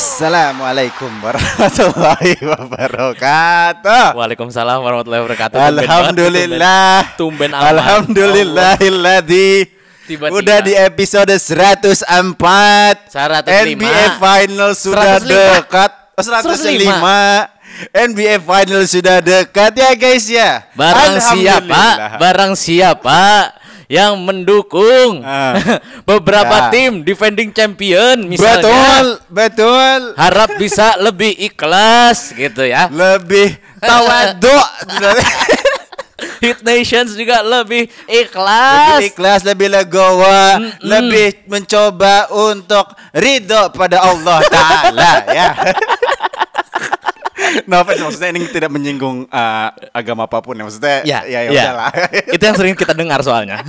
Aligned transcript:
Assalamualaikum 0.00 1.12
warahmatullahi 1.20 2.40
wabarakatuh. 2.40 4.16
Waalaikumsalam 4.16 4.80
warahmatullahi 4.80 5.28
wabarakatuh. 5.28 5.60
Alhamdulillah. 5.60 7.20
Tumben, 7.20 7.52
tumben. 7.52 7.60
Alhamdulillahilladzi 7.76 9.68
Tiba-tiba. 10.08 10.40
Udah 10.40 10.64
di 10.64 10.72
episode 10.72 11.36
104 11.36 12.08
105. 13.12 13.44
NBA 13.44 14.04
Final 14.16 14.72
sudah 14.72 15.20
105. 15.20 15.36
dekat 15.36 15.92
oh, 16.16 16.24
105 16.24 17.92
NBA 17.92 18.40
Final 18.40 18.82
sudah 18.88 19.20
dekat 19.20 19.72
ya 19.76 19.92
guys 20.00 20.24
ya 20.32 20.64
Barang 20.80 21.20
siapa? 21.20 22.16
Barang 22.16 22.56
siapa 22.56 23.52
yang 23.90 24.14
mendukung 24.22 25.18
Ah. 25.26 25.58
beberapa 26.08 26.70
Ya. 26.70 26.70
tim 26.70 27.02
defending 27.02 27.50
champion 27.50 28.22
misalnya 28.22 28.62
Betul 28.62 29.06
Betul 29.26 30.00
harap 30.14 30.50
bisa 30.54 30.94
lebih 31.06 31.34
ikhlas 31.34 32.30
gitu 32.30 32.62
ya. 32.62 32.86
Lebih 32.86 33.58
tawaduk 33.82 34.66
Hit 36.40 36.64
Nations 36.64 37.16
juga 37.16 37.44
lebih 37.44 37.84
ikhlas. 38.08 38.96
Lebih 38.96 39.08
ikhlas, 39.12 39.40
lebih 39.44 39.68
legowo, 39.68 40.40
lebih 40.80 41.44
mencoba 41.44 42.32
untuk 42.32 42.92
ridho 43.12 43.68
pada 43.72 44.00
Allah 44.00 44.40
Ta'ala 44.48 45.12
ya. 45.28 45.48
No 47.66 47.82
offense, 47.82 48.00
maksudnya 48.02 48.30
ini 48.34 48.46
tidak 48.50 48.70
menyinggung 48.70 49.26
uh, 49.30 49.68
agama 49.94 50.26
apa 50.26 50.38
pun 50.42 50.54
ya 50.58 50.62
maksudnya 50.66 50.96
Ya, 51.02 51.20
ya, 51.24 51.46
ya, 51.46 51.50
ya. 51.50 51.50
udahlah. 51.50 51.90
Itu 52.36 52.42
yang 52.42 52.56
sering 52.56 52.74
kita 52.76 52.92
dengar 52.94 53.20
soalnya. 53.22 53.62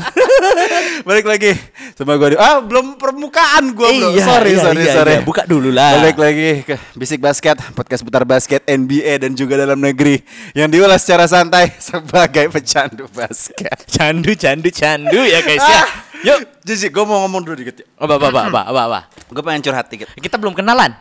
Balik 1.07 1.25
lagi 1.25 1.51
sama 1.97 2.17
gue 2.17 2.33
ah 2.37 2.61
belum 2.61 2.97
permukaan 2.97 3.73
gue 3.73 3.89
bro 4.01 4.09
Iya, 4.13 4.23
sorry 4.25 4.51
iya, 4.57 4.61
sorry 4.61 4.81
iya, 4.85 4.93
sorry 4.93 5.13
iya. 5.17 5.21
Buka 5.25 5.45
dulu 5.45 5.69
lah. 5.69 6.01
Balik 6.01 6.17
lagi 6.17 6.49
ke 6.65 6.75
Bisik 6.97 7.21
Basket 7.21 7.57
podcast 7.73 8.01
putar 8.05 8.25
basket 8.25 8.61
NBA 8.65 9.21
dan 9.21 9.33
juga 9.37 9.57
dalam 9.57 9.77
negeri 9.77 10.21
yang 10.57 10.69
diulas 10.69 11.01
secara 11.05 11.25
santai 11.29 11.73
sebagai 11.89 12.49
pecandu 12.49 13.05
basket. 13.11 13.85
Candu, 13.89 14.33
candu, 14.37 14.69
candu 14.73 15.21
ya 15.25 15.39
guys 15.45 15.61
ya. 15.61 15.81
Ah, 15.81 15.89
Yuk. 16.21 16.39
Jisi, 16.61 16.93
gue 16.93 17.01
mau 17.01 17.25
ngomong 17.25 17.41
dulu 17.41 17.57
dikit. 17.57 17.81
Apa, 17.97 18.21
apa, 18.21 18.27
apa, 18.29 18.41
apa, 18.45 18.61
apa, 18.69 18.81
apa. 18.85 18.99
Gue 19.33 19.41
pengen 19.41 19.65
curhat 19.65 19.89
dikit. 19.89 20.13
Kita 20.13 20.37
belum 20.37 20.53
kenalan. 20.53 20.93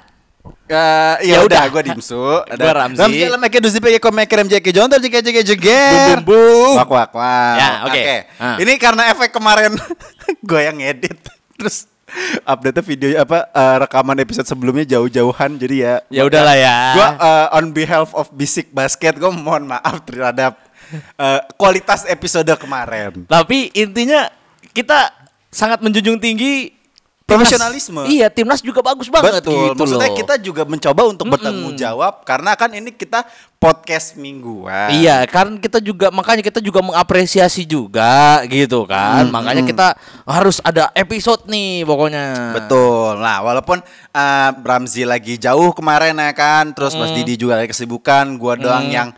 Uh, 0.71 1.17
Ya 1.21 1.43
udah. 1.45 1.67
gue 1.69 1.83
Dimsu. 1.93 2.17
Gua 2.61 2.73
Ramzi. 2.73 3.03
Dalam 3.03 3.41
meke 3.43 3.59
dusi 3.59 3.83
peke 3.83 3.99
komeker 3.99 4.47
MJK 4.47 4.67
Jontor 4.73 4.99
jika 5.03 5.19
jika 5.21 5.41
jega. 5.43 5.83
Bum, 6.23 6.33
bum. 6.33 6.75
Wak 6.81 6.91
wak 6.91 7.11
wak. 7.13 7.55
Ya, 7.59 7.71
oke. 7.85 8.03
Ah. 8.39 8.57
Ini 8.57 8.73
karena 8.79 9.03
efek 9.13 9.35
kemarin 9.35 9.75
gue 10.49 10.61
yang 10.63 10.79
ngedit. 10.79 11.19
Terus 11.61 11.91
update 12.43 12.83
video 12.83 13.15
apa 13.23 13.47
uh, 13.55 13.77
rekaman 13.87 14.19
episode 14.19 14.47
sebelumnya 14.49 14.87
jauh-jauhan 14.87 15.59
jadi 15.61 15.77
ya. 15.77 15.95
Ya 16.09 16.23
udahlah 16.25 16.57
ya. 16.57 16.77
Gue 16.97 17.09
uh, 17.19 17.47
on 17.61 17.67
behalf 17.75 18.11
of 18.17 18.31
Bisik 18.33 18.73
Basket 18.73 19.19
gue 19.19 19.31
mohon 19.31 19.69
maaf 19.69 20.01
terhadap 20.07 20.57
uh, 21.19 21.41
kualitas 21.59 22.07
episode 22.09 22.51
kemarin. 22.57 23.27
Tapi 23.29 23.75
intinya 23.77 24.31
kita 24.71 25.11
sangat 25.51 25.83
menjunjung 25.83 26.23
tinggi 26.23 26.80
Profesionalisme. 27.31 28.01
Iya, 28.11 28.27
timnas 28.27 28.59
juga 28.59 28.81
bagus 28.83 29.07
banget 29.07 29.39
Betul. 29.39 29.55
gitu 29.71 29.79
Maksudnya 29.79 30.11
loh. 30.11 30.19
kita 30.19 30.35
juga 30.43 30.63
mencoba 30.67 31.03
untuk 31.07 31.27
bertanggung 31.31 31.75
jawab 31.79 32.27
karena 32.27 32.59
kan 32.59 32.71
ini 32.75 32.91
kita 32.91 33.23
podcast 33.61 34.17
mingguan. 34.17 34.91
Iya, 34.91 35.29
kan 35.29 35.61
kita 35.61 35.79
juga 35.79 36.09
makanya 36.11 36.41
kita 36.41 36.59
juga 36.59 36.81
mengapresiasi 36.81 37.63
juga 37.63 38.41
gitu 38.49 38.89
kan. 38.89 39.29
makanya 39.31 39.63
kita 39.63 39.95
harus 40.25 40.59
ada 40.65 40.89
episode 40.97 41.45
nih 41.47 41.85
pokoknya. 41.85 42.57
Betul. 42.57 43.21
Nah, 43.21 43.45
walaupun 43.45 43.79
uh, 44.11 44.51
Ramzi 44.61 45.05
lagi 45.05 45.37
jauh 45.37 45.71
kemarin 45.77 46.17
ya 46.17 46.33
kan, 46.33 46.73
terus 46.73 46.97
Mas 46.97 47.13
Didi 47.13 47.37
juga 47.37 47.61
lagi 47.61 47.69
kesibukan, 47.71 48.27
gua 48.41 48.57
doang 48.57 48.89
yang 48.89 49.13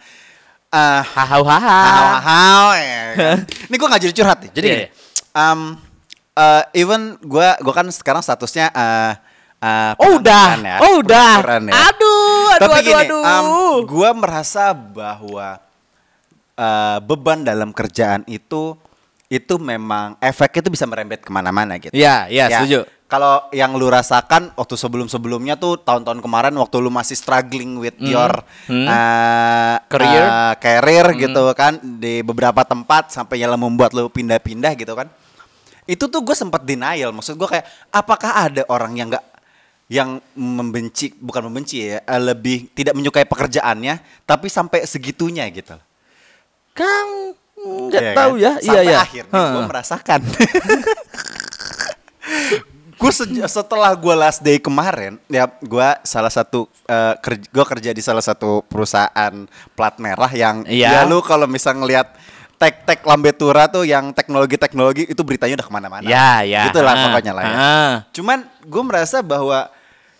uh, 0.68 1.00
Hahau 1.06 1.46
haha. 1.46 1.80
hao-hao 1.86 2.66
ya 2.74 3.02
kan. 3.14 3.36
Ini 3.70 3.74
gua 3.78 3.88
nggak 3.94 4.02
jadi 4.10 4.14
curhat 4.18 4.38
nih. 4.42 4.50
Jadi 4.52 4.66
Iya, 4.66 4.74
gini, 4.74 4.86
um, 5.32 5.60
uh, 6.36 6.62
even 6.72 7.16
gua 7.24 7.56
gua 7.60 7.74
kan 7.74 7.86
sekarang 7.92 8.22
statusnya 8.24 8.72
uh, 8.72 9.12
uh, 9.62 9.92
Oh 10.00 10.18
udah, 10.18 10.48
ya, 10.58 10.76
oh 10.82 10.92
udah. 11.00 11.34
ya. 11.40 11.72
Aduh, 11.92 12.56
aduh, 12.56 12.60
Tapi 12.60 12.74
aduh, 12.78 12.86
gini, 12.86 13.04
aduh. 13.08 13.22
um, 13.22 13.46
gua 13.86 14.10
merasa 14.16 14.72
bahwa 14.74 15.60
uh, 16.56 16.98
beban 17.02 17.44
dalam 17.44 17.70
kerjaan 17.70 18.24
itu 18.28 18.76
itu 19.32 19.56
memang 19.56 20.20
efeknya 20.20 20.68
itu 20.68 20.72
bisa 20.76 20.84
merembet 20.84 21.24
ke 21.24 21.32
mana-mana 21.32 21.80
gitu. 21.80 21.96
Iya, 21.96 22.28
iya, 22.28 22.52
Ya, 22.52 22.60
setuju. 22.60 22.84
Kalau 23.08 23.48
yang 23.52 23.76
lu 23.76 23.92
rasakan 23.92 24.56
waktu 24.56 24.72
sebelum-sebelumnya 24.76 25.60
tuh 25.60 25.80
tahun-tahun 25.80 26.24
kemarin 26.24 26.52
waktu 26.56 26.80
lu 26.80 26.88
masih 26.88 27.16
struggling 27.16 27.76
with 27.80 27.96
your 28.00 28.32
hmm. 28.68 28.88
uh, 28.88 29.76
Career. 29.88 30.24
Uh, 30.24 30.54
career 30.56 31.06
gitu 31.20 31.44
kan 31.52 31.76
di 31.80 32.24
beberapa 32.24 32.64
tempat 32.64 33.12
sampai 33.12 33.40
yang 33.40 33.52
membuat 33.56 33.92
lu 33.92 34.08
pindah-pindah 34.08 34.72
gitu 34.76 34.92
kan. 34.96 35.12
Itu 35.84 36.06
tuh 36.06 36.22
gue 36.22 36.32
sempat 36.32 36.62
denial. 36.62 37.10
Maksud 37.10 37.34
gue 37.34 37.48
kayak 37.48 37.66
apakah 37.90 38.48
ada 38.48 38.62
orang 38.70 38.94
yang 38.94 39.08
nggak 39.10 39.24
yang 39.92 40.22
membenci 40.32 41.12
bukan 41.20 41.52
membenci 41.52 41.84
ya 41.84 42.00
eh, 42.00 42.22
lebih 42.22 42.72
tidak 42.72 42.96
menyukai 42.96 43.28
pekerjaannya 43.28 44.00
tapi 44.24 44.48
sampai 44.48 44.88
segitunya 44.88 45.44
gitu. 45.52 45.76
Kan 46.72 47.36
nggak 47.62 48.02
Iya 48.02 48.14
tahu 48.16 48.32
kan? 48.34 48.42
ya. 48.42 48.52
Iya, 48.56 48.72
Sampai 48.72 48.86
iya. 48.88 48.98
akhirnya 49.02 49.40
gue 49.52 49.62
merasakan. 49.68 50.20
gue 53.02 53.10
setelah 53.50 53.90
gue 53.98 54.14
last 54.14 54.38
day 54.40 54.62
kemarin, 54.62 55.18
ya 55.26 55.50
gue 55.58 55.88
salah 56.06 56.30
satu 56.30 56.70
uh, 56.86 57.14
kerja, 57.18 57.46
gue 57.50 57.64
kerja 57.66 57.90
di 57.90 57.98
salah 57.98 58.22
satu 58.22 58.62
perusahaan 58.70 59.34
plat 59.74 59.98
merah 59.98 60.30
yang 60.30 60.62
Iya. 60.62 61.02
ya 61.02 61.10
lu 61.10 61.18
kalau 61.18 61.50
misal 61.50 61.74
ngelihat 61.74 62.14
tek-tek 62.62 63.02
lambe 63.02 63.34
tura 63.34 63.66
tuh 63.66 63.82
yang 63.82 64.14
teknologi-teknologi 64.14 65.10
itu 65.10 65.18
beritanya 65.20 65.58
udah 65.58 65.66
ke 65.66 65.74
mana-mana. 65.74 66.06
Ya, 66.06 66.46
ya. 66.46 66.70
Gitu 66.70 66.78
lah 66.78 66.94
Ah, 66.94 67.02
pokoknya 67.04 67.32
lah 67.34 67.42
ya. 67.42 67.54
ah. 67.54 67.92
Cuman 68.14 68.38
gue 68.62 68.82
merasa 68.82 69.18
bahwa 69.18 69.66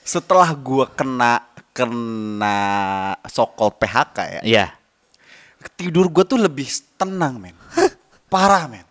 setelah 0.03 0.50
gue 0.50 0.82
kena 0.92 1.38
kena 1.70 2.58
sokol 3.26 3.70
PHK 3.72 4.19
ya, 4.19 4.41
Iya. 4.42 4.66
tidur 5.72 6.10
gue 6.10 6.20
tuh 6.22 6.36
lebih 6.36 6.66
tenang 6.94 7.38
men 7.38 7.54
parah 8.26 8.66
men 8.66 8.82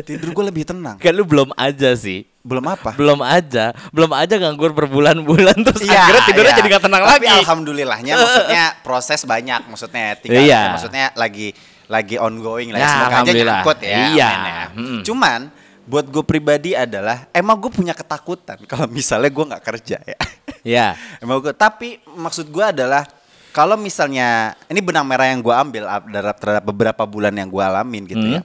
tidur 0.00 0.30
gue 0.32 0.44
lebih 0.46 0.64
tenang 0.64 0.96
Kan 0.96 1.12
lu 1.12 1.22
belum 1.22 1.50
aja 1.52 1.90
sih. 1.92 2.22
belum 2.40 2.66
apa 2.66 2.94
Belum 2.94 3.20
aja, 3.20 3.70
belum 3.90 4.10
aja 4.10 4.34
nganggur 4.34 4.70
berbulan-bulan 4.72 5.54
terus 5.62 5.82
Iya, 5.82 5.94
akhirnya 6.00 6.22
tidurnya 6.24 6.48
iya. 6.48 6.58
jadi 6.58 6.68
gak 6.70 6.84
tenang 6.86 7.02
Tapi 7.04 7.10
lagi. 7.22 7.38
alhamdulillahnya 7.38 8.12
maksudnya 8.16 8.64
proses 8.80 9.20
banyak 9.22 9.60
maksudnya 9.64 10.06
tinggal 10.16 10.42
Iya. 10.42 10.62
maksudnya 10.72 11.04
lagi 11.14 11.54
lagi 11.92 12.16
ongoing 12.16 12.72
lah 12.72 12.78
Ya, 12.78 12.88
semoga 12.90 13.16
aja 13.20 13.32
nyangkut 13.36 13.78
ya 13.78 13.96
Iya. 14.08 14.28
amin 14.30 14.40
ya. 14.48 14.64
Mm. 14.72 15.00
cuman 15.04 15.40
buat 15.82 16.06
gue 16.06 16.22
pribadi 16.22 16.72
adalah 16.72 17.28
emang 17.30 17.58
gue 17.58 17.68
punya 17.68 17.92
ketakutan 17.92 18.56
kalau 18.70 18.88
misalnya 18.88 19.28
gue 19.28 19.44
nggak 19.46 19.64
kerja 19.66 20.00
ya 20.00 20.18
Iya. 20.62 20.94
Emang 21.22 21.38
gue, 21.38 21.50
tapi 21.52 21.98
maksud 22.08 22.46
gue 22.46 22.62
adalah 22.62 23.02
kalau 23.50 23.74
misalnya 23.74 24.54
ini 24.64 24.78
benang 24.78 25.02
merah 25.02 25.26
yang 25.26 25.38
gue 25.38 25.50
ambil 25.50 25.84
ap- 25.84 26.06
terhadap, 26.06 26.36
terhadap 26.38 26.64
beberapa 26.64 27.02
bulan 27.04 27.34
yang 27.34 27.46
gue 27.46 27.58
alamin 27.60 28.06
gitu 28.06 28.22
Hmm. 28.22 28.34
ya. 28.36 28.42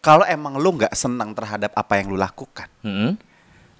Kalau 0.00 0.24
emang 0.24 0.56
lu 0.56 0.74
nggak 0.74 0.90
senang 0.92 1.30
terhadap 1.30 1.70
apa 1.70 1.94
yang 1.94 2.08
lu 2.08 2.16
lakukan 2.16 2.66
Mm-mm. 2.80 3.14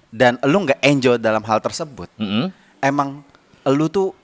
dan 0.07 0.39
lu 0.41 0.63
nggak 0.63 0.79
enjoy 0.79 1.17
dalam 1.17 1.41
hal 1.41 1.59
tersebut, 1.59 2.07
Mm-mm. 2.15 2.47
emang 2.79 3.25
lu 3.65 3.85
tuh 3.87 4.15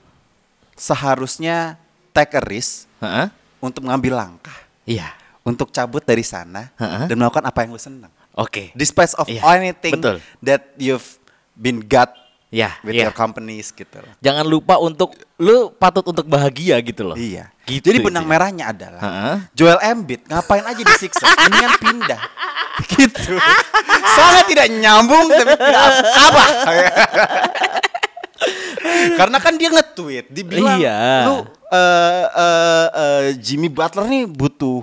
seharusnya 0.74 1.76
take 2.10 2.34
a 2.34 2.42
risk 2.42 2.86
Heeh. 2.98 3.26
untuk 3.58 3.82
mengambil 3.82 4.14
langkah, 4.16 4.56
Iya. 4.88 5.08
untuk 5.44 5.68
cabut 5.68 6.00
dari 6.00 6.20
sana 6.20 6.68
Ha-ha. 6.76 7.08
dan 7.08 7.16
melakukan 7.16 7.40
apa 7.42 7.64
yang 7.64 7.72
lu 7.72 7.80
senang. 7.80 8.12
Oke. 8.32 8.68
Despite 8.72 9.16
of 9.16 9.24
Iya, 9.24 9.40
anything 9.50 9.96
betul. 9.96 10.16
that 10.40 10.76
you've 10.76 11.16
been 11.52 11.80
got 11.80 12.12
Ya, 12.48 12.80
with 12.80 12.96
ya. 12.96 13.04
your 13.04 13.12
companies 13.12 13.68
gitu 13.68 13.92
loh. 14.00 14.08
Jangan 14.24 14.44
lupa 14.44 14.80
untuk 14.80 15.12
lu 15.36 15.68
patut 15.70 16.00
untuk 16.02 16.24
bahagia 16.24 16.80
gitu 16.80 17.04
loh. 17.04 17.12
Iya. 17.12 17.52
Gitu 17.64 17.84
Jadi 17.84 18.00
benang 18.00 18.24
ya. 18.24 18.28
merahnya 18.28 18.64
adalah 18.72 19.00
Heeh. 19.04 19.36
Joel 19.52 19.76
Embiid 19.84 20.24
ngapain 20.24 20.64
aja 20.64 20.80
di 20.80 20.94
Sixers, 20.96 21.28
mendingan 21.28 21.76
pindah. 21.76 22.20
gitu. 22.96 23.36
Soalnya 24.16 24.44
tidak 24.48 24.66
nyambung 24.80 25.28
tapi 25.28 25.52
tidak 25.60 25.82
apa. 26.08 26.44
Karena 29.20 29.38
kan 29.38 29.54
dia 29.54 29.70
nge-tweet, 29.70 30.26
dibilang 30.30 30.78
Iya. 30.80 31.26
lu 31.28 31.36
eh, 31.68 32.24
eh, 32.28 32.86
eh, 32.92 33.26
Jimmy 33.36 33.68
Butler 33.68 34.08
nih 34.08 34.24
butuh 34.24 34.82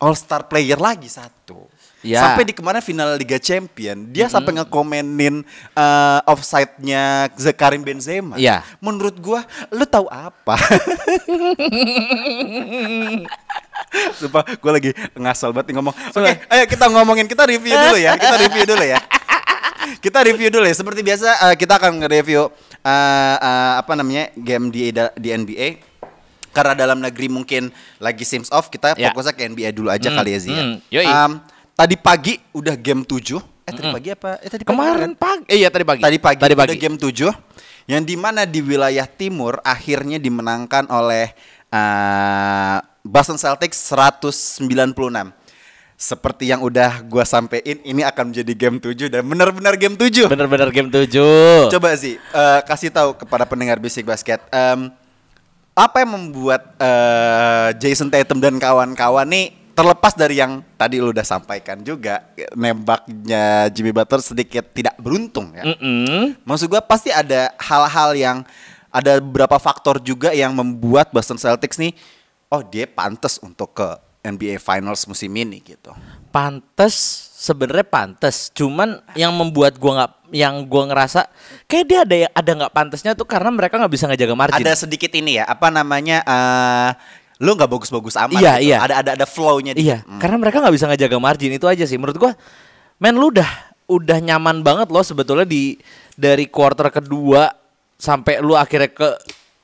All 0.00 0.16
Star 0.16 0.48
player 0.48 0.80
lagi 0.80 1.06
satu. 1.06 1.68
Ya. 2.00 2.24
Sampai 2.24 2.48
di 2.48 2.56
kemarin 2.56 2.80
final 2.80 3.20
Liga 3.20 3.36
Champion, 3.36 4.08
dia 4.08 4.24
sampai 4.24 4.56
ngekomenin 4.56 5.44
eh, 5.76 6.20
offside-nya 6.24 7.28
Zakarim 7.36 7.84
Benzema. 7.84 8.40
Iya. 8.40 8.64
Menurut 8.80 9.20
gua, 9.20 9.44
lu 9.68 9.84
tahu 9.84 10.08
apa? 10.08 10.56
Sumpah, 14.12 14.46
gue 14.46 14.70
lagi 14.70 14.90
ngasal 15.12 15.50
banget 15.50 15.74
ngomong. 15.74 15.90
Oke, 15.90 16.32
ayo 16.46 16.64
kita 16.64 16.86
ngomongin, 16.86 17.26
kita 17.26 17.42
review 17.44 17.74
dulu 17.74 17.98
ya. 17.98 18.14
Kita 18.14 18.36
review 18.44 18.64
dulu 18.64 18.84
ya. 18.84 18.98
Kita 19.98 20.18
review 20.22 20.48
dulu 20.48 20.64
ya. 20.64 20.74
Seperti 20.74 21.00
biasa, 21.00 21.28
eh, 21.50 21.54
kita 21.56 21.76
akan 21.76 21.98
nge-review 21.98 22.46
eh, 22.80 23.36
eh, 23.36 23.72
apa 23.76 23.92
namanya 23.92 24.30
game 24.34 24.68
di 24.68 24.88
di 24.92 25.28
NBA. 25.28 25.68
Karena 26.50 26.74
dalam 26.74 26.98
negeri 26.98 27.26
mungkin 27.26 27.70
lagi 27.96 28.22
sims 28.22 28.50
off, 28.50 28.68
kita 28.68 28.94
Ya. 28.94 29.10
fokusnya 29.10 29.34
ke 29.34 29.42
NBA 29.44 29.70
dulu 29.70 29.86
aja 29.86 30.06
Hmm, 30.06 30.18
kali 30.18 30.34
ya 30.34 30.40
Zia. 30.40 30.54
hmm, 30.56 30.74
yoi. 30.90 31.06
Em, 31.06 31.32
tadi 31.72 31.94
pagi 31.94 32.34
udah 32.52 32.74
game 32.74 33.02
7 33.02 33.38
Eh 33.62 33.72
tadi 33.72 33.86
pagi 33.86 34.08
apa? 34.10 34.30
Eh 34.40 34.50
tadi 34.50 34.62
Kemarin 34.66 35.14
pagi. 35.14 35.46
Eh, 35.46 35.62
iya 35.62 35.70
tadi 35.70 35.86
pagi. 35.86 36.02
Tadi 36.02 36.18
pagi, 36.18 36.42
Tadi 36.42 36.54
udah 36.54 36.66
pagi. 36.66 36.74
game 36.76 36.98
7 36.98 37.30
yang 37.86 38.02
di 38.02 38.14
mana 38.14 38.42
di 38.42 38.58
wilayah 38.58 39.06
timur 39.06 39.62
akhirnya 39.62 40.18
dimenangkan 40.18 40.90
oleh 40.90 41.30
eh, 41.70 42.76
Boston 43.00 43.40
Celtics 43.40 43.76
196. 43.92 45.32
Seperti 46.00 46.48
yang 46.48 46.64
udah 46.64 47.04
gua 47.04 47.28
sampein 47.28 47.76
ini 47.84 48.00
akan 48.00 48.32
menjadi 48.32 48.52
game 48.56 48.80
7 48.80 49.12
dan 49.12 49.20
benar-benar 49.20 49.76
game 49.76 50.00
7. 50.00 50.32
Bener-bener 50.32 50.72
game 50.72 50.88
7. 50.88 51.68
Coba 51.68 51.92
sih 51.92 52.16
eh, 52.16 52.60
kasih 52.64 52.88
tahu 52.88 53.20
kepada 53.20 53.44
pendengar 53.44 53.76
Basic 53.76 54.08
Basket 54.08 54.40
em, 54.48 54.88
apa 55.76 55.96
yang 56.00 56.16
membuat 56.16 56.72
eh, 56.80 57.76
Jason 57.84 58.08
Tatum 58.08 58.40
dan 58.40 58.56
kawan-kawan 58.56 59.28
nih 59.28 59.52
terlepas 59.76 60.16
dari 60.16 60.40
yang 60.40 60.64
tadi 60.80 61.00
lu 61.00 61.12
udah 61.12 61.24
sampaikan 61.24 61.80
juga 61.84 62.32
nembaknya 62.56 63.68
Jimmy 63.68 63.92
Butler 63.92 64.24
sedikit 64.24 64.72
tidak 64.72 64.96
beruntung 64.96 65.52
ya. 65.52 65.68
Mm-mm. 65.68 66.36
Maksud 66.48 66.72
gua 66.72 66.80
pasti 66.80 67.12
ada 67.12 67.52
hal-hal 67.60 68.16
yang 68.16 68.36
ada 68.88 69.20
beberapa 69.20 69.60
faktor 69.60 70.00
juga 70.00 70.32
yang 70.32 70.56
membuat 70.56 71.12
Boston 71.12 71.36
Celtics 71.36 71.76
nih 71.76 71.92
oh 72.50 72.62
dia 72.66 72.84
pantas 72.90 73.38
untuk 73.40 73.72
ke 73.72 73.88
NBA 74.20 74.60
Finals 74.60 75.08
musim 75.08 75.32
ini 75.32 75.64
gitu. 75.64 75.96
Pantes 76.28 76.92
sebenarnya 77.40 77.86
pantes. 77.88 78.52
Cuman 78.52 79.00
yang 79.16 79.32
membuat 79.32 79.80
gua 79.80 79.92
nggak 80.04 80.12
yang 80.36 80.54
gua 80.68 80.92
ngerasa 80.92 81.26
kayak 81.64 81.84
dia 81.88 81.98
ada 82.04 82.16
ada 82.36 82.50
nggak 82.60 82.72
pantesnya 82.76 83.16
tuh 83.16 83.24
karena 83.24 83.48
mereka 83.48 83.80
nggak 83.80 83.92
bisa 83.96 84.04
ngejaga 84.10 84.34
margin. 84.36 84.60
Ada 84.60 84.84
sedikit 84.84 85.08
ini 85.16 85.40
ya, 85.40 85.48
apa 85.48 85.72
namanya 85.72 86.20
eh 86.26 86.90
lu 87.40 87.56
nggak 87.56 87.72
bagus-bagus 87.72 88.20
amat 88.20 88.36
Iya, 88.36 88.52
gitu. 88.60 88.66
iya. 88.68 88.76
Ada 88.84 88.94
ada 89.00 89.10
ada 89.16 89.26
flow-nya 89.26 89.72
Iya. 89.72 90.04
Hmm. 90.04 90.20
karena 90.20 90.36
mereka 90.36 90.60
nggak 90.60 90.74
bisa 90.76 90.86
ngejaga 90.92 91.16
margin 91.16 91.52
itu 91.56 91.64
aja 91.64 91.84
sih. 91.88 91.96
Menurut 91.96 92.20
gua, 92.20 92.32
men 93.00 93.16
lu 93.16 93.32
udah 93.32 93.48
udah 93.88 94.18
nyaman 94.20 94.60
banget 94.60 94.92
loh 94.92 95.00
sebetulnya 95.02 95.48
di 95.48 95.80
dari 96.14 96.44
quarter 96.46 96.92
kedua 96.92 97.48
sampai 97.96 98.44
lu 98.44 98.52
akhirnya 98.54 98.92
ke 98.92 99.08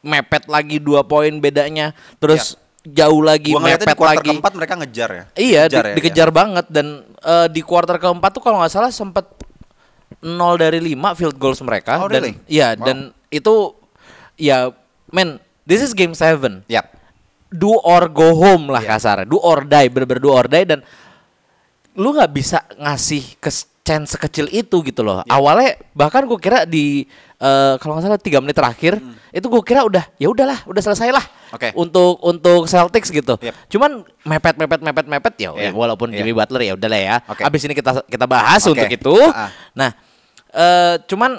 mepet 0.01 0.49
lagi 0.49 0.81
dua 0.81 1.05
poin 1.05 1.31
bedanya, 1.37 1.93
terus 2.17 2.57
jauh 2.87 3.21
lagi. 3.21 3.51
Gua 3.51 3.63
mepet 3.63 3.83
di 3.85 3.95
quarter 3.95 4.17
lagi. 4.17 4.29
keempat 4.31 4.53
mereka 4.55 4.75
ngejar 4.77 5.09
ya. 5.11 5.25
Iya, 5.35 5.63
Ngejar 5.67 5.83
di- 5.83 5.91
ya, 5.91 5.95
dikejar 5.99 6.29
banget 6.31 6.67
dan 6.69 6.87
eh, 7.19 7.47
di 7.49 7.61
quarter 7.61 7.97
keempat 7.97 8.31
tuh 8.31 8.41
kalau 8.41 8.59
nggak 8.59 8.71
salah 8.71 8.91
sempat 8.91 9.27
0 10.19 10.33
dari 10.57 10.79
5 10.81 10.95
field 11.13 11.37
goals 11.37 11.59
mereka 11.61 11.99
Oh, 11.99 12.07
dan 12.07 12.23
really? 12.23 12.39
iya 12.47 12.73
Wow. 12.73 12.85
dan 12.85 12.97
itu 13.29 13.55
ya 14.35 14.71
men 15.09 15.37
this 15.63 15.81
is 15.81 15.93
game 15.93 16.13
7 16.13 16.63
ya. 16.67 16.81
Yap. 16.81 16.87
do 17.49 17.71
or 17.79 18.07
go 18.07 18.35
home 18.35 18.69
lah 18.69 18.83
Iya. 18.83 18.91
kasarnya. 18.93 19.27
Do 19.27 19.39
or 19.39 19.63
die, 19.63 19.87
bener-bener 19.87 20.19
do 20.19 20.31
or 20.31 20.45
die 20.45 20.67
dan 20.67 20.83
lu 21.95 22.13
nggak 22.13 22.31
bisa 22.31 22.59
ngasih 22.75 23.39
ke 23.39 23.49
chance 23.81 24.13
sekecil 24.13 24.51
itu 24.51 24.83
gitu 24.83 25.01
loh. 25.01 25.23
Iya. 25.23 25.31
Awalnya 25.33 25.71
bahkan 25.93 26.23
gue 26.23 26.37
kira 26.37 26.67
di 26.67 27.07
eh, 27.37 27.75
kalau 27.81 27.97
nggak 27.97 28.05
salah 28.09 28.21
tiga 28.21 28.39
menit 28.41 28.57
terakhir 28.57 28.99
itu 29.33 29.47
gue 29.53 29.63
kira 29.65 29.85
udah 29.85 30.05
ya 30.17 30.33
udahlah, 30.33 30.65
udah 30.65 30.83
selesai 30.83 31.13
lah. 31.13 31.21
Hmm. 31.21 31.57
Oke. 31.61 31.69
Untuk 31.77 32.19
untuk 32.25 32.61
Celtics 32.67 33.13
gitu. 33.13 33.37
Yep. 33.37 33.55
Cuman 33.69 34.03
mepet 34.25 34.57
mepet 34.57 34.81
mepet 34.81 35.07
mepet 35.07 35.35
ya, 35.39 35.51
ya 35.55 35.71
walaupun 35.77 36.11
Iya. 36.11 36.25
Jimmy 36.25 36.33
Butler 36.33 36.63
ya 36.65 36.73
udahlah 36.75 37.01
ya. 37.01 37.17
Oke. 37.29 37.43
Abis 37.45 37.61
ini 37.69 37.75
kita 37.77 38.03
kita 38.09 38.25
bahas 38.25 38.65
Oke. 38.65 38.73
untuk 38.75 38.89
itu. 38.89 39.17
Ah. 39.31 39.53
Nah, 39.77 39.91
eh 40.51 40.97
cuman 41.05 41.39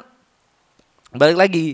balik 1.18 1.38
lagi 1.38 1.66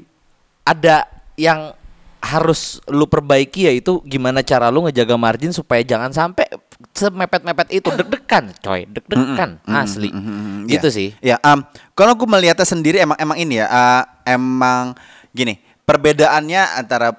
ada 0.64 1.06
yang 1.36 1.75
harus 2.24 2.80
lu 2.88 3.04
perbaiki 3.04 3.68
yaitu 3.68 4.00
gimana 4.08 4.40
cara 4.40 4.72
lu 4.72 4.88
ngejaga 4.88 5.20
margin 5.20 5.52
supaya 5.52 5.84
jangan 5.84 6.16
sampai 6.16 6.48
semepet-mepet 6.92 7.68
itu 7.74 7.88
deg-degan 7.88 8.52
coy 8.58 8.84
deg-degan 8.86 9.64
asli 9.66 10.10
Mm, 10.10 10.68
gitu 10.68 10.88
ya. 10.88 10.92
sih 10.92 11.10
Ya, 11.20 11.36
em, 11.42 11.64
kalau 11.92 12.12
gue 12.14 12.26
melihatnya 12.26 12.64
sendiri 12.64 13.00
emang 13.00 13.16
emang 13.18 13.38
ini 13.38 13.58
ya, 13.58 13.68
eh, 13.68 14.04
emang 14.30 14.92
gini 15.30 15.58
perbedaannya 15.84 16.78
antara 16.78 17.16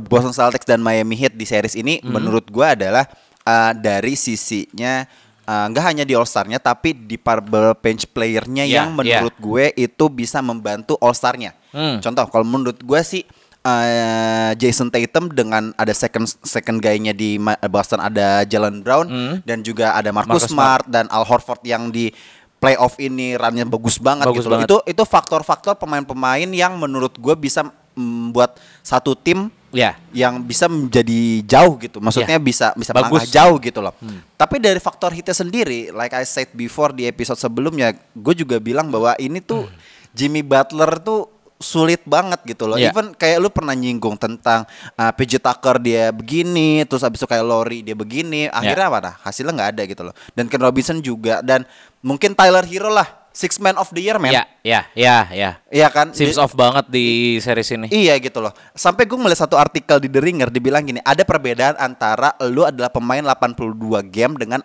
Boston 0.00 0.32
Celtics 0.32 0.64
dan 0.64 0.80
Miami 0.80 1.14
Heat 1.14 1.32
di 1.32 1.44
series 1.44 1.74
ini 1.74 1.98
Hmm. 1.98 2.12
menurut 2.12 2.46
gue 2.46 2.66
adalah 2.66 3.06
eh, 3.42 3.72
dari 3.72 4.14
sisinya 4.14 5.06
eh, 5.42 5.64
nggak 5.64 5.84
hanya 5.84 6.02
di 6.02 6.12
All 6.12 6.26
Star-nya 6.26 6.58
tapi 6.58 6.90
di 6.90 7.14
par- 7.14 7.44
bench 7.76 8.08
player-nya 8.08 8.64
Ya, 8.64 8.82
yang 8.82 8.90
menurut 8.92 9.36
gue 9.36 9.70
itu 9.74 10.04
bisa 10.08 10.40
membantu 10.40 10.98
All 10.98 11.12
Star-nya. 11.12 11.54
Hmm. 11.70 12.00
Contoh 12.00 12.26
kalau 12.26 12.42
menurut 12.42 12.74
gue 12.76 13.00
sih 13.00 13.22
eh, 13.66 14.50
Jason 14.56 14.86
Tatum 14.86 15.26
dengan 15.28 15.74
ada 15.74 15.90
second 15.90 16.22
second 16.40 16.78
guy-nya 16.78 17.10
di 17.10 17.34
Ma- 17.36 17.58
Boston 17.66 17.98
ada 17.98 18.42
Jalen 18.42 18.78
Brown 18.80 19.06
Hmm. 19.06 19.34
dan 19.42 19.60
juga 19.60 19.90
ada 19.90 20.08
Marcus, 20.08 20.46
Marcus 20.46 20.48
Smart 20.48 20.86
dan 20.86 21.06
Al 21.08 21.22
Horford 21.22 21.62
yang 21.62 21.90
di 21.90 22.14
playoff 22.56 22.96
ini 22.96 23.34
runnya 23.34 23.62
bagus 23.62 23.98
banget 23.98 24.24
Bagus 24.24 24.40
gitu 24.40 24.48
loh. 24.48 24.54
banget. 24.56 24.68
Itu 24.68 24.76
itu 24.86 25.02
faktor-faktor 25.02 25.74
pemain-pemain 25.76 26.48
yang 26.48 26.74
menurut 26.76 27.12
gue 27.12 27.34
bisa 27.34 27.66
membuat 27.92 28.56
satu 28.80 29.12
tim 29.12 29.48
ya 29.70 29.92
yang 30.10 30.40
bisa 30.40 30.64
menjadi 30.64 31.20
jauh 31.42 31.76
gitu. 31.76 31.98
Maksudnya 31.98 32.36
Ya. 32.36 32.42
bisa 32.42 32.66
bisa 32.72 32.92
Bagus. 32.92 33.28
jauh 33.28 33.56
gitu 33.58 33.80
loh. 33.80 33.92
Tapi 34.34 34.56
dari 34.56 34.78
faktor 34.78 35.10
hitnya 35.10 35.32
sendiri, 35.32 35.90
like 35.90 36.12
I 36.12 36.24
said 36.24 36.48
before 36.50 36.90
di 36.90 37.04
episode 37.04 37.36
sebelumnya, 37.36 37.92
gue 38.12 38.34
juga 38.34 38.56
bilang 38.56 38.88
bahwa 38.88 39.12
ini 39.16 39.38
tuh 39.38 39.68
Jimmy 40.12 40.40
Butler 40.40 40.96
tuh 40.98 41.28
sulit 41.56 42.04
banget 42.04 42.40
gitu 42.44 42.68
loh. 42.68 42.76
Ya. 42.76 42.92
Even 42.92 43.16
kayak 43.16 43.40
lu 43.40 43.48
pernah 43.48 43.72
nyinggung 43.72 44.20
tentang 44.20 44.68
uh, 44.94 45.12
PJ 45.12 45.40
Tucker 45.40 45.80
dia 45.80 46.12
begini, 46.12 46.84
terus 46.84 47.00
abis 47.00 47.24
itu 47.24 47.28
kayak 47.28 47.44
Lori 47.44 47.80
dia 47.80 47.96
begini, 47.96 48.48
akhirnya 48.52 48.86
apa? 48.92 48.98
Nah, 49.00 49.14
hasilnya 49.24 49.52
nggak 49.56 49.70
ada 49.76 49.82
gitu 49.88 50.02
loh. 50.04 50.14
Dan 50.36 50.52
Ken 50.52 50.60
Robinson 50.60 51.00
juga 51.00 51.40
dan 51.40 51.64
mungkin 52.04 52.36
Tyler 52.36 52.60
Hero 52.68 52.92
lah, 52.92 53.08
six 53.32 53.56
man 53.56 53.76
of 53.76 53.88
the 53.92 54.04
year 54.04 54.20
man. 54.20 54.32
ya 54.32 54.44
ya 54.60 54.80
ya 54.92 55.16
ya 55.32 55.50
Iya 55.72 55.88
kan? 55.88 56.12
seems 56.12 56.36
Di- 56.36 56.40
off 56.40 56.52
banget 56.52 56.88
di 56.88 57.36
series 57.40 57.68
ini 57.72 57.88
Iya 57.88 58.16
gitu 58.20 58.40
loh. 58.40 58.52
Sampai 58.76 59.08
gue 59.08 59.16
melihat 59.16 59.48
satu 59.48 59.56
artikel 59.56 59.96
di 60.00 60.08
The 60.12 60.20
Ringer 60.20 60.48
dibilang 60.52 60.84
gini, 60.84 61.00
ada 61.04 61.24
perbedaan 61.24 61.76
antara 61.76 62.36
lu 62.48 62.64
adalah 62.64 62.92
pemain 62.92 63.24
82 63.24 63.76
game 64.08 64.36
dengan 64.36 64.60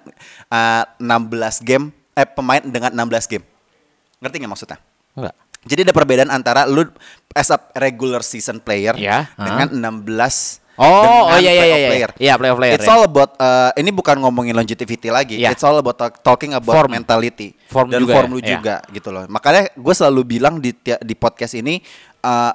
uh, 0.51 0.83
16 0.99 1.63
game 1.63 1.91
eh 2.11 2.27
pemain 2.27 2.59
dengan 2.59 2.91
16 2.91 3.31
game. 3.31 3.45
Ngerti 4.19 4.35
nggak 4.43 4.51
maksudnya? 4.51 4.79
enggak 5.11 5.35
Jadi 5.61 5.85
ada 5.85 5.93
perbedaan 5.93 6.33
antara 6.33 6.65
lu 6.65 6.89
as 7.37 7.53
a 7.53 7.57
regular 7.77 8.25
season 8.25 8.57
player 8.57 8.97
Ya, 8.97 9.29
dengan 9.37 9.69
16 9.69 10.61
Oh, 10.81 11.29
oh, 11.29 11.37
iya, 11.37 11.53
iya, 11.53 11.65
iya, 11.67 11.77
iya. 11.77 11.89
player. 11.93 12.11
Iya, 12.17 12.33
playoff 12.41 12.57
player, 12.57 12.73
It's 12.79 12.89
ya. 12.89 12.93
all 12.97 13.05
about 13.05 13.37
uh, 13.37 13.69
ini 13.77 13.93
bukan 13.93 14.17
ngomongin 14.17 14.57
longevity 14.57 15.13
lagi. 15.13 15.37
Iya. 15.37 15.53
It's 15.53 15.61
all 15.61 15.77
about 15.77 15.93
talk- 15.93 16.25
talking 16.25 16.57
about 16.57 16.73
Form. 16.73 16.89
mentality 16.89 17.53
Form 17.69 17.93
dan 17.93 18.01
juga 18.01 18.17
form 18.17 18.25
ya, 18.25 18.33
lu 18.33 18.39
iya. 18.41 18.49
juga 18.57 18.75
gitu 18.89 19.09
loh. 19.13 19.29
Makanya 19.29 19.69
gue 19.77 19.93
selalu 19.93 20.21
bilang 20.25 20.57
di 20.57 20.73
di 20.81 21.13
podcast 21.13 21.53
ini 21.53 21.77
uh, 22.25 22.49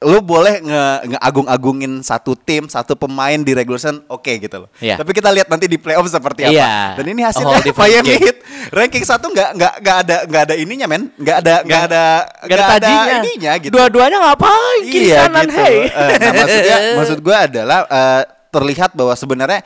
lu 0.00 0.24
boleh 0.24 0.64
nge 0.64 1.12
ngeagung-agungin 1.12 2.00
satu 2.00 2.32
tim, 2.32 2.64
satu 2.72 2.96
pemain 2.96 3.36
di 3.36 3.52
regular 3.52 3.76
season 3.76 4.00
oke 4.08 4.32
gitu 4.32 4.64
loh. 4.64 4.72
Iya. 4.80 4.96
Tapi 4.96 5.12
kita 5.12 5.28
lihat 5.28 5.52
nanti 5.52 5.68
di 5.68 5.76
playoff 5.76 6.08
seperti 6.08 6.48
apa. 6.48 6.56
Iya. 6.56 6.72
Dan 6.96 7.06
ini 7.12 7.20
hasilnya 7.20 7.60
Miami. 7.60 8.16
Heat 8.16 8.38
ranking 8.72 9.04
satu 9.04 9.28
nggak 9.28 9.50
nggak 9.60 9.74
nggak 9.84 9.96
ada 10.08 10.16
nggak 10.24 10.42
ada 10.48 10.54
ininya 10.56 10.86
men, 10.88 11.12
nggak 11.20 11.36
ada 11.44 11.54
nggak 11.68 11.82
ada 11.92 12.04
Gak 12.48 12.56
ada 12.56 12.64
tajinya 12.80 13.14
ininya 13.20 13.52
gitu. 13.60 13.72
Dua-duanya 13.76 14.18
ngapain 14.24 14.82
Kiri 14.88 15.06
Iya 15.12 15.18
kanan 15.28 15.44
gitu. 15.44 15.60
hey 15.60 15.76
Eh, 15.84 16.16
nah, 16.16 16.32
maksudnya 16.32 16.76
maksud 16.98 17.18
gue 17.20 17.36
adalah 17.36 17.78
eh, 17.84 18.22
terlihat 18.50 18.90
bahwa 18.96 19.14
sebenarnya 19.14 19.60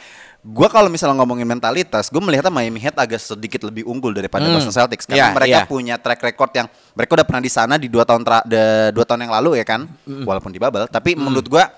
Gua 0.44 0.68
kalau 0.68 0.92
misalnya 0.92 1.16
ngomongin 1.16 1.48
mentalitas, 1.48 2.06
gue 2.06 2.20
melihatnya 2.20 2.52
Miami 2.52 2.76
Heat 2.76 2.92
agak 2.94 3.16
sedikit 3.16 3.64
lebih 3.64 3.82
unggul 3.82 4.12
daripada 4.12 4.44
Hmm. 4.44 4.52
Boston 4.52 4.76
Celtics 4.76 5.08
karena 5.08 5.32
Iya, 5.32 5.32
mereka 5.32 5.58
iya. 5.58 5.64
punya 5.64 5.96
track 5.96 6.20
record 6.22 6.52
yang 6.52 6.66
mereka 6.92 7.10
udah 7.14 7.24
pernah 7.24 7.40
di 7.40 7.48
sana 7.48 7.74
di 7.74 7.88
dua 7.88 8.04
tahun 8.04 8.20
tra- 8.20 8.44
de- 8.44 8.92
dua 8.92 9.02
tahun 9.02 9.24
yang 9.24 9.32
lalu 9.32 9.56
ya 9.56 9.64
kan, 9.64 9.88
Hmm. 10.04 10.22
walaupun 10.22 10.52
di 10.52 10.60
bubble. 10.60 10.84
Tapi 10.86 11.16
menurut 11.16 11.48
gua 11.48 11.72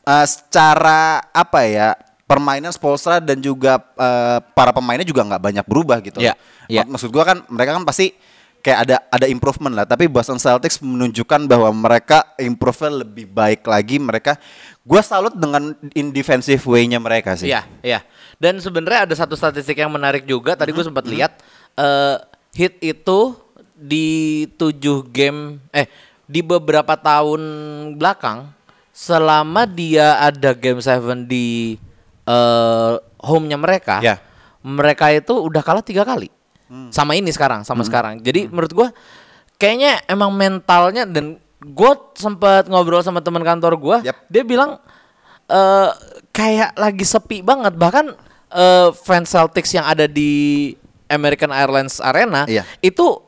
eh, 0.00 0.26
secara 0.26 1.00
apa 1.26 1.60
ya 1.62 1.96
permainan 2.22 2.68
Spolstra 2.70 3.18
dan 3.18 3.36
juga 3.36 3.80
eh, 3.96 4.38
para 4.52 4.70
pemainnya 4.70 5.02
juga 5.02 5.24
nggak 5.24 5.40
banyak 5.40 5.64
berubah 5.64 5.98
gitu. 6.00 6.20
Iya. 6.20 6.36
Mak- 6.84 6.92
Maksud 6.92 7.08
gua 7.08 7.24
kan 7.24 7.40
mereka 7.48 7.72
kan 7.72 7.82
pasti 7.82 8.12
kayak 8.60 8.78
ada 8.88 8.96
ada 9.08 9.26
improvement 9.26 9.72
lah. 9.72 9.86
Tapi 9.88 10.06
Boston 10.06 10.36
Celtics 10.40 10.80
menunjukkan 10.80 11.48
bahwa 11.48 11.68
mereka 11.72 12.24
improve 12.36 13.02
lebih 13.04 13.26
baik 13.28 13.64
lagi. 13.66 13.96
Mereka 13.98 14.36
gua 14.84 15.00
salut 15.00 15.34
dengan 15.36 15.74
in 15.96 16.12
defensive 16.12 16.60
way-nya 16.64 17.00
mereka 17.00 17.36
sih. 17.36 17.48
Iya, 17.50 17.64
iya. 17.84 18.00
Dan 18.40 18.60
sebenarnya 18.60 19.04
ada 19.10 19.14
satu 19.16 19.36
statistik 19.36 19.76
yang 19.76 19.92
menarik 19.92 20.24
juga. 20.24 20.56
Tadi 20.56 20.72
gue 20.72 20.84
sempat 20.84 21.04
lihat 21.04 21.40
eh 21.76 22.16
hit 22.56 22.80
itu 22.80 23.36
di 23.76 24.44
tujuh 24.56 25.08
game 25.12 25.60
eh 25.72 25.88
di 26.24 26.40
beberapa 26.40 26.96
tahun 26.96 27.40
belakang 28.00 28.48
selama 28.94 29.64
dia 29.64 30.20
ada 30.20 30.52
game 30.52 30.80
7 30.80 31.24
di 31.24 31.76
eh 32.28 32.92
home-nya 33.20 33.60
mereka, 33.60 34.00
Ya. 34.00 34.16
mereka 34.64 35.12
itu 35.12 35.36
udah 35.36 35.60
kalah 35.60 35.84
tiga 35.84 36.04
kali. 36.08 36.32
Sama 36.94 37.18
ini 37.18 37.34
sekarang, 37.34 37.66
sama 37.66 37.82
sekarang. 37.82 38.22
Jadi 38.22 38.46
menurut 38.46 38.70
gua 38.70 38.88
kayaknya 39.56 39.98
emang 40.06 40.30
mentalnya 40.30 41.02
dan 41.02 41.34
gue 41.60 41.92
sempat 42.14 42.64
ngobrol 42.64 43.02
sama 43.02 43.18
teman 43.18 43.42
kantor 43.42 43.74
gua, 43.76 43.96
Yap. 44.00 44.16
dia 44.30 44.40
bilang 44.40 44.78
eh 45.44 45.90
kayak 46.30 46.78
lagi 46.78 47.02
sepi 47.02 47.42
banget 47.42 47.74
bahkan 47.74 48.14
eh, 48.48 48.88
fans 48.96 49.28
Celtics 49.28 49.74
yang 49.74 49.82
ada 49.84 50.06
di 50.06 50.72
American 51.10 51.50
Airlines 51.50 51.98
Arena 51.98 52.46
Iya. 52.46 52.62
itu 52.78 53.18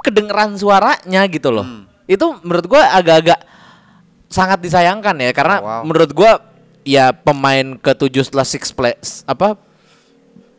kedengeran 0.00 0.56
suaranya 0.56 1.22
gitu 1.28 1.52
loh. 1.52 1.68
Itu 2.04 2.40
menurut 2.40 2.64
gua 2.64 2.88
agak-agak 2.92 3.40
sangat 4.26 4.58
disayangkan 4.58 5.14
ya 5.20 5.30
karena 5.30 5.56
Oh, 5.60 5.64
wow. 5.68 5.82
menurut 5.84 6.10
gua 6.10 6.40
ya 6.82 7.12
pemain 7.12 7.76
ketujuh 7.76 8.24
setelah 8.24 8.44
six 8.44 8.72
play 8.72 8.96
apa 9.24 9.56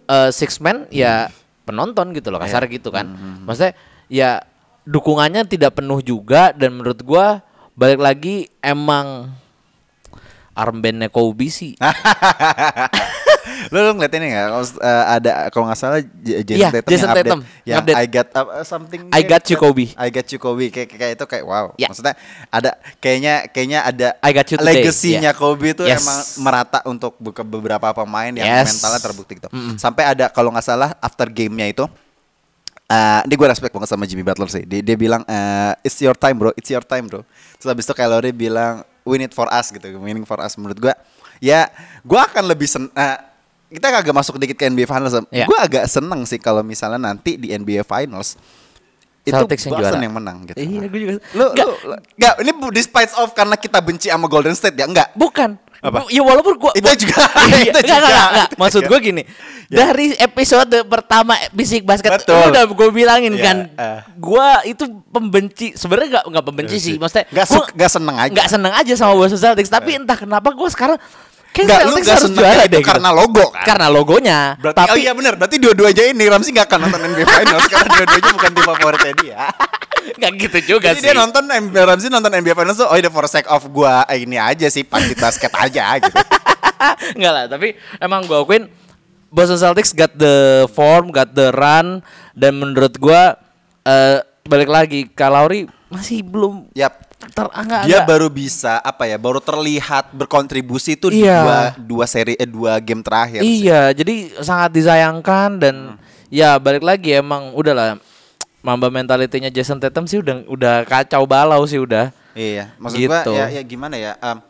eh, 0.06 0.30
six 0.32 0.58
man 0.58 0.86
ya 0.90 1.34
penonton 1.66 2.14
gitu 2.14 2.30
loh 2.30 2.38
kasar 2.38 2.70
gitu 2.70 2.94
kan. 2.94 3.10
Maksudnya 3.44 3.74
ya 4.08 4.46
dukungannya 4.86 5.50
tidak 5.50 5.82
penuh 5.82 6.00
juga 6.06 6.54
dan 6.54 6.78
menurut 6.78 7.02
gua 7.02 7.42
balik 7.74 8.00
lagi 8.00 8.36
emang 8.62 9.34
armbandnya 10.56 11.12
Kobe 11.12 11.52
sih. 11.52 11.76
lu, 13.70 13.78
lu 13.80 13.92
ngeliat 13.96 14.14
ini 14.18 14.26
nggak? 14.34 14.48
Eh, 14.82 15.04
ada 15.20 15.32
kalau 15.50 15.66
nggak 15.70 15.80
salah 15.80 16.00
Jason 16.22 16.58
Iya, 16.58 16.70
Tatum 16.74 16.90
Jason 16.92 17.08
yang 17.08 17.14
update, 17.14 17.28
Tatum 17.30 17.42
yang 17.66 17.78
update. 17.82 17.98
I 17.98 18.06
got 18.08 18.28
uh, 18.34 18.66
something. 18.66 19.00
I 19.10 19.22
got 19.22 19.44
you, 19.48 19.58
Kobe. 19.58 19.86
I 19.96 20.08
got 20.10 20.28
you 20.30 20.40
Kobe. 20.40 20.66
Kayak 20.70 20.88
kayak 20.96 21.14
itu 21.18 21.26
kayak 21.26 21.44
wow. 21.46 21.66
Ya. 21.76 21.88
Maksudnya 21.90 22.16
ada 22.50 22.72
kayaknya 22.98 23.34
kayaknya 23.50 23.80
ada 23.84 24.08
I 24.20 24.32
got 24.34 24.48
you 24.50 24.58
today. 24.58 24.82
legasinya 24.82 25.32
Yeah. 25.32 25.36
Kobe 25.36 25.68
itu 25.74 25.84
Yes. 25.86 26.02
emang 26.04 26.20
merata 26.46 26.80
untuk 26.86 27.16
beberapa 27.22 27.92
pemain 27.94 28.34
yang 28.34 28.46
Yes. 28.46 28.78
mentalnya 28.78 29.02
terbukti 29.02 29.38
gitu. 29.38 29.50
Sampai 29.78 30.06
ada 30.06 30.30
kalau 30.30 30.50
nggak 30.54 30.66
salah 30.66 30.94
after 31.02 31.30
gamenya 31.30 31.70
itu 31.70 31.86
Eh, 32.86 33.22
ini 33.26 33.34
gue 33.34 33.48
respect 33.50 33.74
banget 33.74 33.90
sama 33.90 34.06
Jimmy 34.06 34.22
Butler 34.22 34.46
sih. 34.46 34.62
Dia, 34.62 34.78
dia 34.86 34.94
bilang, 34.94 35.26
eh, 35.26 35.74
it's 35.82 35.98
your 36.06 36.14
time 36.14 36.38
bro, 36.38 36.54
it's 36.54 36.70
your 36.70 36.86
time 36.86 37.10
bro. 37.10 37.26
Terus 37.58 37.66
habis 37.74 37.82
itu 37.82 37.94
Kylo 37.98 38.22
Ray 38.22 38.30
bilang, 38.30 38.86
win 39.02 39.26
it 39.26 39.34
for 39.34 39.50
us 39.50 39.74
gitu, 39.74 39.90
winning 39.98 40.22
for 40.22 40.38
us. 40.38 40.54
Menurut 40.54 40.78
gue, 40.78 40.94
ya 41.42 41.66
gue 42.06 42.20
akan 42.22 42.46
lebih 42.46 42.70
sen. 42.70 42.86
eh, 42.94 43.18
kita 43.68 43.86
agak 43.92 44.14
masuk 44.14 44.36
dikit 44.36 44.56
ke 44.56 44.66
NBA 44.66 44.86
Finals. 44.86 45.14
Ya. 45.30 45.46
Gue 45.46 45.58
agak 45.58 45.86
seneng 45.86 46.22
sih 46.24 46.38
kalau 46.38 46.62
misalnya 46.62 47.02
nanti 47.04 47.36
di 47.36 47.50
NBA 47.50 47.82
Finals 47.82 48.38
itu 49.22 49.34
Celtics 49.34 49.66
yang 49.66 49.74
Boston 49.74 49.90
juara. 49.92 50.06
yang 50.06 50.14
menang 50.14 50.38
gitu. 50.46 50.58
Iya, 50.60 50.86
gue 50.86 51.00
juga. 51.02 51.12
Lu, 51.32 51.46
Nggak. 51.50 51.66
lu, 51.66 51.76
lu- 51.88 52.02
nggak, 52.14 52.34
ini 52.40 52.52
bu- 52.54 52.70
despite 52.72 53.10
of 53.16 53.34
karena 53.34 53.56
kita 53.56 53.80
benci 53.80 54.08
sama 54.08 54.26
Golden 54.26 54.54
State 54.54 54.76
ya, 54.76 54.86
enggak. 54.86 55.10
Bukan. 55.14 55.58
Apa? 55.76 56.06
Ya 56.10 56.18
walaupun 56.20 56.58
gua 56.58 56.74
Itu 56.74 56.88
juga, 57.00 57.26
Iya, 57.52 57.58
itu 57.68 57.74
enggak, 57.74 57.84
juga. 57.84 57.94
enggak, 57.96 58.06
enggak, 58.06 58.28
enggak. 58.28 58.48
Itu 58.48 58.58
Maksud 58.58 58.80
juga. 58.80 58.90
gue 58.92 59.00
gini. 59.04 59.24
Ya. 59.66 59.78
Dari 59.82 60.06
episode 60.16 60.78
pertama 60.86 61.34
Bisik 61.52 61.82
Basket 61.84 62.10
Betul. 62.16 62.38
lu 62.38 62.54
udah 62.54 62.64
gue 62.64 62.90
bilangin 62.92 63.34
Ya, 63.34 63.42
kan. 63.44 63.58
eh. 63.72 64.00
Gua 64.16 64.62
itu 64.64 64.82
pembenci. 65.10 65.74
Sebenarnya 65.74 66.08
enggak 66.12 66.26
enggak 66.30 66.46
pembenci 66.46 66.78
sih. 66.80 66.96
Maksudnya 66.96 67.26
Nggak 67.28 67.46
gua 67.48 67.66
nggak 67.72 67.92
seneng 67.92 68.16
aja. 68.16 68.30
Enggak 68.30 68.48
seneng 68.48 68.74
aja 68.74 68.94
sama 68.96 69.14
Boston 69.16 69.42
Celtics, 69.42 69.70
tapi 69.70 69.90
entah 69.96 70.14
kenapa 70.16 70.50
gue 70.52 70.70
sekarang 70.70 70.98
kayak 71.56 71.68
Nggak, 71.72 71.82
lu 71.88 71.96
Celtics 71.96 72.10
harus 72.12 72.32
juara 72.36 72.64
itu 72.68 72.68
deh. 72.68 72.80
gitu. 72.84 72.90
karena 72.92 73.10
logo 73.16 73.46
kan? 73.56 73.64
Karena 73.64 73.88
logonya. 73.88 74.40
Berarti, 74.60 74.78
tapi 74.84 74.92
oh 74.92 74.98
iya 75.00 75.12
benar, 75.16 75.34
berarti 75.40 75.56
dua-duanya 75.56 76.04
ini 76.12 76.24
Ramsey 76.28 76.52
nggak 76.52 76.68
akan 76.68 76.80
nonton 76.84 77.00
NBA 77.08 77.26
Finals 77.26 77.66
karena 77.72 77.88
dua-duanya 77.88 78.32
bukan 78.36 78.52
tim 78.52 78.66
favoritnya 78.68 79.14
dia. 79.24 79.40
enggak 80.16 80.32
gitu 80.38 80.78
juga 80.78 80.94
Jadi 80.94 81.00
sih. 81.02 81.06
dia 81.10 81.16
nonton 81.16 81.44
Ramsey 81.74 82.10
nonton 82.12 82.30
NBA 82.30 82.54
Finals 82.54 82.78
tuh 82.78 82.86
oh 82.86 82.98
ini 83.00 83.10
for 83.10 83.26
sake 83.26 83.48
of 83.48 83.64
gua 83.72 84.04
eh, 84.06 84.22
ini 84.22 84.38
aja 84.38 84.68
sih 84.68 84.84
pandit 84.84 85.16
basket 85.16 85.50
aja 85.56 85.96
gitu. 85.98 86.14
Enggak 87.18 87.32
lah, 87.34 87.46
tapi 87.48 87.74
emang 87.98 88.28
gue 88.28 88.36
akuin 88.36 88.68
Boston 89.32 89.58
Celtics 89.58 89.92
got 89.92 90.14
the 90.14 90.68
form, 90.72 91.10
got 91.10 91.32
the 91.32 91.50
run 91.52 92.04
dan 92.36 92.52
menurut 92.54 92.94
gua 93.00 93.40
eh 93.82 94.20
balik 94.44 94.70
lagi 94.70 95.10
Kalauri 95.10 95.66
masih 95.90 96.22
belum 96.22 96.70
Yap. 96.78 97.05
Ter 97.32 97.48
enggak, 97.50 97.82
Dia 97.86 98.02
enggak. 98.02 98.08
baru 98.08 98.28
bisa 98.28 98.78
apa 98.80 99.04
ya, 99.06 99.16
baru 99.16 99.40
terlihat 99.40 100.12
berkontribusi 100.12 100.94
itu 100.94 101.10
di 101.10 101.24
Iya. 101.24 101.42
dua 101.42 101.58
dua 101.80 102.06
seri 102.06 102.36
eh 102.36 102.46
dua 102.46 102.78
game 102.78 103.00
terakhir. 103.00 103.42
sih. 103.42 103.64
Iya, 103.64 103.92
jadi 103.92 104.14
sangat 104.40 104.70
disayangkan 104.74 105.50
dan 105.58 105.76
ya 106.28 106.58
balik 106.58 106.84
lagi 106.84 107.16
emang 107.16 107.54
udahlah 107.54 107.98
Mamba 108.60 108.90
mentalitinya 108.90 109.46
Jason 109.48 109.78
Tatum 109.78 110.10
sih 110.10 110.18
udah 110.18 110.42
udah 110.50 110.76
kacau 110.84 111.22
balau 111.24 111.62
sih 111.66 111.78
udah. 111.78 112.10
Iya, 112.34 112.74
maksud 112.76 112.98
gua 113.00 113.22
Gitu. 113.22 113.32
ya, 113.32 113.46
ya 113.50 113.62
gimana 113.62 113.96
ya? 113.96 114.14
Um, 114.20 114.42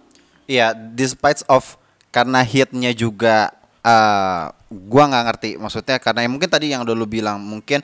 Iya, 0.45 0.71
despite 0.71 1.41
of 1.45 1.75
karena 2.09 2.39
hitnya 2.39 2.93
juga 2.93 3.49
eh 3.81 4.43
gua 4.71 5.03
nggak 5.05 5.23
ngerti 5.27 5.49
maksudnya 5.57 5.97
karena 5.99 6.23
ya 6.23 6.29
mungkin 6.29 6.47
tadi 6.47 6.71
yang 6.71 6.81
dulu 6.81 7.05
bilang 7.05 7.37
mungkin 7.37 7.83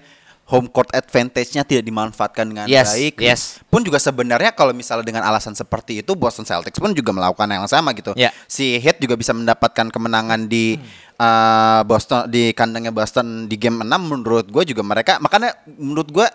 home 0.51 0.67
court 0.67 0.91
advantage-nya 0.91 1.63
tidak 1.63 1.87
dimanfaatkan 1.87 2.43
dengan 2.43 2.67
Yes, 2.67 2.91
baik. 2.91 3.23
yes. 3.23 3.41
Pun 3.71 3.87
juga 3.87 4.03
sebenarnya 4.03 4.51
kalau 4.51 4.75
misalnya 4.75 5.07
dengan 5.07 5.23
alasan 5.23 5.55
seperti 5.55 6.03
itu 6.03 6.11
Boston 6.11 6.43
Celtics 6.43 6.75
pun 6.75 6.91
juga 6.91 7.15
melakukan 7.15 7.47
yang 7.47 7.63
sama 7.71 7.95
gitu. 7.95 8.11
Ya. 8.19 8.35
Si 8.51 8.75
Heat 8.83 8.99
juga 8.99 9.15
bisa 9.15 9.31
mendapatkan 9.31 9.87
kemenangan 9.87 10.51
di 10.51 10.75
eh, 11.15 11.81
Boston 11.87 12.27
di 12.27 12.51
kandangnya 12.51 12.91
Boston 12.91 13.47
di 13.47 13.55
game 13.55 13.87
6 13.87 13.87
menurut 13.87 14.51
gue 14.51 14.63
juga 14.75 14.83
mereka 14.83 15.23
makanya 15.23 15.55
menurut 15.79 16.11
gue 16.11 16.27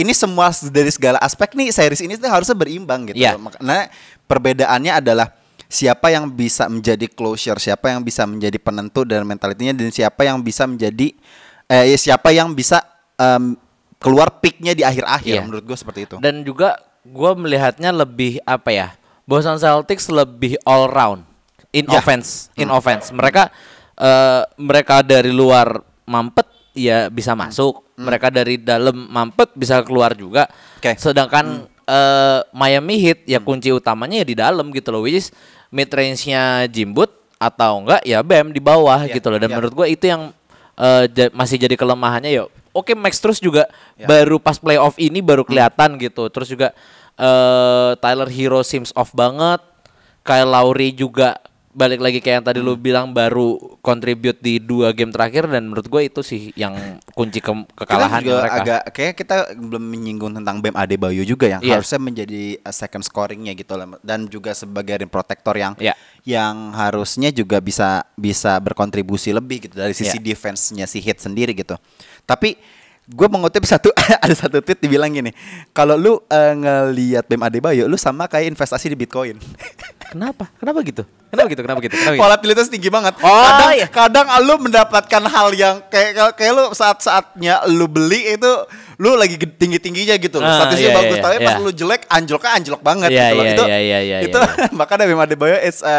ini 0.00 0.16
semua 0.16 0.48
dari 0.72 0.88
segala 0.88 1.20
aspek 1.20 1.52
nih 1.52 1.68
series 1.68 2.00
ini 2.00 2.16
tuh 2.16 2.32
harusnya 2.32 2.56
berimbang 2.56 3.12
gitu. 3.12 3.20
Ya. 3.20 3.36
Makanya 3.36 3.92
perbedaannya 4.24 4.92
adalah 5.04 5.28
siapa 5.68 6.08
yang 6.08 6.32
bisa 6.32 6.64
menjadi 6.72 7.04
closure, 7.12 7.60
siapa 7.60 7.92
yang 7.92 8.00
bisa 8.00 8.24
menjadi 8.24 8.56
penentu 8.56 9.04
dan 9.04 9.28
mentalitinya 9.28 9.76
dan 9.76 9.92
siapa 9.92 10.24
yang 10.24 10.40
bisa 10.40 10.64
menjadi 10.64 11.12
eh 11.68 11.92
siapa 12.00 12.32
yang 12.32 12.56
bisa 12.56 12.80
em, 13.18 13.58
keluar 13.98 14.30
peaknya 14.32 14.72
di 14.72 14.82
akhir-akhir 14.82 15.34
Iya. 15.34 15.42
menurut 15.42 15.66
gue 15.66 15.74
seperti 15.74 16.06
itu. 16.06 16.16
Dan 16.18 16.40
juga 16.40 16.78
gue 17.02 17.30
melihatnya 17.34 17.90
lebih 17.90 18.38
apa 18.42 18.70
ya? 18.70 18.88
Boston 19.26 19.58
Celtics 19.58 20.08
lebih 20.08 20.56
all 20.62 20.86
round 20.86 21.26
in 21.70 21.84
Ya. 21.84 21.98
offense, 21.98 22.48
in 22.54 22.70
offense. 22.70 23.10
Mereka 23.10 23.50
eh, 23.94 24.42
mereka 24.56 25.02
dari 25.02 25.28
luar 25.28 25.82
mampet 26.04 26.46
ya 26.72 27.10
bisa 27.10 27.34
masuk. 27.34 27.82
Mereka 27.98 28.30
dari 28.30 28.54
dalam 28.56 28.94
mampet 28.94 29.50
bisa 29.52 29.82
keluar 29.82 30.14
juga. 30.14 30.46
Oke. 30.78 30.94
Sedangkan 30.94 31.66
eh, 31.82 32.40
Miami 32.52 33.02
Heat 33.02 33.26
ya 33.26 33.42
kunci 33.42 33.68
utamanya 33.68 34.22
ya 34.22 34.26
di 34.26 34.36
dalam 34.38 34.70
gitu 34.70 34.88
loh. 34.88 35.02
Which 35.02 35.18
is 35.18 35.28
mid 35.68 35.90
range-nya 35.90 36.64
Jimbut 36.66 37.10
atau 37.36 37.82
enggak 37.82 38.00
ya 38.02 38.22
Bam 38.22 38.50
di 38.50 38.58
bawah 38.58 39.04
Ya, 39.04 39.12
gitu 39.12 39.28
loh. 39.28 39.36
Dan 39.36 39.50
ya. 39.50 39.54
menurut 39.58 39.74
gue 39.74 39.86
itu 39.90 40.06
yang 40.06 40.30
ja- 41.10 41.32
masih 41.34 41.58
jadi 41.58 41.74
kelemahannya 41.74 42.30
ya. 42.30 42.46
Oke 42.72 42.92
Max 42.94 43.18
terus 43.18 43.38
juga 43.38 43.66
Ya. 43.96 44.06
baru 44.06 44.38
pas 44.38 44.56
playoff 44.58 44.94
ini 44.98 45.20
baru 45.20 45.42
kelihatan 45.42 45.96
gitu. 45.98 46.28
Terus 46.28 46.48
juga 46.48 46.68
eh 47.18 47.92
Tyler 47.98 48.30
Hero 48.30 48.60
seems 48.62 48.94
off 48.94 49.10
banget. 49.12 49.58
Kyle 50.22 50.46
Lowry 50.46 50.92
juga 50.92 51.40
balik 51.78 52.02
lagi 52.02 52.18
kayak 52.18 52.42
yang 52.42 52.46
tadi 52.50 52.58
lu 52.58 52.74
bilang 52.74 53.14
baru 53.14 53.54
contribute 53.78 54.42
di 54.42 54.58
dua 54.58 54.90
game 54.90 55.14
terakhir 55.14 55.46
dan 55.46 55.70
menurut 55.70 55.86
gue 55.86 56.02
itu 56.10 56.20
sih 56.20 56.50
yang 56.58 56.74
kunci 57.14 57.38
ke 57.38 57.54
kekalahan 57.78 58.18
kita 58.18 58.26
juga 58.26 58.38
mereka. 58.42 58.58
agak 58.58 58.80
kayak 58.90 59.14
kita 59.14 59.36
belum 59.54 59.84
menyinggung 59.86 60.34
tentang 60.34 60.58
Bam 60.58 60.74
Adebayo 60.74 61.22
juga 61.22 61.46
yang 61.46 61.62
Iya. 61.62 61.78
harusnya 61.78 62.02
menjadi 62.02 62.42
uh, 62.58 62.74
second 62.74 63.06
scoringnya 63.06 63.54
gitu 63.54 63.78
lah 63.78 63.94
dan 64.02 64.26
juga 64.26 64.50
sebagai 64.52 64.98
rim 64.98 65.06
protector 65.06 65.54
yang 65.54 65.78
Iya. 65.78 65.94
yang 66.26 66.74
harusnya 66.74 67.30
juga 67.30 67.62
bisa 67.62 68.02
bisa 68.18 68.58
berkontribusi 68.58 69.30
lebih 69.30 69.70
gitu 69.70 69.78
dari 69.78 69.94
sisi 69.94 70.18
Iya. 70.18 70.34
defense-nya 70.34 70.90
si 70.90 70.98
Heat 70.98 71.22
sendiri 71.22 71.54
gitu. 71.54 71.78
Tapi 72.26 72.58
gue 73.08 73.28
mengutip 73.30 73.64
satu 73.64 73.88
ada 74.24 74.34
satu 74.34 74.60
tweet 74.60 74.82
dibilang 74.82 75.08
gini, 75.08 75.30
kalau 75.70 75.96
lu 75.96 76.18
uh, 76.18 76.52
ngelihat 76.52 77.24
Bam 77.24 77.40
Adebayo 77.40 77.86
lu 77.86 77.96
sama 77.96 78.26
kayak 78.26 78.52
investasi 78.52 78.90
di 78.90 78.98
Bitcoin. 78.98 79.38
Kenapa? 80.08 80.48
Kenapa 80.56 80.80
gitu? 80.80 81.02
Kenapa 81.28 81.46
gitu? 81.52 81.60
Kenapa 81.60 81.80
gitu? 81.84 81.94
Kenapa 82.00 82.14
gitu? 82.16 82.22
Volatilitas 82.24 82.66
tinggi 82.72 82.88
banget. 82.88 83.14
Oh, 83.20 83.28
kadang, 83.28 83.72
iya. 83.76 83.86
kadang 83.92 84.26
lu 84.40 84.54
mendapatkan 84.56 85.22
hal 85.28 85.48
yang 85.52 85.84
kayak 85.92 86.32
kayak 86.32 86.52
lu 86.56 86.64
saat-saatnya 86.72 87.68
lu 87.68 87.84
beli 87.84 88.32
itu 88.32 88.52
lu 88.96 89.20
lagi 89.20 89.36
tinggi-tingginya 89.36 90.16
gitu 90.16 90.40
loh. 90.40 90.48
Ah, 90.48 90.64
Statistiknya 90.64 90.90
iya, 90.90 90.98
bagus, 90.98 91.16
iya, 91.20 91.24
tapi 91.28 91.36
pas 91.44 91.54
iya. 91.54 91.60
lu 91.60 91.70
jelek 91.76 92.02
anjloknya 92.08 92.50
anjlok 92.56 92.80
banget 92.80 93.08
Iya, 93.12 93.20
gitu 93.20 93.36
loh. 93.36 93.44
iya, 93.44 93.52
itu 93.52 93.64
iya, 93.68 93.78
iya, 93.78 93.98
iya, 94.00 94.18
itu 94.24 94.38
iya. 94.40 94.66
makanya 94.80 95.04
Bim 95.04 95.20
Adebayo 95.20 95.56
is 95.60 95.84
a 95.84 95.96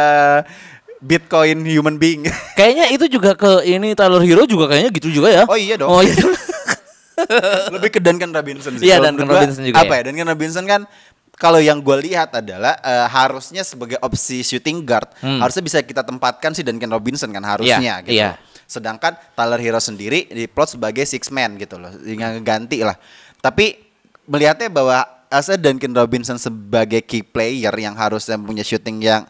Bitcoin 1.00 1.64
human 1.64 1.96
being. 2.02 2.26
Kayaknya 2.60 2.86
itu 2.92 3.06
juga 3.08 3.38
ke 3.38 3.64
ini 3.70 3.94
Tyler 3.94 4.26
Hero 4.26 4.44
juga 4.44 4.68
kayaknya 4.68 4.92
gitu 4.92 5.08
juga 5.22 5.32
ya. 5.32 5.44
Oh 5.48 5.56
iya 5.56 5.80
dong. 5.80 5.88
Oh 5.94 6.02
iya. 6.04 6.18
Lebih 7.76 7.90
ke 7.92 8.00
Duncan 8.00 8.32
Robinson 8.32 8.80
sih. 8.80 8.88
Iya, 8.88 9.04
Duncan 9.04 9.28
Robinson 9.28 9.64
juga 9.64 9.80
Apa 9.84 9.94
ya. 9.96 10.00
ya? 10.00 10.04
Duncan 10.12 10.28
Robinson 10.32 10.64
kan 10.68 10.82
kalau 11.40 11.58
yang 11.58 11.80
gue 11.80 11.98
lihat 12.04 12.36
adalah 12.36 12.76
eh, 12.78 13.08
harusnya 13.08 13.64
sebagai 13.64 13.96
opsi 14.00 14.44
shooting 14.44 14.84
guard 14.84 15.08
Hmm. 15.24 15.40
harusnya 15.40 15.64
bisa 15.64 15.80
kita 15.80 16.04
tempatkan 16.04 16.52
si 16.52 16.62
Duncan 16.62 16.92
Robinson 16.92 17.32
kan 17.32 17.42
harusnya 17.42 17.80
Iya, 17.80 17.96
gitu. 18.04 18.14
iya. 18.14 18.32
Sedangkan 18.68 19.16
Tyler 19.34 19.58
Hero 19.58 19.80
sendiri 19.80 20.28
diplot 20.28 20.76
sebagai 20.76 21.02
six 21.02 21.32
man 21.32 21.56
gitu 21.56 21.80
loh, 21.80 21.90
yang 22.04 22.44
ganti 22.44 22.84
lah. 22.84 23.00
Tapi 23.40 23.80
melihatnya 24.28 24.68
bahwa 24.68 25.02
asa 25.26 25.56
Duncan 25.56 25.90
Robinson 25.90 26.36
sebagai 26.36 27.00
key 27.02 27.24
player 27.24 27.72
yang 27.74 27.96
harusnya 27.96 28.36
punya 28.36 28.62
shooting 28.62 29.00
yang 29.00 29.24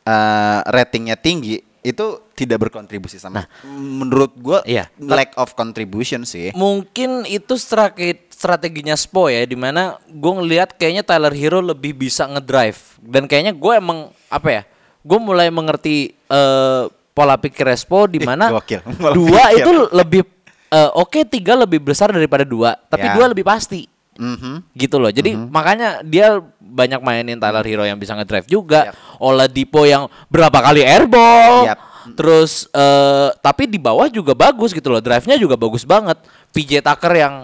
eh, 0.00 0.60
ratingnya 0.64 1.18
tinggi 1.18 1.65
itu 1.86 2.06
tidak 2.34 2.58
berkontribusi 2.60 3.16
sama. 3.16 3.46
menurut 3.64 4.34
gua 4.36 4.58
Nah. 4.58 4.68
Iya. 4.68 4.84
lack 4.98 5.30
of 5.34 5.54
contribution 5.54 6.22
sih. 6.22 6.50
Mungkin 6.50 7.22
itu 7.24 7.54
strategi 7.54 8.26
strateginya 8.26 8.92
Spo 8.92 9.26
ya 9.26 9.40
di 9.42 9.54
mana 9.54 9.96
gue 10.04 10.32
ngelihat 10.34 10.74
kayaknya 10.74 11.00
Tyler 11.00 11.32
Hero 11.32 11.62
lebih 11.62 11.96
bisa 11.96 12.26
ngedrive 12.26 12.76
dan 13.00 13.24
kayaknya 13.24 13.50
gue 13.50 13.72
emang 13.72 13.98
apa 14.28 14.48
ya 14.50 14.62
gue 15.00 15.18
mulai 15.18 15.48
mengerti 15.48 16.12
eh, 16.12 16.82
pola 17.12 17.36
pikir 17.36 17.64
Spo 17.72 18.04
di 18.04 18.20
mana 18.20 18.50
dua 18.52 18.60
pikir. 18.60 19.56
itu 19.56 19.72
lebih 19.88 20.20
eh, 20.68 20.90
oke 20.92 21.24
tiga 21.24 21.56
lebih 21.56 21.80
besar 21.80 22.12
daripada 22.12 22.44
dua 22.44 22.76
tapi 22.84 23.08
Ya. 23.08 23.14
dua 23.14 23.30
lebih 23.30 23.40
pasti 23.40 23.88
Mhm. 24.16 24.54
gitu 24.72 24.96
loh. 24.96 25.08
Jadi 25.08 25.32
makanya 25.36 26.00
dia 26.02 26.40
banyak 26.58 27.00
mainin 27.00 27.38
Tyler 27.38 27.64
Hero 27.64 27.84
yang 27.84 27.96
bisa 27.96 28.12
ngedrive 28.12 28.48
juga, 28.48 28.90
Yap. 28.90 28.94
Oladipo 29.20 29.84
yang 29.84 30.08
berapa 30.26 30.58
kali 30.60 30.82
airball. 30.82 31.68
Yap. 31.68 31.78
Terus 32.14 32.70
eh 32.70 33.28
tapi 33.40 33.66
di 33.66 33.76
bawah 33.76 34.06
juga 34.06 34.32
bagus 34.32 34.70
gitu 34.70 34.88
loh. 34.88 35.02
Drive-nya 35.02 35.34
juga 35.36 35.58
bagus 35.58 35.82
banget. 35.82 36.18
PJ 36.54 36.78
Tucker 36.80 37.12
yang 37.12 37.34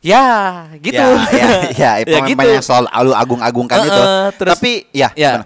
ya 0.00 0.24
gitu. 0.80 0.96
Ya, 0.96 1.48
ya, 1.76 1.90
ya, 2.02 2.06
pemain 2.08 2.56
yang 2.56 2.64
selalu 2.64 2.88
lu 3.04 3.12
agung-agungkan 3.12 3.78
Eh, 3.80 3.86
itu. 3.86 4.02
eh, 4.02 4.28
terus- 4.38 4.52
Tapi 4.56 4.72
ya, 4.90 5.08
ya. 5.14 5.44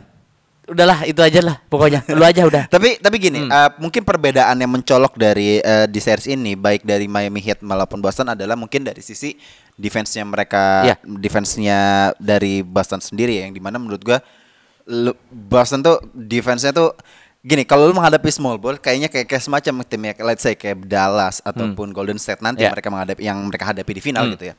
Udahlah 0.64 1.04
itu 1.04 1.20
aja 1.20 1.44
lah 1.44 1.56
pokoknya. 1.68 2.00
Lu 2.16 2.24
aja 2.24 2.40
udah. 2.48 2.64
Tapi 2.72 2.96
tapi 2.96 3.20
gini, 3.20 3.44
Hmm. 3.44 3.52
eh, 3.52 3.70
mungkin 3.76 4.00
perbedaan 4.00 4.56
yang 4.56 4.72
mencolok 4.72 5.12
dari 5.12 5.60
eh, 5.60 5.84
di 5.84 6.00
series 6.00 6.24
ini 6.24 6.56
baik 6.56 6.88
dari 6.88 7.04
Miami 7.04 7.44
Heat 7.44 7.60
maupun 7.60 8.00
Boston 8.00 8.32
adalah 8.32 8.56
mungkin 8.56 8.80
dari 8.80 9.04
sisi 9.04 9.36
defense-nya 9.74 10.22
mereka, 10.22 10.64
Ya. 10.86 10.96
defense-nya 11.02 11.78
dari 12.16 12.62
Boston 12.62 13.02
sendiri 13.02 13.38
ya, 13.38 13.50
yang 13.50 13.54
di 13.54 13.62
mana 13.62 13.76
menurut 13.76 14.02
gua 14.02 14.18
Boston 15.32 15.80
tuh 15.80 15.96
defense-nya 16.12 16.70
tuh 16.70 16.92
gini, 17.40 17.64
kalau 17.64 17.88
lu 17.88 17.94
menghadapi 17.96 18.28
small 18.32 18.56
ball 18.56 18.76
kayaknya 18.80 19.08
kayak, 19.12 19.28
kayak 19.28 19.42
semacam 19.44 19.74
tim 19.84 20.02
ya, 20.04 20.12
let's 20.24 20.40
say 20.44 20.54
kayak 20.56 20.84
Dallas 20.84 21.40
ataupun 21.44 21.92
Golden 21.92 22.16
State 22.16 22.40
nanti 22.40 22.64
Ya. 22.64 22.72
mereka 22.72 22.88
menghadapi 22.88 23.20
yang 23.20 23.36
mereka 23.44 23.68
hadapi 23.68 23.92
di 23.96 24.02
final 24.04 24.24
Hmm. 24.28 24.32
gitu 24.36 24.44
ya. 24.52 24.54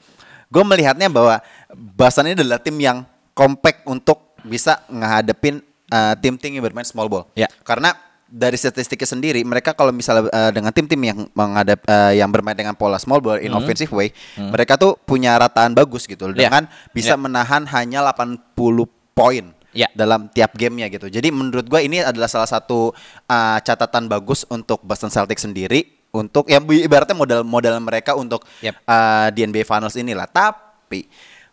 Gue 0.50 0.62
melihatnya 0.62 1.10
bahwa 1.10 1.42
Boston 1.74 2.30
ini 2.30 2.38
adalah 2.38 2.62
tim 2.62 2.78
yang 2.78 3.02
compact 3.34 3.82
untuk 3.90 4.38
bisa 4.46 4.86
ngehadapin 4.86 5.62
uh, 5.90 6.14
tim-tim 6.18 6.54
yang 6.58 6.64
bermain 6.66 6.86
small 6.86 7.10
ball. 7.10 7.26
Ya. 7.34 7.50
Karena 7.66 7.94
dari 8.26 8.58
statistiknya 8.58 9.06
sendiri, 9.06 9.42
mereka 9.46 9.72
kalau 9.72 9.94
misalnya 9.94 10.26
uh, 10.34 10.50
dengan 10.50 10.74
tim-tim 10.74 10.98
yang 10.98 11.30
menghadap 11.32 11.80
uh, 11.86 12.10
yang 12.10 12.28
bermain 12.34 12.58
dengan 12.58 12.74
pola 12.74 12.98
small 12.98 13.22
ball 13.22 13.38
in 13.38 13.54
offensive 13.54 13.94
way, 13.94 14.10
mereka 14.36 14.76
tuh 14.76 14.98
punya 14.98 15.38
rataan 15.38 15.78
bagus 15.78 16.10
gitu 16.10 16.34
Ya. 16.34 16.50
dengan 16.50 16.66
bisa 16.90 17.14
Ya. 17.14 17.22
menahan 17.22 17.64
hanya 17.70 18.02
80 18.02 18.90
poin 19.14 19.54
Ya. 19.72 19.88
dalam 19.94 20.26
tiap 20.34 20.58
gamenya 20.58 20.90
gitu. 20.90 21.06
Jadi 21.06 21.30
menurut 21.30 21.70
gua 21.70 21.86
ini 21.86 22.02
adalah 22.02 22.26
salah 22.26 22.50
satu 22.50 22.92
uh, 23.30 23.58
catatan 23.62 24.10
bagus 24.10 24.42
untuk 24.50 24.82
Boston 24.82 25.14
Celtics 25.14 25.46
sendiri 25.46 25.86
untuk 26.10 26.48
yang 26.48 26.64
ibaratnya 26.66 27.14
modal-modal 27.14 27.78
mereka 27.78 28.16
untuk 28.16 28.42
Yep. 28.64 28.76
uh, 28.88 29.28
di 29.36 29.46
NBA 29.46 29.68
Finals 29.68 30.00
inilah. 30.00 30.26
Tapi 30.26 31.06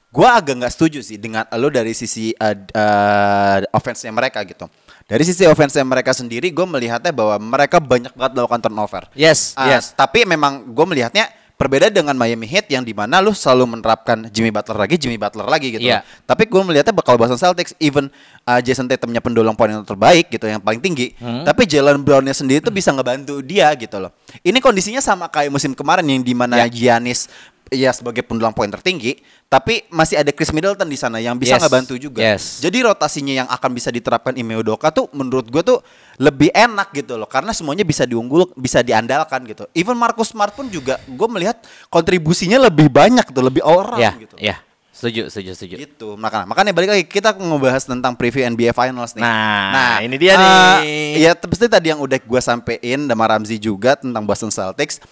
gua 0.08 0.38
agak 0.38 0.54
nggak 0.56 0.72
setuju 0.72 1.02
sih 1.02 1.18
dengan 1.18 1.44
lo 1.58 1.68
dari 1.68 1.92
sisi 1.92 2.30
uh, 2.38 2.54
uh, 2.54 3.58
offense-nya 3.74 4.14
mereka 4.14 4.40
gitu. 4.46 4.70
Dari 5.06 5.22
sisi 5.26 5.44
offense-nya 5.44 5.84
mereka 5.84 6.14
sendiri, 6.16 6.48
gue 6.50 6.66
melihatnya 6.66 7.12
bahwa 7.12 7.36
mereka 7.40 7.78
banyak 7.82 8.12
banget 8.14 8.32
melakukan 8.38 8.60
turnover. 8.64 9.02
Yes, 9.12 9.52
Uh, 9.52 9.68
yes. 9.68 9.92
Tapi 9.92 10.24
memang 10.24 10.64
gue 10.72 10.86
melihatnya 10.88 11.28
berbeda 11.62 11.94
dengan 11.94 12.18
Miami 12.18 12.42
Heat 12.50 12.66
yang 12.74 12.82
di 12.82 12.90
mana 12.90 13.22
lu 13.22 13.30
selalu 13.30 13.78
menerapkan 13.78 14.26
Jimmy 14.34 14.50
Butler 14.50 14.74
lagi, 14.74 14.98
Jimmy 14.98 15.14
Butler 15.14 15.46
lagi 15.46 15.70
gitu. 15.70 15.86
Loh. 15.86 16.02
Tapi 16.26 16.50
gue 16.50 16.58
melihatnya 16.58 16.90
bakal 16.90 17.14
Boston 17.14 17.38
Celtics 17.38 17.70
even 17.78 18.10
uh, 18.42 18.58
Jason 18.58 18.90
Tatumnya 18.90 19.22
pendulang 19.22 19.54
poin 19.54 19.70
yang 19.70 19.86
terbaik 19.86 20.26
gitu, 20.26 20.42
yang 20.50 20.58
paling 20.58 20.82
tinggi. 20.82 21.14
Hmm. 21.22 21.46
Tapi 21.46 21.62
Jalen 21.70 22.02
Brownnya 22.02 22.34
sendiri 22.34 22.58
tuh 22.58 22.74
bisa 22.74 22.90
ngebantu 22.90 23.38
dia 23.46 23.70
gitu 23.78 23.94
loh. 24.02 24.10
Ini 24.42 24.58
kondisinya 24.58 24.98
sama 24.98 25.30
kayak 25.30 25.54
musim 25.54 25.70
kemarin 25.70 26.02
yang 26.02 26.26
di 26.26 26.34
mana 26.34 26.66
Ya. 26.66 26.66
Giannis 26.66 27.30
ya 27.72 27.90
sebagai 27.90 28.20
pendulang 28.20 28.52
poin 28.52 28.68
tertinggi, 28.68 29.16
tapi 29.48 29.82
masih 29.88 30.20
ada 30.20 30.28
Chris 30.30 30.52
Middleton 30.52 30.86
di 30.86 31.00
sana 31.00 31.18
yang 31.18 31.34
bisa 31.40 31.56
Yes. 31.56 31.62
ngebantu 31.64 31.94
juga. 31.96 32.20
Yes. 32.20 32.60
Jadi 32.60 32.84
rotasinya 32.84 33.34
yang 33.42 33.48
akan 33.48 33.70
bisa 33.72 33.88
diterapkan 33.88 34.36
Ime 34.36 34.60
Udoka 34.60 34.92
tuh 34.92 35.08
menurut 35.16 35.48
gue 35.48 35.62
tuh 35.64 35.80
lebih 36.20 36.52
enak 36.52 36.92
gitu 36.92 37.16
loh 37.16 37.26
karena 37.26 37.50
semuanya 37.56 37.82
bisa 37.82 38.04
diunggul, 38.04 38.52
bisa 38.54 38.84
diandalkan 38.84 39.42
gitu. 39.48 39.64
Even 39.72 39.96
Marcus 39.96 40.30
Smart 40.30 40.52
pun 40.52 40.68
juga 40.68 41.00
gue 41.08 41.28
melihat 41.32 41.58
kontribusinya 41.88 42.60
lebih 42.68 42.92
banyak 42.92 43.24
tuh, 43.32 43.42
lebih 43.42 43.64
orang 43.64 43.98
Ya, 43.98 44.12
gitu. 44.14 44.36
ya. 44.36 44.56
Setuju, 44.92 45.32
setuju, 45.34 45.50
setuju. 45.58 45.74
Gitu. 45.82 46.08
Makanya 46.14 46.46
makanya 46.46 46.70
balik 46.70 46.90
lagi 46.94 47.04
kita 47.08 47.34
ngebahas 47.34 47.82
tentang 47.82 48.14
preview 48.14 48.46
NBA 48.46 48.70
Finals 48.70 49.18
nih. 49.18 49.24
Nah, 49.26 49.98
ini 49.98 50.14
dia 50.14 50.36
eh, 50.36 50.38
nih. 50.38 51.26
Ya 51.26 51.30
pasti 51.34 51.66
tadi 51.66 51.90
yang 51.90 51.98
udah 51.98 52.22
gue 52.22 52.40
sampein 52.44 53.10
sama 53.10 53.24
Ramzi 53.26 53.58
juga 53.58 53.98
tentang 53.98 54.22
Boston 54.22 54.54
Celtics. 54.54 55.02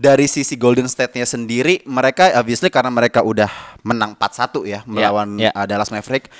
Dari 0.00 0.24
sisi 0.24 0.56
Golden 0.56 0.88
State-nya 0.88 1.28
sendiri, 1.28 1.84
mereka 1.84 2.32
obviously 2.34 2.72
karena 2.72 2.88
mereka 2.88 3.20
udah 3.20 3.52
menang 3.82 4.16
4-1 4.16 4.64
ya 4.64 4.80
melawan 4.84 5.36
ya. 5.36 5.52
uh, 5.52 5.68
Dallas 5.68 5.92
Maverick. 5.92 6.32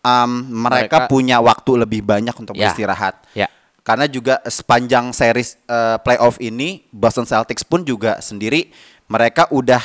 um, 0.00 0.48
mereka, 0.66 0.98
Mereka- 0.98 1.06
punya 1.06 1.36
waktu 1.38 1.78
lebih 1.78 2.02
banyak 2.02 2.32
untuk 2.34 2.56
Ya. 2.56 2.66
beristirahat. 2.66 3.22
Ya. 3.32 3.46
Karena 3.82 4.08
juga 4.08 4.40
sepanjang 4.42 5.12
series 5.12 5.54
uh, 5.66 5.94
playoff 5.98 6.38
ini 6.38 6.88
Boston 6.88 7.22
Celtics 7.22 7.62
pun 7.62 7.82
juga 7.82 8.18
sendiri 8.18 8.72
mereka 9.06 9.46
udah 9.50 9.78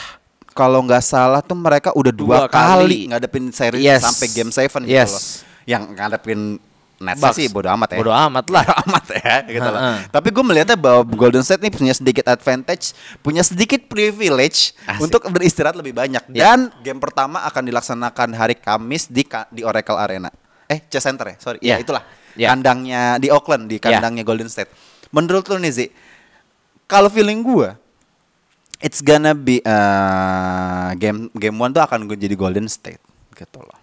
kalau 0.54 0.82
nggak 0.82 1.04
salah 1.04 1.42
tuh 1.42 1.54
mereka 1.54 1.94
udah 1.94 2.10
dua, 2.10 2.38
Dua 2.38 2.50
kali 2.50 3.06
kali. 3.06 3.12
ngadepin 3.12 3.46
series 3.52 3.84
Yes. 3.84 4.02
sampai 4.02 4.28
game 4.32 4.50
7 4.50 4.82
gitu 4.82 4.96
Yes. 4.96 5.12
loh. 5.12 5.24
Yang 5.68 5.84
ngadepin 5.94 6.40
Bucks. 6.98 7.38
sih 7.38 7.46
bodo 7.48 7.70
amat 7.70 7.94
ya. 7.94 7.98
Bodo 8.02 8.10
amat 8.10 8.46
lah. 8.50 8.64
Bodo 8.66 8.76
amat 8.90 9.06
ya 9.14 9.36
gitu 9.56 9.70
loh. 9.70 9.82
Tapi 10.10 10.28
gue 10.34 10.44
melihatnya 10.44 10.78
bahwa 10.78 11.02
Golden 11.06 11.46
State 11.46 11.62
nih 11.62 11.70
punya 11.70 11.94
sedikit 11.94 12.26
advantage, 12.26 12.98
punya 13.22 13.46
sedikit 13.46 13.86
privilege 13.86 14.74
Asik. 14.84 15.06
untuk 15.06 15.22
beristirahat 15.30 15.78
lebih 15.78 15.94
banyak. 15.94 16.26
Ya. 16.34 16.54
Dan 16.54 16.74
game 16.82 16.98
pertama 16.98 17.46
akan 17.46 17.64
dilaksanakan 17.70 18.30
hari 18.34 18.58
Kamis 18.58 19.06
di 19.06 19.22
di 19.54 19.62
Oracle 19.62 19.98
Arena. 19.98 20.34
Eh, 20.66 20.82
Chase 20.90 21.06
Center 21.08 21.32
ya, 21.32 21.36
sorry. 21.38 21.60
Ya, 21.62 21.78
Ya. 21.78 21.86
itulah. 21.86 22.04
Ya. 22.34 22.50
Kandangnya 22.54 23.18
di 23.18 23.30
Oakland, 23.30 23.70
di 23.70 23.78
kandangnya 23.78 24.22
Golden 24.26 24.50
State. 24.50 24.70
Menurut 25.14 25.48
lu 25.48 25.58
nih, 25.58 25.72
Zi, 25.74 25.86
kalau 26.86 27.08
feeling 27.10 27.42
gue 27.42 27.72
it's 28.78 29.02
gonna 29.02 29.34
be 29.34 29.58
uh, 29.66 30.94
game 30.98 31.34
game 31.34 31.58
one 31.58 31.74
tuh 31.74 31.82
akan 31.82 32.06
gue 32.06 32.18
jadi 32.18 32.36
Golden 32.38 32.70
State 32.70 33.02
gitu 33.34 33.60
loh. 33.62 33.78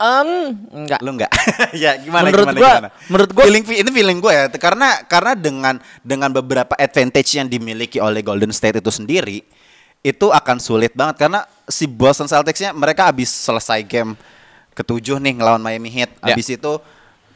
Em, 0.00 0.56
enggak. 0.72 1.00
Lu 1.04 1.12
enggak? 1.12 1.28
ya 1.76 2.00
gimana 2.00 2.32
Menurut 2.32 2.46
gimana, 2.48 2.56
gua- 2.58 2.72
gimana? 2.80 2.90
menurut 3.12 3.30
gua- 3.36 3.44
feeling 3.44 3.64
ini 3.68 3.90
feeling 3.92 4.18
gue 4.18 4.32
ya 4.32 4.44
karena 4.48 4.88
karena 5.04 5.32
dengan 5.36 5.74
dengan 6.00 6.32
beberapa 6.32 6.72
advantage 6.74 7.36
yang 7.36 7.44
dimiliki 7.46 8.00
oleh 8.00 8.24
Golden 8.24 8.48
State 8.48 8.80
itu 8.80 8.88
sendiri 8.88 9.44
itu 10.00 10.26
akan 10.32 10.56
sulit 10.56 10.96
banget 10.96 11.20
karena 11.20 11.44
si 11.68 11.84
Boston 11.84 12.24
Celtics-nya 12.24 12.72
mereka 12.72 13.12
habis 13.12 13.28
selesai 13.28 13.84
game 13.84 14.16
ketujuh 14.72 15.20
nih 15.20 15.36
ngelawan 15.36 15.60
Miami 15.60 15.92
Heat. 15.92 16.16
Ya. 16.24 16.32
Habis 16.32 16.48
itu 16.48 16.72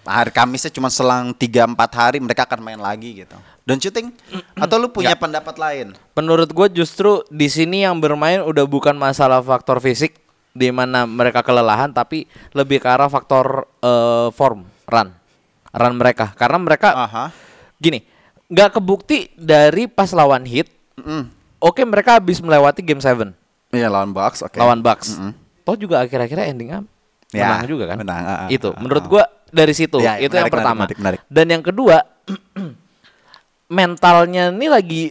hari 0.00 0.33
Kamisnya 0.33 0.72
cuma 0.72 0.88
selang 0.88 1.37
3 1.37 1.44
4 1.68 1.77
hari 1.92 2.18
mereka 2.24 2.48
akan 2.48 2.64
main 2.64 2.81
lagi 2.81 3.12
gitu. 3.20 3.37
Don't 3.68 3.85
you 3.85 3.92
think? 3.92 4.16
Atau 4.64 4.81
lu 4.81 4.88
punya 4.88 5.12
pendapat 5.12 5.61
lain? 5.61 5.92
Menurut 6.16 6.48
gue 6.48 6.68
justru 6.72 7.20
di 7.29 7.53
sini 7.53 7.85
yang 7.85 8.00
bermain 8.00 8.40
udah 8.40 8.64
bukan 8.64 8.96
masalah 8.96 9.44
faktor 9.44 9.85
fisik 9.85 10.24
di 10.55 10.71
mana 10.71 11.03
mereka 11.05 11.43
kelelahan 11.43 11.90
tapi 11.90 12.25
lebih 12.55 12.79
ke 12.79 12.87
arah 12.87 13.11
faktor 13.11 13.67
eh, 13.83 14.29
form 14.31 14.62
run 14.87 15.09
run 15.75 15.95
mereka 15.99 16.31
karena 16.33 16.59
mereka 16.62 16.88
Aha. 16.95 17.25
gini 17.77 18.07
nggak 18.47 18.79
kebukti 18.79 19.35
dari 19.35 19.90
pas 19.90 20.09
lawan 20.14 20.47
hit 20.47 20.71
Mm. 20.95 21.27
oke 21.59 21.83
mereka 21.83 22.23
habis 22.23 22.38
melewati 22.38 22.79
game 22.79 23.03
7 23.03 23.35
Iya 23.75 23.90
lawan 23.90 24.14
Bucks, 24.14 24.47
oke. 24.47 24.55
lawan 24.55 24.79
Bucks 24.79 25.19
Mm-mm. 25.19 25.35
toh 25.67 25.75
juga 25.75 26.07
akhir-akhirnya 26.07 26.47
endingnya 26.47 26.87
Ya, 27.35 27.51
menang 27.51 27.67
juga 27.67 27.85
kan 27.90 27.99
menang, 27.99 28.23
ah, 28.23 28.47
itu 28.47 28.71
ah, 28.71 28.79
menurut 28.79 29.03
ah. 29.03 29.11
gua 29.11 29.25
dari 29.51 29.75
situ. 29.75 29.99
Ya, 29.99 30.14
ya, 30.14 30.31
itu 30.31 30.38
yang 30.38 30.47
menarik, 30.47 30.55
pertama. 30.55 30.79
menarik, 30.87 30.97
menarik. 31.03 31.21
Dan 31.27 31.47
yang 31.51 31.62
kedua, 31.67 31.97
mentalnya 33.75 34.55
ini 34.55 34.67
lagi 34.71 35.03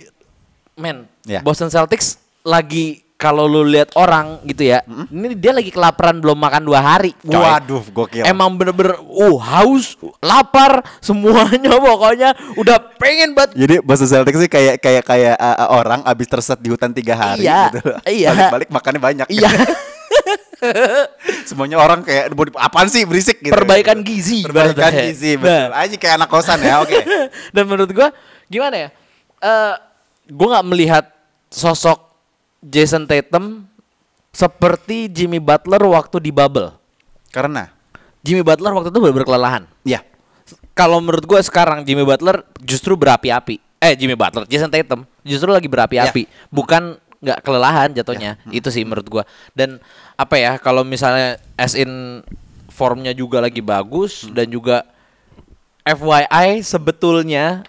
men. 0.80 1.08
Ya. 1.28 1.44
Boston 1.44 1.68
Celtics 1.68 2.16
lagi 2.44 3.03
kalau 3.24 3.48
lu 3.48 3.64
lihat 3.64 3.96
orang 3.96 4.44
gitu 4.44 4.68
ya, 4.68 4.84
ini 5.08 5.32
dia 5.40 5.56
lagi 5.56 5.72
kelaparan 5.72 6.20
belum 6.20 6.36
makan 6.36 6.68
dua 6.68 6.84
hari. 6.84 7.16
coy. 7.24 7.40
Waduh, 7.40 7.88
gokil. 7.96 8.28
Emang 8.28 8.52
bener-bener, 8.60 9.00
uh 9.00 9.38
haus, 9.40 9.96
lapar, 10.20 10.84
semuanya 11.08 11.80
pokoknya 11.80 12.36
udah 12.60 12.76
pengen 13.00 13.32
banget 13.32 13.56
Jadi 13.56 13.76
Boston 13.80 14.12
Celtics 14.12 14.44
sih 14.44 14.52
kayak 14.52 14.76
kayak 14.84 15.08
kayak 15.08 15.36
uh, 15.40 15.56
uh, 15.56 15.70
orang 15.80 16.04
abis 16.04 16.28
tersesat 16.28 16.60
di 16.60 16.68
hutan 16.68 16.92
tiga 16.92 17.16
hari 17.16 17.48
Iya, 17.48 17.72
gitu. 17.72 17.80
iya. 18.20 18.30
Balik-balik 18.36 18.70
makannya 18.76 19.00
banyak. 19.00 19.28
Iya. 19.32 19.50
Semuanya 21.48 21.80
orang 21.80 22.04
kayak 22.04 22.36
apaan 22.60 22.92
sih 22.92 23.08
berisik 23.08 23.40
gitu. 23.40 23.56
Perbaikan 23.56 24.04
gizi, 24.04 24.44
Perbaikan 24.44 24.92
gizi, 24.92 25.40
Nah. 25.40 25.42
betul. 25.44 25.68
Aja 25.80 25.96
kayak 25.96 26.16
anak 26.20 26.30
kosan 26.32 26.60
ya, 26.60 26.84
oke. 26.84 27.00
Dan 27.56 27.64
menurut 27.72 27.92
gua 27.96 28.12
gimana 28.52 28.76
ya? 28.76 28.90
Eh 29.40 29.74
gua 30.32 30.60
nggak 30.60 30.68
melihat 30.68 31.06
sosok 31.48 32.13
Jason 32.64 33.04
Tatum 33.04 33.68
seperti 34.32 35.12
Jimmy 35.12 35.38
Butler 35.38 35.84
waktu 35.84 36.18
di 36.24 36.32
bubble. 36.32 36.74
Karena 37.30 37.70
Jimmy 38.24 38.42
Butler 38.42 38.72
waktu 38.72 38.90
itu 38.90 39.00
benar-benar 39.04 39.28
kelelahan. 39.28 39.64
ya 39.84 40.00
Kalau 40.74 40.98
menurut 41.04 41.28
gua 41.28 41.44
sekarang 41.44 41.84
Jimmy 41.84 42.02
Butler 42.08 42.42
justru 42.64 42.96
berapi-api. 42.96 43.62
Eh 43.84 43.94
Jimmy 44.00 44.16
Butler, 44.16 44.48
Jason 44.48 44.72
Tatum 44.72 45.04
justru 45.28 45.52
lagi 45.52 45.68
berapi-api, 45.68 46.24
bukan 46.48 46.96
nggak 47.20 47.40
kelelahan 47.44 47.92
jatuhnya. 47.92 48.40
Itu 48.48 48.72
sih 48.72 48.88
menurut 48.88 49.06
gua. 49.12 49.24
Dan 49.52 49.78
apa 50.16 50.40
ya 50.40 50.56
kalau 50.56 50.88
misalnya 50.88 51.36
as 51.60 51.76
in 51.76 52.24
formnya 52.72 53.14
juga 53.14 53.44
lagi 53.44 53.62
bagus 53.62 54.26
dan 54.34 54.50
juga 54.50 54.88
FYI 55.84 56.64
sebetulnya 56.64 57.68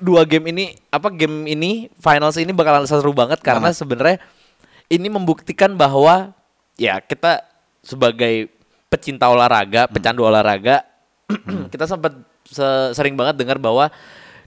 dua 0.00 0.24
game 0.24 0.54
ini 0.54 0.64
apa 0.88 1.12
game 1.12 1.44
ini 1.50 1.92
finals 2.00 2.38
ini 2.40 2.54
bakalan 2.54 2.88
seru 2.88 3.12
banget 3.12 3.42
karena 3.44 3.68
Banget. 3.72 3.80
sebenarnya 3.80 4.16
ini 4.92 5.08
membuktikan 5.08 5.72
bahwa 5.76 6.32
ya 6.76 7.00
kita 7.00 7.44
sebagai 7.82 8.52
pecinta 8.92 9.28
olahraga, 9.32 9.88
pecandu 9.88 10.22
olahraga 10.24 10.84
kita 11.72 11.88
sempat 11.88 12.12
se- 12.44 12.92
sering 12.92 13.16
banget 13.16 13.40
dengar 13.40 13.56
bahwa 13.56 13.88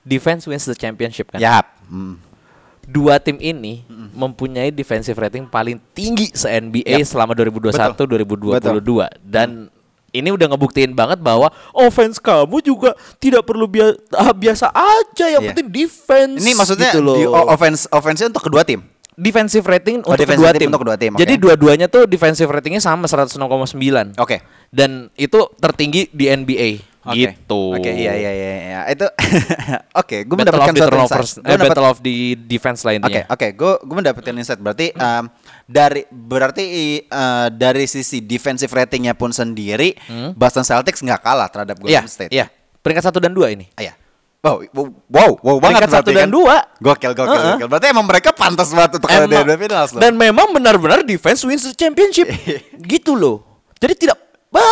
defense 0.06 0.46
wins 0.46 0.70
the 0.70 0.78
championship 0.78 1.34
kan. 1.34 1.42
ya 1.42 1.62
hmm. 1.90 2.38
Dua 2.86 3.18
tim 3.18 3.42
ini 3.42 3.82
mempunyai 4.14 4.70
defensive 4.70 5.18
rating 5.18 5.50
paling 5.50 5.82
tinggi 5.98 6.30
se 6.38 6.46
NBA 6.46 7.02
Yap. 7.02 7.10
selama 7.10 7.34
2021 7.34 7.74
2022 7.74 8.62
Betul. 8.62 8.78
dan 9.26 9.74
ini 10.16 10.30
udah 10.30 10.48
ngebuktiin 10.48 10.92
banget 10.92 11.20
bahwa 11.20 11.48
offense 11.72 12.18
kamu 12.18 12.60
juga 12.60 12.92
tidak 13.18 13.44
perlu 13.44 13.66
bia- 13.66 13.96
ah, 14.12 14.32
biasa 14.32 14.70
aja 14.70 15.28
yang 15.30 15.42
Iya. 15.42 15.50
penting 15.52 15.68
defense. 15.70 16.40
Ini 16.40 16.52
maksudnya 16.54 16.90
gitu 16.90 17.02
loh. 17.02 17.16
offense 17.46 17.86
offense 17.90 18.24
untuk 18.24 18.42
kedua 18.42 18.64
tim. 18.64 18.80
defensive 19.14 19.64
rating 19.64 20.00
Oh, 20.02 20.12
untuk 20.12 20.20
defensive 20.22 20.36
kedua 20.38 20.52
rating 20.52 20.60
tim. 20.62 20.70
untuk 20.70 20.84
kedua 20.84 20.98
tim, 20.98 21.12
oke. 21.12 21.22
Jadi 21.22 21.34
dua-duanya 21.38 21.88
tuh 21.88 22.04
defensive 22.04 22.52
ratingnya 22.52 22.80
sama 22.80 23.08
106,9. 23.08 24.12
Oke. 24.18 24.44
Dan 24.68 25.08
itu 25.16 25.40
tertinggi 25.56 26.12
di 26.12 26.28
NBA. 26.28 26.84
Oke. 27.06 27.16
Gitu. 27.32 27.62
Oke, 27.72 27.92
iya 27.92 28.12
iya 28.12 28.32
iya 28.34 28.52
iya. 28.58 28.80
Itu 28.90 29.08
Oke, 29.96 30.18
gue 30.22 30.36
Battle 30.36 30.52
of 30.52 30.68
mendapatkan 30.68 30.74
the 30.74 30.82
suatu 30.82 30.92
turnovers, 30.92 31.32
insight. 31.32 31.46
eh, 31.46 31.56
Gua 31.56 31.64
battle 31.64 31.88
of 31.88 31.98
the 32.02 32.16
defense 32.38 32.80
lah 32.82 32.92
Oke, 32.92 33.00
intinya. 33.00 33.24
oke, 33.30 33.48
gue 33.54 33.72
gue 33.80 33.96
mendapatkan 33.96 34.34
insight 34.34 34.60
berarti 34.60 34.92
em, 34.92 35.24
dari 35.66 36.06
berarti 36.08 36.64
eh, 37.02 37.48
dari 37.50 37.86
sisi 37.86 38.22
defensive 38.22 38.70
ratingnya 38.70 39.14
pun 39.14 39.30
sendiri 39.30 39.98
Boston 40.34 40.62
Celtics 40.62 41.02
nggak 41.02 41.20
kalah 41.20 41.50
terhadap 41.50 41.76
Hmm? 41.76 41.86
Golden 41.88 42.06
State. 42.06 42.30
iya. 42.30 42.48
Peringkat 42.80 43.04
satu 43.04 43.18
dan 43.18 43.34
dua 43.34 43.50
ini. 43.50 43.66
Ah, 43.74 43.82
Iya. 43.82 43.94
Wow, 44.40 44.62
wow, 44.70 45.32
wow, 45.42 45.56
banget 45.58 45.82
Peringkat 45.82 45.90
satu 45.90 46.10
dan 46.12 46.30
kan. 46.30 46.30
dua. 46.30 46.56
Gokil, 46.78 47.12
gokil, 47.12 47.34
Heeh. 47.34 47.50
gokil. 47.58 47.68
Berarti 47.68 47.88
emang 47.90 48.06
mereka 48.06 48.30
pantas 48.30 48.70
banget 48.70 49.02
untuk 49.02 49.10
ada 49.10 49.26
di 49.26 49.34
Finals 49.58 49.90
loh. 49.90 50.00
dan 50.00 50.14
memang 50.14 50.54
benar-benar 50.54 51.02
defense 51.02 51.42
wins 51.42 51.66
the 51.66 51.74
championship. 51.74 52.30
gitu 52.94 53.18
loh. 53.18 53.42
Jadi 53.76 53.94
tidak 54.00 54.22
Bah, 54.46 54.64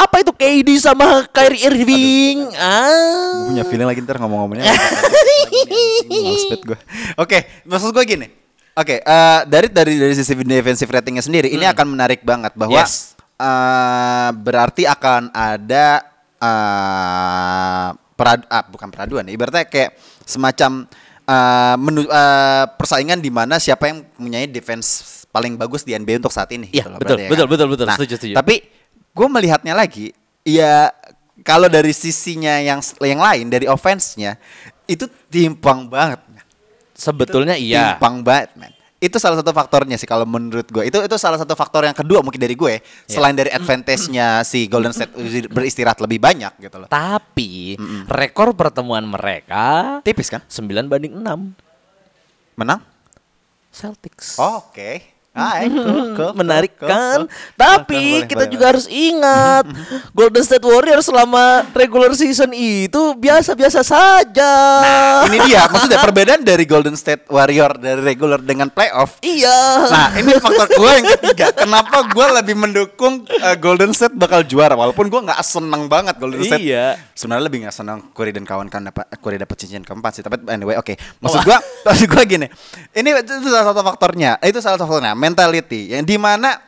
apa 0.00 0.22
itu 0.22 0.32
KD 0.32 0.80
sama 0.80 1.26
Kyrie 1.28 1.60
Irving? 1.60 2.48
Ah. 2.56 3.36
Gue 3.36 3.52
punya 3.52 3.64
feeling 3.66 3.84
lagi 3.84 4.00
ntar 4.00 4.16
ngomong-ngomongnya. 4.16 4.64
Oke, 7.18 7.38
maksud 7.64 7.92
gue 7.92 8.04
gini. 8.06 8.26
Oke, 8.76 9.00
eh, 9.00 9.40
dari 9.48 9.72
dari 9.72 9.96
dari 9.96 10.12
sisi 10.12 10.36
defensive 10.36 10.92
ratingnya 10.92 11.24
sendiri, 11.24 11.48
ini 11.48 11.64
akan 11.64 11.96
menarik 11.96 12.20
banget 12.20 12.52
bahwa 12.52 12.76
Hmm. 12.76 12.84
Yes. 12.84 13.16
eh, 13.36 14.30
berarti 14.36 14.84
akan 14.84 15.32
ada 15.32 16.04
eh 16.36 17.88
perad, 18.16 18.40
ah, 18.48 18.64
bukan 18.64 18.88
peraduan, 18.88 19.24
ya, 19.24 19.32
ibaratnya 19.32 19.64
kayak 19.64 19.96
semacam 20.24 20.84
eh, 21.26 21.76
menu, 21.76 22.04
eh, 22.06 22.64
persaingan 22.76 23.18
di 23.18 23.32
mana 23.32 23.58
siapa 23.58 23.90
yang 23.90 24.04
mempunyai 24.14 24.46
defense 24.46 24.86
paling 25.28 25.58
bagus 25.58 25.82
di 25.82 25.90
NBA 25.90 26.20
untuk 26.20 26.30
saat 26.30 26.48
ini. 26.52 26.70
Iya, 26.70 26.86
gitu 26.86 27.00
betul, 27.02 27.16
ya 27.18 27.28
betul, 27.28 27.44
kan? 27.44 27.52
betul, 27.52 27.66
betul. 27.72 27.86
Nah, 27.88 27.96
Setuju, 27.98 28.14
setuju. 28.14 28.34
Tapi 28.38 28.54
gue 29.10 29.26
melihatnya 29.26 29.74
lagi, 29.74 30.14
ya 30.44 30.92
kalau 31.42 31.66
dari 31.66 31.90
sisinya 31.90 32.56
yang 32.60 32.78
yang 33.02 33.20
lain 33.20 33.46
dari 33.48 33.66
offense-nya 33.66 34.38
itu 34.86 35.04
timpang 35.26 35.90
banget. 35.90 36.22
Sebetulnya 36.96 37.54
iya. 37.54 37.94
Timpang 37.94 38.24
banget, 38.24 38.56
man. 38.56 38.72
Itu 38.96 39.20
salah 39.20 39.36
satu 39.36 39.52
faktornya 39.52 40.00
sih 40.00 40.08
kalau 40.08 40.24
menurut 40.24 40.64
gue. 40.72 40.88
Itu 40.88 41.04
itu 41.04 41.16
salah 41.20 41.36
satu 41.36 41.52
faktor 41.52 41.84
yang 41.84 41.92
kedua 41.92 42.24
mungkin 42.24 42.40
dari 42.40 42.56
gue 42.56 42.80
selain 43.04 43.36
dari 43.36 43.52
advantage-nya 43.52 44.40
si 44.40 44.64
Golden 44.72 44.96
State 44.96 45.12
beristirahat 45.52 46.00
lebih 46.00 46.16
banyak 46.16 46.56
gitu 46.56 46.80
loh. 46.80 46.88
Tapi 46.88 47.76
rekor 48.08 48.56
pertemuan 48.56 49.04
mereka 49.04 50.00
Tipis 50.00 50.32
kan? 50.32 50.40
9 50.48 50.88
banding 50.88 51.12
6 51.12 52.56
Menang? 52.56 52.80
Celtics. 53.68 54.40
Oke. 54.40 54.80
Ah, 54.80 55.15
eh, 55.60 55.68
cool, 56.16 56.32
Menarik 56.32 56.80
kan? 56.80 57.28
Tapi 57.60 58.24
Boleh, 58.24 58.28
kita 58.28 58.44
boleh, 58.48 58.52
juga 58.56 58.64
harus 58.72 58.86
ingat 58.88 59.64
Golden 60.16 60.44
State 60.44 60.64
Warriors 60.64 61.04
selama 61.04 61.68
regular 61.76 62.16
season 62.16 62.56
itu 62.56 63.12
biasa-biasa 63.20 63.84
saja. 63.84 64.52
Ini 65.28 65.36
dia, 65.44 65.68
maksudnya 65.72 66.00
perbedaan 66.00 66.40
dari 66.40 66.64
Golden 66.64 66.96
State 66.96 67.28
Warrior 67.28 67.76
dari 67.76 68.00
regular 68.00 68.40
dengan 68.40 68.72
playoff. 68.72 69.20
Iya. 69.20 69.60
Nah, 69.92 70.08
ini 70.16 70.32
faktor 70.40 70.72
gue 70.72 70.90
yang 71.04 71.06
ketiga. 71.20 71.46
Kenapa 71.52 72.08
gue 72.08 72.26
lebih 72.40 72.56
mendukung 72.56 73.28
uh, 73.28 73.56
Golden 73.60 73.92
State 73.92 74.16
bakal 74.16 74.40
juara 74.40 74.72
walaupun 74.72 75.12
gue 75.12 75.20
nggak 75.20 75.40
seneng 75.44 75.84
banget 75.92 76.16
Golden 76.16 76.48
State. 76.48 76.64
Iya. 76.64 76.96
Sebenarnya 77.12 77.44
lebih 77.44 77.68
nggak 77.68 77.76
seneng 77.76 78.08
Curry 78.16 78.32
dan 78.32 78.48
kawan-kawan 78.48 78.88
dapat 78.88 79.04
Curry 79.20 79.36
dapat 79.36 79.56
cincin 79.60 79.84
keempat 79.84 80.16
sih. 80.16 80.22
Tapi 80.24 80.48
anyway, 80.48 80.80
oke. 80.80 80.96
Maksud 81.20 81.44
gue, 81.44 81.58
maksud 81.84 82.06
gue 82.08 82.22
gini. 82.24 82.46
Ini 82.96 83.08
itu 83.20 83.52
salah 83.52 83.68
satu 83.68 83.84
faktornya. 83.84 84.40
Itu 84.40 84.64
salah 84.64 84.80
satu 84.80 84.88
faktornya 84.88 85.25
mentality 85.26 85.90
yang 85.90 86.06
di 86.06 86.14
mana 86.14 86.62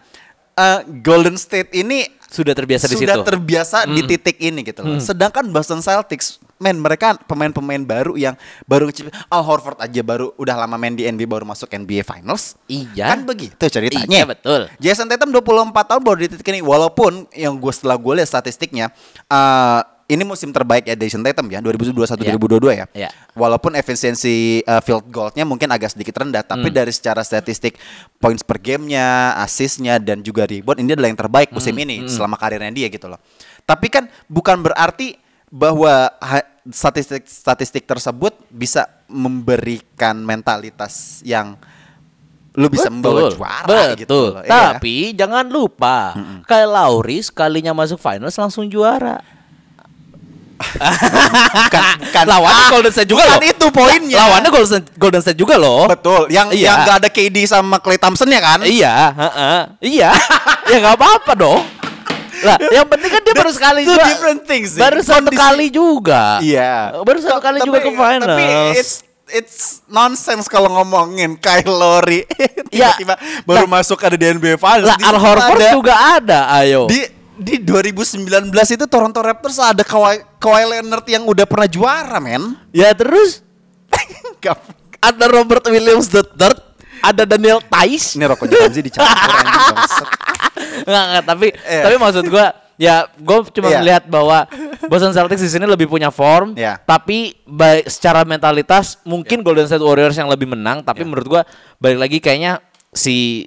uh, 0.59 0.83
Golden 1.01 1.39
State 1.39 1.71
ini 1.79 2.11
Sudah 2.29 2.53
terbiasa 2.53 2.85
di 2.91 2.99
sudah 2.99 3.23
situ. 3.23 3.25
terbiasa 3.25 3.89
di 3.89 4.05
titik 4.05 4.37
ini 4.37 4.61
gitu 4.61 4.85
loh. 4.85 5.01
Sedangkan 5.01 5.49
Boston 5.49 5.81
Celtics, 5.81 6.37
men 6.61 6.77
mereka 6.77 7.17
pemain-pemain 7.25 7.81
baru 7.81 8.21
yang 8.21 8.37
baru 8.69 8.93
Al 9.33 9.43
Horford 9.47 9.81
aja 9.81 10.03
baru 10.05 10.37
udah 10.37 10.61
lama 10.61 10.77
main 10.77 10.93
di 10.93 11.09
NBA 11.09 11.25
baru 11.25 11.49
masuk 11.49 11.73
NBA 11.73 12.05
Finals. 12.05 12.59
Iya. 12.69 13.17
Kan 13.17 13.25
begitu 13.25 13.65
ceritanya. 13.73 14.05
Iya, 14.13 14.25
betul. 14.29 14.69
Jason 14.77 15.09
Tatum 15.09 15.33
24 15.33 15.73
tahun 15.73 16.03
baru 16.05 16.19
di 16.21 16.29
titik 16.37 16.53
ini 16.53 16.61
walaupun 16.61 17.31
yang 17.33 17.57
gue 17.57 17.73
setelah 17.73 17.97
gue 17.97 18.13
lihat 18.21 18.29
statistiknya 18.29 18.93
eh, 19.25 19.81
ini 20.09 20.25
musim 20.25 20.49
terbaik 20.49 20.89
ya 20.89 20.97
Jason 20.97 21.21
Tatum 21.21 21.53
ya 21.53 21.61
2021 21.61 21.93
Iya. 22.25 22.33
2022 22.33 22.73
ya. 22.73 22.87
Iya. 22.97 23.11
Walaupun 23.37 23.77
efisiensi 23.77 24.65
uh, 24.65 24.81
field 24.81 25.05
goalnya 25.13 25.45
mungkin 25.45 25.69
agak 25.69 25.93
sedikit 25.93 26.17
rendah, 26.17 26.41
tapi 26.41 26.73
dari 26.73 26.89
secara 26.89 27.21
statistik 27.21 27.77
points 28.17 28.41
per 28.41 28.57
gamenya, 28.57 29.37
assistnya 29.37 30.01
dan 30.01 30.25
juga 30.25 30.49
rebound 30.49 30.81
ini 30.81 30.97
adalah 30.97 31.13
yang 31.13 31.21
terbaik 31.21 31.53
musim 31.53 31.77
Hmm. 31.77 31.85
ini 31.85 31.97
selama 32.09 32.41
karirnya 32.41 32.73
dia 32.73 32.89
gitu 32.89 33.05
loh. 33.05 33.21
Tapi 33.69 33.93
kan 33.93 34.09
bukan 34.27 34.65
berarti 34.65 35.21
bahwa 35.53 36.09
statistik-statistik 36.69 37.85
tersebut 37.85 38.33
bisa 38.49 38.89
memberikan 39.09 40.17
mentalitas 40.21 41.21
yang 41.21 41.57
lu 42.59 42.67
bisa 42.67 42.91
membawa 42.91 43.31
juara 43.31 43.63
betul. 43.69 43.89
gitu 44.03 44.19
loh. 44.35 44.43
Iya. 44.43 44.51
Tapi 44.75 44.95
jangan 45.13 45.47
lupa, 45.47 46.17
kayak 46.49 46.69
Lauri 46.69 47.21
sekalinya 47.21 47.77
masuk 47.77 48.01
finals 48.01 48.35
langsung 48.35 48.67
juara. 48.67 49.21
Bukan, 50.59 51.83
bukan 52.03 52.25
Lawannya 52.27 52.65
ah, 52.65 52.71
Golden 52.71 52.93
State 52.93 53.09
juga 53.09 53.23
bukan 53.25 53.39
loh. 53.39 53.47
itu 53.47 53.67
poinnya. 53.71 54.19
Lawannya 54.19 54.51
Golden 54.51 54.69
State, 54.69 54.87
Golden 54.95 55.23
State 55.23 55.39
juga 55.39 55.55
loh. 55.57 55.87
betul. 55.87 56.27
Yang 56.29 56.49
Iya. 56.55 56.67
yang 56.67 56.77
gak 56.85 56.97
ada 56.99 57.09
KD 57.09 57.37
sama 57.45 57.77
Clay 57.79 57.97
Thompson 57.97 58.27
ya 58.27 58.41
kan? 58.41 58.59
Iya, 58.63 58.95
heeh. 59.13 59.61
iya. 59.83 60.11
ya 60.71 60.77
nggak 60.79 60.97
apa-apa 60.97 61.33
dong. 61.35 61.63
Lah, 62.39 62.55
yang 62.71 62.87
penting 62.87 63.11
kan 63.11 63.21
dia 63.21 63.35
baru 63.35 63.51
sekali 63.51 63.83
juga. 63.83 64.05
different 64.05 64.41
things 64.45 64.75
sih. 64.75 64.81
Baru 64.81 65.01
satu 65.01 65.27
Kondisi- 65.27 65.39
kali 65.39 65.67
juga. 65.69 66.39
Iya. 66.39 67.03
Baru 67.03 67.19
satu 67.19 67.41
kali 67.41 67.59
juga 67.61 67.79
ke 67.79 67.91
finals. 67.91 68.31
Tapi 68.31 68.45
it's 68.75 68.93
it's 69.29 69.59
nonsense 69.85 70.47
kalau 70.47 70.71
ngomongin 70.73 71.37
Kyle 71.37 71.69
Lowry 71.69 72.25
Ya. 72.71 72.95
tiba-tiba 72.95 73.15
baru 73.43 73.67
masuk 73.67 73.99
ada 73.99 74.15
di 74.15 74.25
NBA 74.25 74.55
Finals. 74.57 74.87
lah 74.87 74.97
Al 75.03 75.17
Horford 75.17 75.61
ada- 75.61 75.75
juga 75.75 75.95
ada, 76.15 76.41
ayo. 76.57 76.87
di 76.87 77.03
di 77.39 77.63
2019 77.63 78.51
itu 78.51 78.85
Toronto 78.91 79.23
Raptors 79.23 79.59
ada 79.63 79.87
Kawhi, 79.87 80.23
Kawhi 80.43 80.65
Leonard 80.67 81.07
yang 81.07 81.23
udah 81.23 81.47
pernah 81.47 81.71
juara, 81.71 82.19
men. 82.19 82.59
Ya 82.75 82.91
terus 82.93 83.41
ada 84.99 85.25
Robert 85.31 85.63
Williams 85.71 86.11
III, 86.11 86.55
ada 87.01 87.23
Daniel 87.23 87.63
Tice. 87.63 88.19
Ini 88.19 88.27
rokok 88.27 88.47
Janzi 88.51 88.83
dicampur. 88.83 89.15
Enggak, 90.89 91.05
enggak, 91.11 91.25
tapi 91.27 91.47
Iya. 91.55 91.83
tapi 91.87 91.95
maksud 91.99 92.25
gua 92.31 92.47
ya 92.79 92.95
gua 93.23 93.47
cuma 93.51 93.69
Iya. 93.71 93.79
melihat 93.83 94.05
bahwa 94.11 94.47
Boston 94.87 95.15
Celtics 95.15 95.43
di 95.43 95.51
sini 95.51 95.67
lebih 95.67 95.87
punya 95.91 96.11
form, 96.11 96.55
Iya. 96.55 96.79
tapi 96.83 97.35
baik 97.47 97.87
secara 97.91 98.23
mentalitas 98.27 98.99
mungkin 99.03 99.43
Golden 99.43 99.67
State 99.67 99.83
Warriors 99.83 100.19
yang 100.19 100.31
lebih 100.31 100.51
menang, 100.51 100.83
tapi 100.83 101.03
Iya. 101.03 101.09
menurut 101.11 101.27
gua 101.27 101.43
balik 101.79 101.99
lagi 101.99 102.19
kayaknya 102.19 102.63
si 102.91 103.47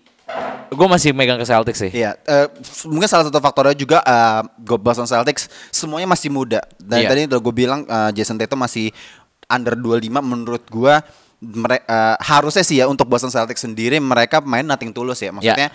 gua 0.71 0.87
masih 0.87 1.11
megang 1.11 1.35
ke 1.35 1.43
Celtics 1.43 1.79
sih. 1.79 1.91
Iya, 1.91 2.15
eh, 2.23 2.47
f- 2.49 2.87
mungkin 2.87 3.05
salah 3.05 3.27
satu 3.27 3.37
faktornya 3.37 3.75
juga 3.75 3.99
eh 4.01 4.41
go- 4.57 4.79
Boston 4.79 5.03
Celtics 5.03 5.51
semuanya 5.69 6.07
masih 6.07 6.31
muda. 6.31 6.63
Dan 6.79 7.03
Iya. 7.03 7.09
tadi 7.11 7.21
udah 7.27 7.39
gue 7.39 7.53
bilang 7.53 7.81
eh, 7.83 8.09
Jason 8.15 8.39
Tatum 8.39 8.57
masih 8.57 8.89
under 9.45 9.75
25 9.75 10.23
menurut 10.23 10.63
gua 10.67 11.03
mere- 11.37 11.83
eh, 11.83 12.15
harusnya 12.23 12.63
sih 12.63 12.79
ya 12.79 12.87
untuk 12.87 13.03
Boston 13.05 13.29
Celtics 13.29 13.61
sendiri 13.61 13.99
mereka 13.99 14.39
main 14.39 14.63
nothing 14.63 14.89
tulus 14.89 15.19
ya. 15.19 15.29
Maksudnya 15.29 15.69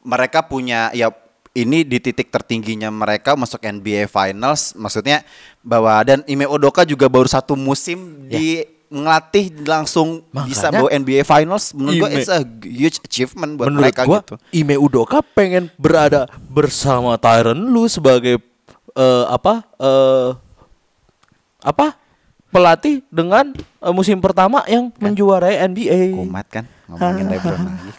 mereka 0.00 0.42
punya 0.42 0.90
ya 0.90 1.12
ini 1.50 1.82
di 1.82 1.98
titik 1.98 2.30
tertingginya 2.30 2.88
mereka 2.88 3.34
masuk 3.34 3.58
NBA 3.60 4.06
Finals 4.06 4.70
maksudnya 4.74 5.26
bahwa 5.60 5.98
dan 6.02 6.22
Ime 6.24 6.46
Udoka 6.46 6.82
juga 6.82 7.10
baru 7.10 7.26
satu 7.26 7.54
musim 7.54 7.98
di 8.26 8.62
ngelatih 8.90 9.54
langsung 9.64 10.26
bisa 10.44 10.66
Makanya- 10.66 10.74
bawa 10.76 10.88
NBA 10.92 11.22
Finals 11.22 11.70
menurut 11.72 11.94
gua 11.96 12.10
Ime- 12.10 12.18
it's 12.18 12.28
a 12.28 12.42
huge 12.60 12.98
achievement 13.00 13.54
buat 13.54 13.70
menurut 13.70 13.86
mereka 13.86 14.02
gua 14.02 14.18
gitu. 14.20 14.34
Ime 14.52 14.74
Udoka 14.76 15.22
pengen 15.22 15.70
berada 15.76 16.26
bersama 16.44 17.14
Tyron 17.14 17.70
Lu 17.70 17.86
sebagai 17.86 18.42
eh, 18.92 19.24
apa 19.26 19.62
eh, 19.78 20.30
apa 21.62 21.94
pelatih 22.50 23.00
dengan 23.08 23.54
eh, 23.56 23.94
musim 23.94 24.18
pertama 24.18 24.66
yang 24.66 24.90
menjuarai 24.98 25.62
NBA. 25.70 26.18
Kumat 26.18 26.46
kan 26.50 26.64
ngomongin 26.90 27.26
LeBron 27.30 27.62
lagi. 27.70 27.90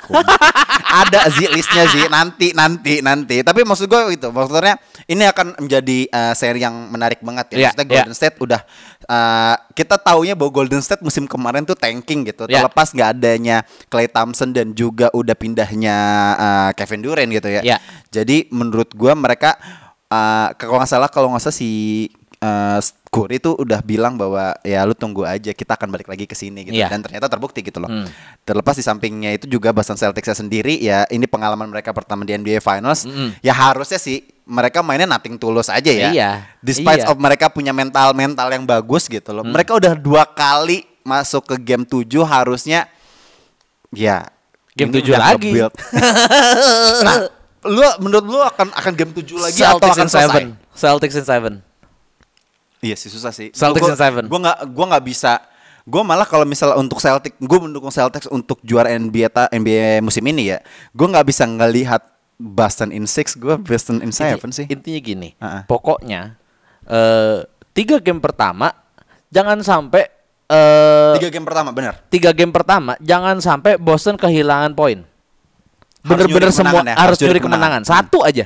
Ada 0.92 1.32
sih 1.32 1.48
listnya 1.48 1.88
sih 1.88 2.04
nanti 2.12 2.52
nanti 2.52 3.00
nanti. 3.00 3.40
Tapi 3.40 3.64
maksud 3.64 3.88
gue 3.88 4.20
itu 4.20 4.28
maksudnya 4.28 4.76
ini 5.08 5.24
akan 5.24 5.64
menjadi 5.64 6.12
uh, 6.12 6.34
seri 6.36 6.60
yang 6.60 6.92
menarik 6.92 7.24
banget 7.24 7.56
ya. 7.56 7.72
Maksudnya 7.72 7.88
iya. 7.88 7.92
Golden 8.04 8.16
State 8.16 8.38
udah 8.44 8.62
uh, 9.08 9.56
kita 9.72 9.96
taunya 9.96 10.36
bahwa 10.36 10.52
Golden 10.52 10.84
State 10.84 11.00
musim 11.00 11.24
kemarin 11.24 11.64
tuh 11.64 11.80
tanking 11.80 12.28
gitu. 12.28 12.44
Iya. 12.52 12.68
Terlepas 12.68 12.92
nggak 12.92 13.10
adanya 13.16 13.64
Clay 13.88 14.12
Thompson 14.12 14.52
dan 14.52 14.76
juga 14.76 15.08
udah 15.16 15.36
pindahnya 15.40 15.98
uh, 16.36 16.70
Kevin 16.76 17.02
Durant 17.08 17.32
gitu 17.32 17.48
ya. 17.48 17.64
Iya. 17.64 17.78
Jadi 18.12 18.52
menurut 18.52 18.92
gua 18.92 19.16
mereka 19.16 19.56
uh, 20.12 20.52
kalau 20.60 20.84
nggak 20.84 20.92
salah 20.92 21.08
kalau 21.08 21.32
nggak 21.32 21.48
salah 21.48 21.56
si 21.56 21.72
uh, 22.44 22.84
Curry 23.12 23.43
itu 23.43 23.52
udah 23.52 23.84
bilang 23.84 24.15
bahwa 24.15 24.56
ya 24.63 24.88
lu 24.88 24.95
tunggu 24.95 25.28
aja 25.28 25.52
kita 25.52 25.76
akan 25.76 25.91
balik 25.91 26.08
lagi 26.08 26.24
ke 26.24 26.32
sini 26.32 26.63
gitu 26.63 26.80
Iya. 26.80 26.88
dan 26.88 27.04
ternyata 27.04 27.28
terbukti 27.28 27.60
gitu 27.60 27.84
loh. 27.84 27.91
Hmm. 27.91 28.08
Terlepas 28.47 28.80
di 28.80 28.88
sampingnya 28.88 29.36
itu 29.36 29.52
juga 29.52 29.76
Boston 29.76 30.00
Celtics 30.00 30.32
sendiri 30.32 30.80
ya 30.80 31.04
ini 31.12 31.28
pengalaman 31.28 31.67
mereka 31.67 31.91
pertama 31.91 32.24
di 32.24 32.32
NBA 32.32 32.63
Finals. 32.63 33.04
Mm-mm. 33.04 33.36
Ya 33.43 33.52
harusnya 33.52 34.00
sih 34.00 34.24
mereka 34.47 34.80
mainnya 34.80 35.12
nothing 35.12 35.36
tulus 35.36 35.67
aja 35.67 35.91
ya. 35.91 36.08
Iya. 36.15 36.32
Despite 36.63 37.04
Iya. 37.04 37.12
of 37.12 37.19
mereka 37.19 37.52
punya 37.52 37.76
mental 37.76 38.15
mental 38.15 38.47
yang 38.47 38.63
bagus 38.63 39.12
gitu 39.12 39.36
loh. 39.36 39.43
Mereka 39.43 39.76
udah 39.76 39.91
dua 39.91 40.24
kali 40.24 40.88
masuk 41.04 41.52
ke 41.52 41.56
game 41.60 41.84
7 41.84 42.08
harusnya 42.24 42.88
ya 43.91 44.24
Game 44.71 44.88
ini 44.88 45.04
7 45.04 45.12
udah 45.12 45.19
lagi. 45.19 45.52
nah, 47.06 47.15
lu 47.67 47.84
menurut 48.00 48.24
lu 48.24 48.39
akan 48.39 48.71
akan 48.71 48.93
game 48.95 49.12
7 49.12 49.36
lagi 49.36 49.60
atau 49.60 49.84
Celtics 49.84 49.97
akan 50.00 50.00
in 50.00 50.08
seven. 50.10 50.32
selesai? 50.32 50.80
Celtics 50.80 51.15
in 51.19 51.26
seven. 51.28 51.54
Iya 52.82 52.96
sih 52.96 53.08
susah 53.08 53.30
sih. 53.30 53.50
Celtics 53.50 53.86
Gua- 53.86 53.94
in 53.94 53.98
seven. 53.98 54.24
Gua 54.26 54.39
nggak 54.41 54.60
gua 54.70 54.86
nggak 54.91 55.06
bisa. 55.06 55.34
Gua 55.82 56.02
malah 56.02 56.26
kalau 56.26 56.46
misalnya 56.46 56.78
untuk 56.78 56.98
Celtic, 56.98 57.34
gue 57.36 57.58
mendukung 57.58 57.89
Celtics 57.89 58.26
untuk 58.28 58.62
juara 58.62 58.89
NBA 58.91 59.28
ta, 59.28 59.50
NBA 59.50 59.98
musim 60.00 60.22
ini 60.24 60.54
ya. 60.54 60.62
Gue 60.91 61.10
nggak 61.10 61.26
bisa 61.26 61.41
ngelihat 61.41 62.06
Boston 62.38 62.89
in 62.89 63.10
six, 63.10 63.34
gue 63.34 63.58
Boston 63.58 63.98
in 64.00 64.13
seven 64.13 64.50
sih. 64.52 64.70
Intinya 64.70 65.00
gini, 65.00 65.34
Ah, 65.38 65.46
ah. 65.52 65.62
pokoknya 65.65 66.38
eh 66.86 67.41
tiga 67.72 67.98
game 67.98 68.22
pertama 68.22 68.70
jangan 69.28 69.58
sampai 69.62 70.06
eh 70.46 71.13
Tiga 71.17 71.34
game 71.34 71.46
pertama 71.46 71.74
benar. 71.74 71.98
tiga 72.10 72.30
game 72.30 72.54
pertama 72.54 72.94
jangan 73.02 73.41
sampai 73.41 73.82
Boston 73.82 74.22
kehilangan 74.22 74.78
poin. 74.78 75.02
Bener-bener 76.02 76.54
semua 76.54 76.82
ya, 76.82 76.94
harus 76.94 77.17
nyuri 77.17 77.41
kemenangan. 77.41 77.82
kemenangan. 77.82 77.89
Satu 77.89 78.22
aja. 78.22 78.46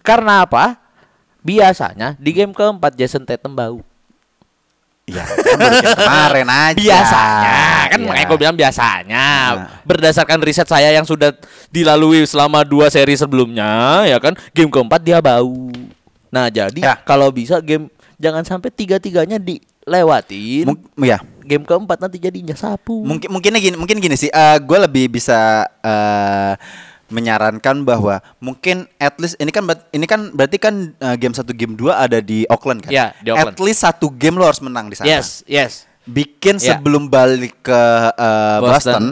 Karena 0.00 0.48
apa? 0.48 0.79
Biasanya 1.40 2.14
di 2.16 2.30
game 2.30 2.52
keempat 2.52 2.92
Jason 2.94 3.24
Tatum 3.24 3.52
bau. 3.52 3.80
Iya, 5.10 5.26
kan 5.26 5.72
kemarin 5.98 6.46
aja. 6.46 6.78
Biasanya 6.78 7.58
kan 7.90 7.98
Iya. 7.98 8.06
makanya 8.06 8.26
gue 8.30 8.38
bilang 8.38 8.54
biasanya 8.56 9.26
Nah. 9.58 9.66
berdasarkan 9.82 10.38
riset 10.38 10.70
saya 10.70 10.94
yang 10.94 11.02
sudah 11.02 11.34
dilalui 11.68 12.22
selama 12.22 12.62
dua 12.62 12.86
seri 12.86 13.18
sebelumnya 13.18 14.06
ya 14.06 14.22
kan 14.22 14.38
game 14.54 14.70
keempat 14.70 15.02
dia 15.02 15.18
bau. 15.18 15.74
Nah 16.30 16.46
jadi 16.46 16.78
Ya. 16.78 16.94
kalau 17.02 17.26
bisa 17.34 17.58
game 17.58 17.90
jangan 18.22 18.46
sampai 18.46 18.70
tiga 18.70 19.02
tiganya 19.02 19.34
dilewatin. 19.34 20.70
Mung- 20.70 20.86
ya, 21.02 21.18
game 21.42 21.66
keempat 21.66 21.98
nanti 21.98 22.22
jadinya 22.22 22.54
sapu. 22.54 23.02
mungkin 23.02 23.34
mungkinnya 23.34 23.58
gini, 23.58 23.74
mungkin 23.74 23.98
gini 23.98 24.14
sih. 24.14 24.30
gue 24.62 24.78
lebih 24.78 25.10
bisa 25.10 25.66
eh, 25.82 26.54
menyarankan 27.10 27.82
bahwa 27.82 28.22
mungkin 28.38 28.86
at 28.96 29.18
least 29.18 29.34
ini 29.36 29.50
kan 29.50 29.66
ini 29.90 30.06
kan 30.06 30.30
berarti 30.30 30.56
kan 30.56 30.94
eh, 30.96 31.16
game 31.18 31.34
satu 31.34 31.50
game 31.50 31.74
dua 31.74 31.98
ada 32.00 32.22
di 32.22 32.46
Auckland 32.46 32.86
kan? 32.86 32.90
Iya, 32.90 33.06
di 33.20 33.28
Auckland. 33.34 33.54
At 33.54 33.60
least 33.60 33.80
satu 33.82 34.08
game 34.08 34.38
lo 34.38 34.46
harus 34.46 34.62
menang 34.62 34.88
di 34.88 34.96
sana. 34.96 35.10
Yes, 35.10 35.42
yes. 35.44 35.84
bikin 36.06 36.56
Iya. 36.56 36.74
sebelum 36.74 37.06
balik 37.06 37.60
ke 37.60 37.80
eh, 38.14 38.58
Boston. 38.62 38.70
Boston. 38.72 39.04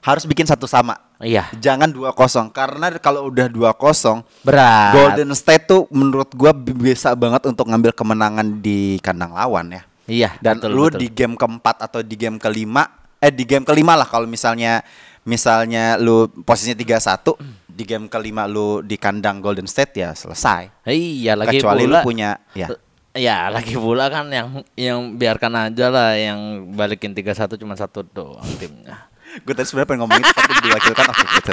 harus 0.00 0.24
bikin 0.24 0.48
satu 0.48 0.64
sama. 0.64 0.96
Iya. 1.20 1.52
Jangan 1.60 1.92
2-0 1.92 2.48
karena 2.56 2.88
kalau 2.96 3.28
udah 3.28 3.52
2-0 3.52 4.24
Berat. 4.40 4.96
Golden 4.96 5.36
State 5.36 5.68
tuh 5.68 5.84
menurut 5.92 6.32
gua 6.32 6.56
bi- 6.56 6.72
bisa 6.72 7.12
banget 7.12 7.44
untuk 7.44 7.68
ngambil 7.68 7.92
kemenangan 7.92 8.64
di 8.64 8.96
kandang 9.04 9.36
lawan 9.36 9.68
ya. 9.76 9.82
Iya. 10.08 10.30
Dan 10.40 10.56
betul, 10.56 10.72
lu 10.72 10.84
betul. 10.88 10.98
di 11.04 11.06
game 11.12 11.36
keempat 11.36 11.84
atau 11.84 12.00
di 12.00 12.16
game 12.16 12.40
kelima 12.40 12.88
eh 13.20 13.28
di 13.28 13.44
game 13.44 13.68
kelima 13.68 13.92
lah 13.92 14.08
kalau 14.08 14.24
misalnya 14.24 14.80
misalnya 15.24 16.00
lu 16.00 16.28
posisinya 16.44 16.76
3-1 16.76 17.36
di 17.80 17.84
game 17.88 18.06
kelima 18.12 18.44
lu 18.44 18.84
di 18.84 19.00
kandang 19.00 19.40
Golden 19.40 19.68
State 19.68 20.00
ya 20.00 20.12
selesai. 20.12 20.84
Iya 20.84 21.32
lagi 21.38 21.60
Kecuali 21.60 21.88
pula, 21.88 22.00
lu 22.00 22.06
punya 22.06 22.30
ya. 22.52 22.68
Ya 23.10 23.50
lagi 23.50 23.74
pula 23.74 24.06
kan 24.06 24.30
yang 24.30 24.62
yang 24.78 24.98
biarkan 25.18 25.72
aja 25.72 25.90
lah 25.90 26.14
yang 26.14 26.70
balikin 26.76 27.10
3-1 27.16 27.58
cuma 27.58 27.74
satu 27.74 28.06
doang 28.06 28.46
timnya. 28.60 29.10
Gue 29.46 29.54
tadi 29.54 29.66
sebenarnya 29.66 29.88
pengen 29.88 30.00
ngomongin 30.06 30.24
tapi 30.26 30.52
diwakilkan 30.62 31.06
oke 31.10 31.24
gitu. 31.38 31.52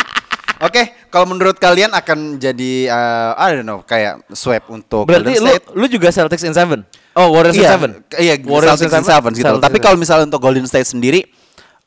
Oke, 0.58 0.90
kalau 1.14 1.30
menurut 1.30 1.54
kalian 1.62 1.94
akan 1.94 2.42
jadi 2.42 2.90
uh, 2.90 3.38
I 3.38 3.62
don't 3.62 3.68
know 3.70 3.86
kayak 3.86 4.26
swap 4.34 4.66
untuk 4.74 5.06
Berarti 5.06 5.38
Golden 5.38 5.46
lu 5.46 5.54
State? 5.54 5.66
lu 5.78 5.86
juga 5.86 6.08
Celtics 6.10 6.44
in 6.50 6.54
seven? 6.58 6.82
Oh 7.14 7.30
Warriors 7.30 7.54
in 7.54 7.62
iya, 7.62 7.72
seven? 7.78 7.90
Iya, 8.18 8.34
Warriors 8.42 8.82
Celtics 8.82 8.98
in 8.98 9.06
seven 9.06 9.32
gitu. 9.38 9.46
Celtics 9.46 9.66
Tapi 9.70 9.78
kalau 9.78 9.98
misalnya 10.02 10.26
untuk 10.26 10.42
Golden 10.42 10.66
State 10.66 10.90
sendiri, 10.90 11.30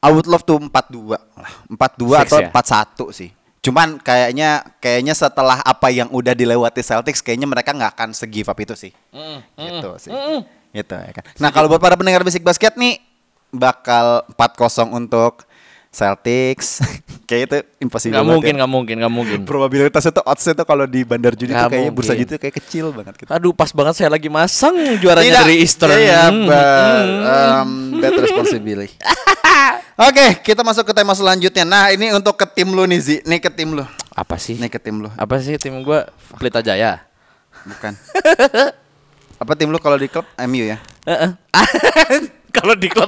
I 0.00 0.08
would 0.08 0.24
love 0.24 0.48
to 0.48 0.56
4-2 0.56 0.68
lah. 1.12 1.22
4-2 1.68 2.24
Six 2.24 2.24
atau 2.24 2.38
ya? 2.40 2.48
4-1 2.48 3.12
sih. 3.12 3.30
Cuman 3.60 4.00
kayaknya 4.00 4.64
kayaknya 4.80 5.12
setelah 5.12 5.60
apa 5.60 5.92
yang 5.92 6.08
udah 6.08 6.32
dilewati 6.32 6.80
Celtics 6.80 7.20
kayaknya 7.20 7.44
mereka 7.44 7.76
nggak 7.76 7.92
akan 7.92 8.10
se-give 8.16 8.48
up 8.48 8.56
itu 8.56 8.72
sih. 8.72 8.92
gitu 9.60 9.90
sih. 10.00 10.12
Gitu 10.72 10.94
ya 10.96 11.12
kan. 11.12 11.24
Nah, 11.36 11.52
kalau 11.52 11.68
buat 11.68 11.82
para 11.82 12.00
pendengar 12.00 12.24
Basic 12.24 12.40
Basket 12.40 12.72
nih 12.80 12.96
bakal 13.52 14.24
4-0 14.32 14.88
untuk 14.96 15.44
Celtics. 15.90 16.80
Kayak 17.28 17.42
itu 17.46 17.56
impossible. 17.82 18.14
Gak 18.16 18.26
mungkin, 18.26 18.52
ya. 18.54 18.58
gak 18.62 18.70
mungkin, 18.70 18.96
gak 19.02 19.14
mungkin. 19.14 19.38
Probabilitas 19.42 20.02
itu 20.02 20.22
odds 20.22 20.46
itu 20.46 20.62
kalau 20.64 20.86
di 20.86 21.02
bandar 21.02 21.34
judi 21.34 21.50
tuh 21.50 21.66
kayaknya 21.66 21.92
bursa 21.94 22.14
judi 22.14 22.30
tuh 22.34 22.40
kayak 22.42 22.56
kecil 22.62 22.90
banget 22.94 23.14
gitu. 23.22 23.30
Aduh 23.30 23.52
pas 23.54 23.70
banget 23.70 23.94
saya 23.98 24.10
lagi 24.10 24.26
masang 24.30 24.74
juaranya 24.98 25.30
Tidak. 25.30 25.42
dari 25.46 25.54
Eastern. 25.62 25.94
Iya, 25.94 26.22
Hmm. 26.30 26.46
but, 26.46 27.06
um, 27.26 27.70
that 28.00 28.12
responsibility. 28.16 28.94
Oke, 30.00 30.40
kita 30.40 30.64
masuk 30.64 30.88
ke 30.88 30.96
tema 30.96 31.12
selanjutnya. 31.12 31.68
Nah, 31.68 31.92
ini 31.92 32.08
untuk 32.16 32.32
ke 32.32 32.48
tim 32.48 32.72
lu 32.72 32.88
nih, 32.88 33.00
Zi. 33.04 33.16
Nih 33.20 33.36
ke 33.36 33.52
tim 33.52 33.76
lu. 33.76 33.84
Apa 34.16 34.40
sih? 34.40 34.56
Nih 34.56 34.72
ke 34.72 34.80
tim 34.80 34.96
lu. 34.96 35.12
Apa 35.12 35.36
sih 35.44 35.60
tim 35.60 35.76
gua 35.84 36.08
Pelita 36.40 36.64
Jaya? 36.64 37.04
Bukan. 37.68 37.92
Apa 39.36 39.52
tim 39.60 39.68
lu 39.68 39.76
kalau 39.76 40.00
di 40.00 40.08
klub 40.08 40.24
MU 40.48 40.64
ya? 40.64 40.80
Kalau 42.50 42.74
di 42.74 42.90
klub, 42.90 43.06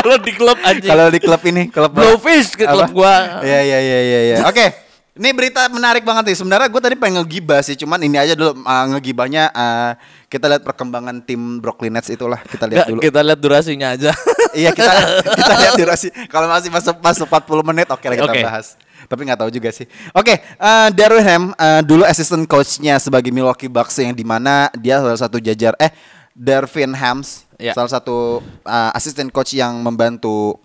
kalau 0.00 0.16
di 0.16 0.32
klub 0.32 0.56
anjing. 0.64 0.88
Kalau 0.88 1.12
di 1.12 1.20
klub 1.20 1.42
ini, 1.44 1.68
klub 1.68 1.92
Blowfish 1.92 2.56
ke 2.56 2.64
klub 2.64 2.88
Apa? 2.88 2.96
gua. 2.96 3.44
Iya, 3.44 3.60
iya, 3.60 3.78
iya, 3.84 3.98
iya, 4.00 4.20
iya. 4.24 4.36
Oke. 4.48 4.87
Ini 5.18 5.34
berita 5.34 5.66
menarik 5.66 6.06
banget 6.06 6.30
nih. 6.30 6.36
Sebenarnya 6.38 6.70
gue 6.70 6.78
tadi 6.78 6.94
pengen 6.94 7.26
ngegibah 7.26 7.58
sih, 7.60 7.74
cuman 7.74 7.98
ini 8.06 8.14
aja 8.16 8.38
dulu 8.38 8.62
uh, 8.62 8.84
ngegibahnya 8.94 9.50
uh, 9.50 9.98
kita 10.30 10.46
lihat 10.46 10.62
perkembangan 10.62 11.18
tim 11.26 11.58
Brooklyn 11.58 11.90
Nets 11.90 12.06
itulah. 12.08 12.38
Kita 12.46 12.70
lihat 12.70 12.86
Nggak, 12.86 12.88
dulu. 12.94 13.00
kita 13.02 13.20
lihat 13.26 13.40
durasinya 13.42 13.88
aja. 13.98 14.10
Iya 14.48 14.72
kita 14.72 14.88
kita 15.44 15.52
lihat 15.60 15.74
durasi. 15.76 16.08
Kalau 16.32 16.48
masih 16.48 16.72
masuk 16.72 16.96
masuk 17.04 17.28
40 17.28 17.68
menit 17.68 17.86
oke 17.92 18.00
lah 18.08 18.16
kita 18.16 18.32
Oke. 18.32 18.40
bahas. 18.40 18.80
Tapi 19.04 19.20
nggak 19.28 19.40
tahu 19.44 19.50
juga 19.52 19.68
sih. 19.68 19.84
Oke, 20.16 20.40
eh 20.40 20.88
Darwin 20.96 21.20
Ham 21.20 21.44
eh, 21.52 21.80
dulu 21.84 22.00
assistant 22.08 22.48
coachnya 22.48 22.96
sebagai 22.96 23.28
Milwaukee 23.28 23.68
Bucks 23.68 24.00
yang 24.00 24.16
di 24.16 24.24
mana 24.24 24.72
dia 24.72 25.04
salah 25.04 25.20
satu 25.20 25.36
jajar 25.36 25.76
eh 25.76 25.92
Darvin 26.32 26.96
Hams 26.96 27.44
Ya. 27.58 27.74
salah 27.74 27.90
satu 27.90 28.38
eh, 28.64 28.90
assistant 28.96 29.28
coach 29.34 29.52
yang 29.58 29.82
membantu 29.84 30.56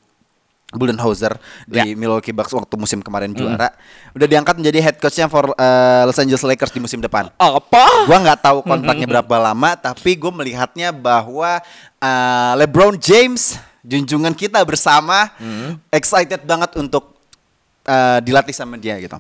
Budenholzer 0.74 1.38
di 1.66 1.80
Ya. 1.80 1.86
Milwaukee 1.94 2.34
Bucks 2.34 2.52
waktu 2.52 2.74
musim 2.76 3.00
kemarin 3.00 3.32
juara. 3.32 3.72
Udah 4.12 4.28
diangkat 4.28 4.58
menjadi 4.58 4.80
head 4.82 4.98
coachnya 4.98 5.30
for 5.30 5.54
eh, 5.54 6.02
Los 6.04 6.18
Angeles 6.18 6.44
Lakers 6.44 6.74
di 6.74 6.82
musim 6.82 7.00
depan. 7.00 7.30
Apa? 7.38 7.86
Gua 8.10 8.18
nggak 8.20 8.40
tahu 8.42 8.60
kontraknya 8.66 9.08
berapa 9.08 9.36
lama, 9.40 9.78
tapi 9.78 10.18
gue 10.18 10.32
melihatnya 10.34 10.90
bahwa 10.92 11.62
uh, 12.02 12.52
LeBron 12.60 12.98
James, 13.00 13.56
junjungan 13.84 14.34
kita 14.34 14.60
bersama, 14.64 15.30
excited 15.90 16.42
banget 16.44 16.76
untuk 16.76 17.16
uh, 17.86 18.20
dilatih 18.24 18.56
sama 18.56 18.76
dia 18.80 18.96
gitu. 19.00 19.20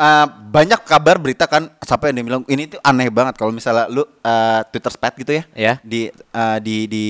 Uh, 0.00 0.24
banyak 0.48 0.80
kabar 0.88 1.20
berita 1.20 1.44
kan 1.44 1.68
sampai 1.84 2.16
yang 2.16 2.24
bilang 2.24 2.42
ini 2.48 2.64
tuh 2.72 2.80
aneh 2.80 3.12
banget 3.12 3.36
kalau 3.36 3.52
misalnya 3.52 3.84
lu 3.92 4.00
uh, 4.00 4.64
Twitter 4.72 4.88
spat 4.88 5.12
gitu 5.20 5.32
ya, 5.36 5.44
Ya. 5.52 5.74
di 5.84 6.08
uh, 6.32 6.56
di 6.56 6.88
di 6.88 7.06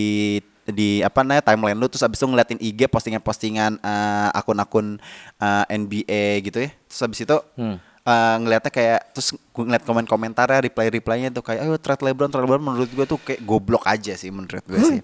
di 0.62 1.00
apa 1.00 1.20
namanya 1.20 1.42
timeline 1.44 1.74
lu 1.74 1.86
terus 1.86 2.00
abis 2.00 2.16
itu 2.16 2.26
ngeliatin 2.26 2.58
IG 2.58 2.86
postingan-postingan 2.86 3.78
uh, 3.78 4.28
akun-akun 4.32 5.00
uh, 5.36 5.64
NBA 5.66 6.22
gitu 6.44 6.60
ya 6.60 6.70
terus 6.84 7.00
abis 7.02 7.20
itu 7.20 7.36
Hmm. 7.54 7.76
uh, 8.02 8.36
ngeliatnya 8.38 8.68
kayak 8.68 9.00
terus 9.10 9.30
gue 9.32 9.62
ngeliat 9.62 9.82
komen 9.82 10.04
komentarnya 10.04 10.60
reply 10.62 10.86
replynya 10.88 11.28
tuh 11.28 11.42
kayak 11.42 11.62
ayo 11.62 11.76
trade 11.76 12.02
LeBron 12.02 12.28
trade 12.28 12.44
LeBron 12.44 12.62
menurut 12.62 12.88
gue 12.88 13.04
tuh 13.04 13.18
kayak 13.18 13.40
goblok 13.40 13.84
aja 13.84 14.12
sih 14.12 14.28
menurut 14.28 14.62
gue 14.62 14.78
sih 14.78 15.00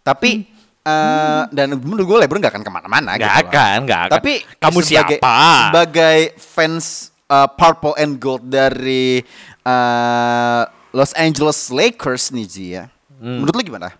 tapi 0.00 0.46
uh, 0.82 1.48
dan 1.48 1.74
menurut 1.74 2.04
gue 2.04 2.16
LeBron 2.20 2.40
gak 2.40 2.52
akan 2.52 2.62
ke 2.62 2.72
mana-mana 2.72 3.10
Nggak 3.12 3.24
gitu 3.24 3.40
loh. 3.40 3.50
akan, 3.50 3.76
nggak 3.82 4.00
akan. 4.02 4.12
tapi 4.12 4.32
Kamu 4.56 4.78
sebagai, 4.80 5.18
siapa? 5.18 5.34
sebagai 5.64 6.18
fans 6.36 6.86
uh, 7.26 7.48
purple 7.48 7.94
and 7.96 8.16
gold 8.16 8.44
dari 8.44 9.22
uh, 9.62 10.62
Los 10.90 11.12
Angeles 11.12 11.68
Lakers 11.68 12.30
nih 12.30 12.46
Ji 12.46 12.66
ya 12.74 12.86
Hmm. 13.16 13.40
menurut 13.40 13.56
lu 13.56 13.64
gimana 13.64 13.96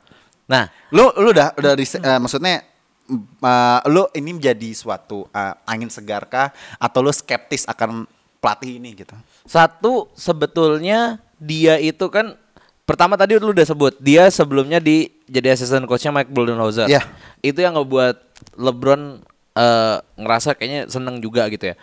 Nah, 0.47 0.71
lu 0.95 1.11
lu 1.19 1.35
udah 1.35 1.55
udah 1.59 1.73
ris- 1.75 1.99
eh, 1.99 2.19
maksudnya 2.23 2.63
uh, 3.43 3.81
lu 3.91 4.07
ini 4.15 4.35
menjadi 4.35 4.71
suatu 4.75 5.27
uh, 5.31 5.55
angin 5.67 5.91
segar 5.91 6.27
kah 6.27 6.55
atau 6.79 7.03
lu 7.03 7.11
skeptis 7.11 7.67
akan 7.67 8.07
pelatih 8.39 8.79
ini 8.79 8.95
gitu 8.95 9.15
Satu 9.43 10.07
sebetulnya 10.15 11.19
dia 11.39 11.79
itu 11.83 12.07
kan 12.11 12.39
pertama 12.87 13.19
tadi 13.19 13.35
lu 13.37 13.51
udah 13.51 13.67
sebut 13.67 13.99
dia 13.99 14.31
sebelumnya 14.31 14.79
di 14.79 15.11
jadi 15.27 15.59
asisten 15.59 15.85
coachnya 15.91 16.15
Mike 16.15 16.31
Budenholzer. 16.31 16.87
Iya. 16.87 17.03
Itu 17.43 17.59
yang 17.59 17.75
ngebuat 17.75 18.17
LeBron 18.55 19.03
eh, 19.59 19.97
ngerasa 20.15 20.55
kayaknya 20.55 20.87
seneng 20.87 21.19
juga 21.19 21.51
gitu 21.51 21.75
ya. 21.75 21.77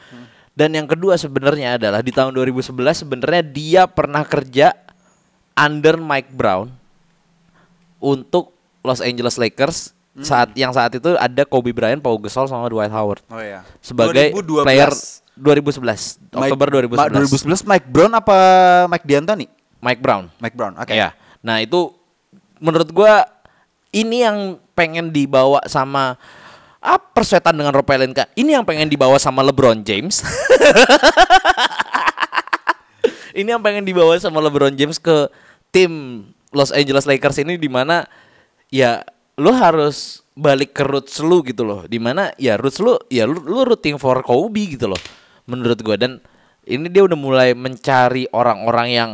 Dan 0.53 0.77
yang 0.77 0.85
kedua 0.85 1.17
sebenarnya 1.17 1.81
adalah 1.81 1.99
di 2.05 2.13
tahun 2.13 2.31
2011 2.31 2.71
sebenarnya 3.03 3.41
dia 3.41 3.83
pernah 3.89 4.21
kerja 4.21 4.71
under 5.57 5.97
Mike 5.97 6.29
Brown 6.31 6.69
untuk 7.97 8.52
Los 8.83 8.99
Angeles 8.99 9.39
Lakers 9.39 9.95
saat 10.21 10.53
yang 10.53 10.69
saat 10.69 10.93
itu 10.93 11.17
ada 11.17 11.41
Kobe 11.41 11.73
Bryant, 11.73 11.97
Paul 11.97 12.21
Gasol 12.21 12.45
sama 12.45 12.69
Dwight 12.69 12.93
Howard. 12.93 13.25
Oh 13.33 13.41
ya 13.41 13.65
sebagai 13.81 14.29
player 14.61 14.93
2011 15.33 16.29
Oktober 16.29 16.67
2011 16.85 17.65
2011 17.65 17.65
Mike 17.65 17.87
Brown 17.89 18.13
apa 18.13 18.37
Mike 18.85 19.05
D'Antoni? 19.09 19.49
Mike 19.81 20.01
Brown. 20.03 20.29
Mike 20.37 20.53
Brown 20.53 20.77
oke. 20.77 20.93
Ya 20.93 21.17
nah 21.41 21.57
itu 21.57 21.89
menurut 22.61 22.93
gua 22.93 23.25
ini 23.89 24.21
yang 24.21 24.61
pengen 24.77 25.09
dibawa 25.09 25.65
sama 25.65 26.13
ah 26.83 26.99
persetan 26.99 27.57
dengan 27.57 27.73
Rob 27.73 27.87
Pelinka. 27.87 28.29
Ini 28.37 28.59
yang 28.59 28.65
pengen 28.67 28.91
dibawa 28.91 29.17
sama 29.17 29.41
LeBron 29.41 29.81
James. 29.81 30.21
Ini 33.33 33.57
yang 33.57 33.65
pengen 33.65 33.81
dibawa 33.81 34.13
sama 34.21 34.37
LeBron 34.45 34.77
James 34.77 35.01
ke 35.01 35.25
tim 35.73 36.21
Los 36.53 36.69
Angeles 36.69 37.09
Lakers 37.09 37.41
ini 37.41 37.57
di 37.57 37.65
mana 37.65 38.05
ya 38.73 39.05
lu 39.37 39.53
harus 39.53 40.25
balik 40.33 40.73
ke 40.73 40.81
roots 40.81 41.21
lu 41.21 41.45
gitu 41.45 41.61
loh. 41.61 41.85
Di 41.85 42.01
mana 42.01 42.33
ya 42.41 42.57
roots 42.57 42.81
lu 42.81 42.97
ya 43.13 43.29
lu, 43.29 43.37
lu 43.45 43.61
rooting 43.61 44.01
for 44.01 44.25
Kobe 44.25 44.73
gitu 44.73 44.89
loh 44.89 45.01
menurut 45.45 45.77
gua. 45.85 45.93
Dan 45.93 46.17
ini 46.65 46.89
dia 46.89 47.05
udah 47.05 47.19
mulai 47.19 47.53
mencari 47.53 48.25
orang-orang 48.33 48.87
yang 48.89 49.11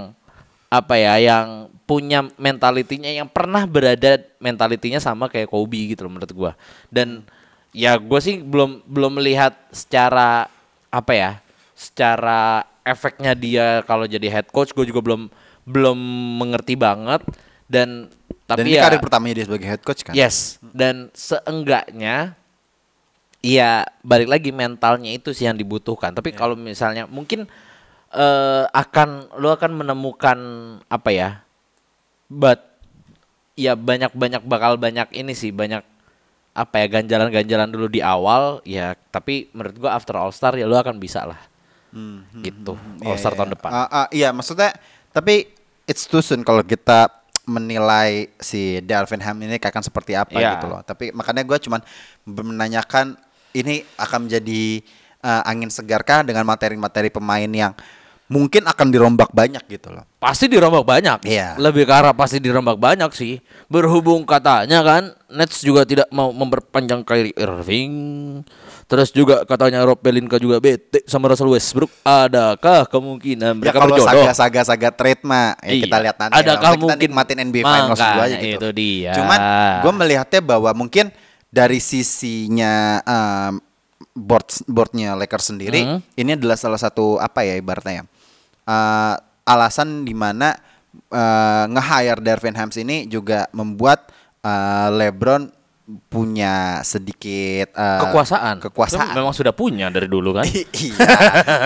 apa 0.71 0.95
ya 0.95 1.19
yang 1.19 1.67
punya 1.83 2.21
mentalitinya 2.37 3.09
yang 3.09 3.25
pernah 3.25 3.65
berada 3.65 4.21
mentalitinya 4.39 5.01
sama 5.03 5.27
kayak 5.27 5.51
Kobe 5.51 5.91
gitu 5.91 6.07
loh 6.07 6.15
menurut 6.15 6.31
gua. 6.31 6.51
Dan 6.87 7.27
ya 7.75 7.99
gua 7.99 8.23
sih 8.23 8.39
belum 8.39 8.87
belum 8.87 9.19
melihat 9.19 9.59
secara 9.75 10.47
apa 10.89 11.13
ya 11.13 11.31
secara 11.75 12.65
efeknya 12.83 13.37
dia 13.37 13.85
kalau 13.85 14.09
jadi 14.09 14.27
head 14.27 14.49
coach 14.49 14.73
gue 14.73 14.83
juga 14.89 14.99
belum 14.99 15.29
belum 15.63 15.99
mengerti 16.41 16.73
banget. 16.75 17.21
Dan 17.69 18.09
dan 18.49 18.65
tapi 18.65 18.73
ini 18.73 18.81
ya 18.81 18.89
karir 18.89 19.01
pertamanya 19.01 19.35
dia 19.37 19.45
sebagai 19.45 19.67
head 19.69 19.81
coach 19.85 20.01
kan? 20.01 20.13
Yes. 20.17 20.57
Dan 20.73 21.13
seenggaknya 21.13 22.33
ya 23.45 23.85
balik 24.01 24.27
lagi 24.27 24.49
mentalnya 24.49 25.13
itu 25.13 25.29
sih 25.31 25.45
yang 25.45 25.55
dibutuhkan. 25.55 26.17
Tapi 26.17 26.33
kalau 26.33 26.57
misalnya 26.57 27.05
mungkin 27.05 27.45
eh, 28.13 28.63
akan 28.65 29.37
lo 29.37 29.53
akan 29.53 29.71
menemukan 29.85 30.37
apa 30.89 31.09
ya 31.13 31.29
but 32.29 32.61
ya 33.53 33.77
banyak 33.77 34.13
banyak 34.13 34.41
bakal 34.45 34.77
banyak 34.81 35.09
ini 35.13 35.33
sih 35.37 35.53
banyak 35.53 35.81
apa 36.53 36.75
ya 36.81 36.87
ganjalan-ganjalan 36.89 37.69
dulu 37.69 37.87
di 37.87 38.01
awal 38.01 38.59
ya 38.65 38.97
tapi 39.13 39.47
menurut 39.53 39.75
gua 39.77 39.91
after 39.95 40.17
All 40.17 40.33
Star 40.33 40.57
ya 40.57 40.65
lo 40.65 40.77
akan 40.77 40.97
bisa 40.97 41.25
lah. 41.25 41.39
Gitu. 42.41 42.73
All 43.05 43.17
Star 43.17 43.33
tahun 43.33 43.53
depan. 43.53 43.69
Ah, 43.69 44.05
ah, 44.05 44.07
iya 44.09 44.33
maksudnya 44.33 44.73
tapi 45.13 45.49
it's 45.89 46.05
too 46.05 46.21
soon 46.21 46.45
kalau 46.45 46.61
kita 46.61 47.09
menilai 47.49 48.29
si 48.37 48.77
Darvin 48.85 49.19
Ham 49.25 49.41
ini 49.41 49.57
akan 49.57 49.81
seperti 49.81 50.13
apa 50.13 50.37
Iya. 50.37 50.61
gitu 50.61 50.69
loh. 50.69 50.85
Tapi 50.85 51.09
makanya 51.11 51.41
gue 51.41 51.57
cuman 51.57 51.81
menanyakan 52.29 53.17
ini 53.57 53.81
akan 53.97 54.29
menjadi 54.29 54.85
uh, 55.25 55.49
angin 55.49 55.73
segarkah 55.73 56.21
dengan 56.21 56.45
materi-materi 56.45 57.09
pemain 57.09 57.49
yang 57.49 57.73
mungkin 58.29 58.61
akan 58.69 58.93
dirombak 58.93 59.33
banyak 59.33 59.65
gitu 59.65 59.89
loh. 59.89 60.05
Pasti 60.21 60.45
dirombak 60.45 60.85
banyak. 60.85 61.25
Iya. 61.25 61.57
Lebih 61.57 61.89
ke 61.89 61.93
arah 61.97 62.13
pasti 62.13 62.37
dirombak 62.37 62.77
banyak 62.77 63.09
sih. 63.17 63.41
Berhubung 63.65 64.21
katanya 64.29 64.85
kan 64.85 65.03
Nets 65.33 65.65
juga 65.65 65.81
tidak 65.81 66.05
mau 66.13 66.29
memperpanjang 66.29 67.01
Kyrie 67.01 67.33
Irving. 67.33 67.93
Terus 68.89 69.13
juga 69.13 69.45
katanya 69.45 69.85
Rob 69.85 70.01
Pelinka 70.01 70.41
juga 70.41 70.57
bete 70.57 71.05
sama 71.05 71.29
Russell 71.29 71.53
Westbrook. 71.53 71.93
Adakah 72.01 72.89
kemungkinan 72.89 73.53
Ya 73.53 73.59
mereka 73.61 73.77
kalau 73.77 73.93
berjodoh? 73.93 74.25
saga-saga-saga 74.25 74.89
trade 74.89 75.21
mah 75.21 75.53
ya 75.61 75.69
Iya. 75.69 75.81
kita 75.85 75.97
lihat 76.01 76.15
nanti. 76.17 76.33
Adakah 76.35 76.49
ya. 76.57 76.73
Kita 76.73 76.81
mungkin- 76.81 76.99
nikmatin 76.99 77.37
NBA 77.39 77.63
Finals 77.63 77.99
dulu 78.01 78.19
aja 78.19 78.35
gitu. 78.35 78.57
itu 78.57 78.69
dia. 78.73 79.11
Cuman 79.13 79.39
gue 79.85 79.93
melihatnya 79.93 80.41
bahwa 80.41 80.71
mungkin 80.73 81.13
dari 81.47 81.77
sisinya 81.77 82.73
um, 83.05 83.61
board 84.11 84.49
boardnya 84.65 85.13
Lakers 85.13 85.45
sendiri 85.47 85.81
Hmm. 85.85 85.99
ini 86.13 86.33
adalah 86.33 86.57
salah 86.57 86.77
satu 86.77 87.17
apa 87.17 87.41
ya 87.41 87.55
ibaratnya 87.55 87.93
ya 87.93 88.03
uh, 88.65 89.15
alasan 89.45 90.01
di 90.01 90.13
mana 90.13 90.57
uh, 91.07 91.65
nge-hire 91.69 92.19
Darvin 92.19 92.53
Hams 92.53 92.75
ini 92.75 93.05
juga 93.05 93.45
membuat 93.49 94.09
uh, 94.41 94.89
LeBron 94.91 95.49
punya 96.09 96.85
sedikit 96.85 97.73
uh, 97.73 98.05
kekuasaan. 98.09 98.61
kekuasaan 98.61 99.13
Memang 99.17 99.33
sudah 99.33 99.53
punya 99.55 99.89
dari 99.89 100.05
dulu 100.05 100.37
kan. 100.37 100.45
iya, 100.85 101.07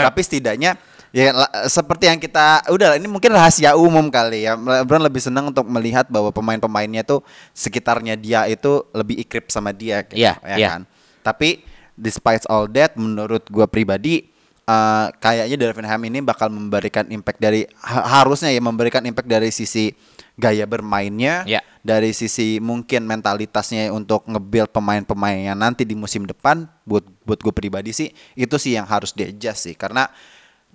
tapi 0.08 0.20
setidaknya 0.24 0.80
ya 1.14 1.30
seperti 1.68 2.10
yang 2.10 2.18
kita 2.18 2.66
udah 2.72 2.98
ini 2.98 3.06
mungkin 3.06 3.36
rahasia 3.36 3.76
umum 3.76 4.08
kali 4.08 4.48
ya. 4.48 4.56
LeBron 4.56 5.04
lebih 5.04 5.20
senang 5.20 5.52
untuk 5.52 5.68
melihat 5.68 6.08
bahwa 6.08 6.32
pemain-pemainnya 6.32 7.04
tuh 7.04 7.20
sekitarnya 7.52 8.16
dia 8.16 8.48
itu 8.48 8.88
lebih 8.96 9.20
ikrip 9.22 9.52
sama 9.52 9.76
dia 9.76 10.02
gitu, 10.08 10.18
Iya, 10.18 10.40
ya 10.42 10.56
iya. 10.58 10.70
kan. 10.74 10.82
Tapi 11.22 11.62
despite 11.94 12.48
all 12.48 12.66
that 12.72 12.96
menurut 12.96 13.44
gua 13.52 13.68
pribadi 13.68 14.26
eh, 14.64 15.08
kayaknya 15.20 15.56
Darvin 15.60 15.86
Ham 15.86 16.02
ini 16.08 16.24
bakal 16.24 16.48
memberikan 16.50 17.06
impact 17.12 17.38
dari 17.38 17.68
ha- 17.84 18.24
harusnya 18.24 18.50
ya 18.50 18.64
memberikan 18.64 19.04
impact 19.04 19.28
dari 19.28 19.52
sisi 19.52 19.92
gaya 20.36 20.66
bermainnya 20.66 21.46
Iya. 21.46 21.62
dari 21.80 22.10
sisi 22.10 22.58
mungkin 22.58 23.04
mentalitasnya 23.04 23.90
untuk 23.90 24.26
nge-build 24.26 24.70
pemain-pemain 24.70 25.38
yang 25.44 25.56
nanti 25.56 25.84
di 25.84 25.94
musim 25.94 26.24
depan 26.24 26.66
buat 26.84 27.06
buat 27.22 27.38
gue 27.38 27.52
pribadi 27.52 27.92
sih 27.92 28.10
itu 28.34 28.56
sih 28.56 28.74
yang 28.74 28.84
harus 28.84 29.12
di 29.12 29.26
adjust 29.26 29.64
sih 29.64 29.76
karena 29.76 30.10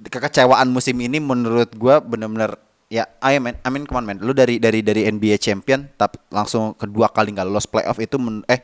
kekecewaan 0.01 0.69
musim 0.69 0.95
ini 0.97 1.19
menurut 1.19 1.73
gue 1.73 1.95
bener-bener 2.01 2.55
ya 2.87 3.05
ayo 3.21 3.39
men 3.39 3.59
I 3.59 3.69
mean 3.69 3.85
come 3.85 3.99
on 3.99 4.07
men 4.07 4.19
lu 4.19 4.31
dari 4.31 4.57
dari 4.57 4.81
dari 4.81 5.05
NBA 5.05 5.37
champion 5.37 5.91
tapi 5.93 6.23
langsung 6.29 6.73
kedua 6.73 7.11
kali 7.11 7.35
nggak 7.35 7.45
lolos 7.45 7.67
playoff 7.67 7.99
itu 7.99 8.17
men- 8.17 8.47
eh 8.47 8.63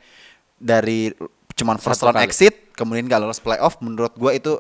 dari 0.57 1.11
cuman 1.53 1.77
first 1.77 2.01
Satu 2.01 2.09
round 2.09 2.19
kali. 2.19 2.27
exit 2.27 2.55
kemudian 2.73 3.05
nggak 3.05 3.21
lolos 3.21 3.39
playoff 3.39 3.77
menurut 3.79 4.15
gue 4.15 4.31
itu 4.33 4.53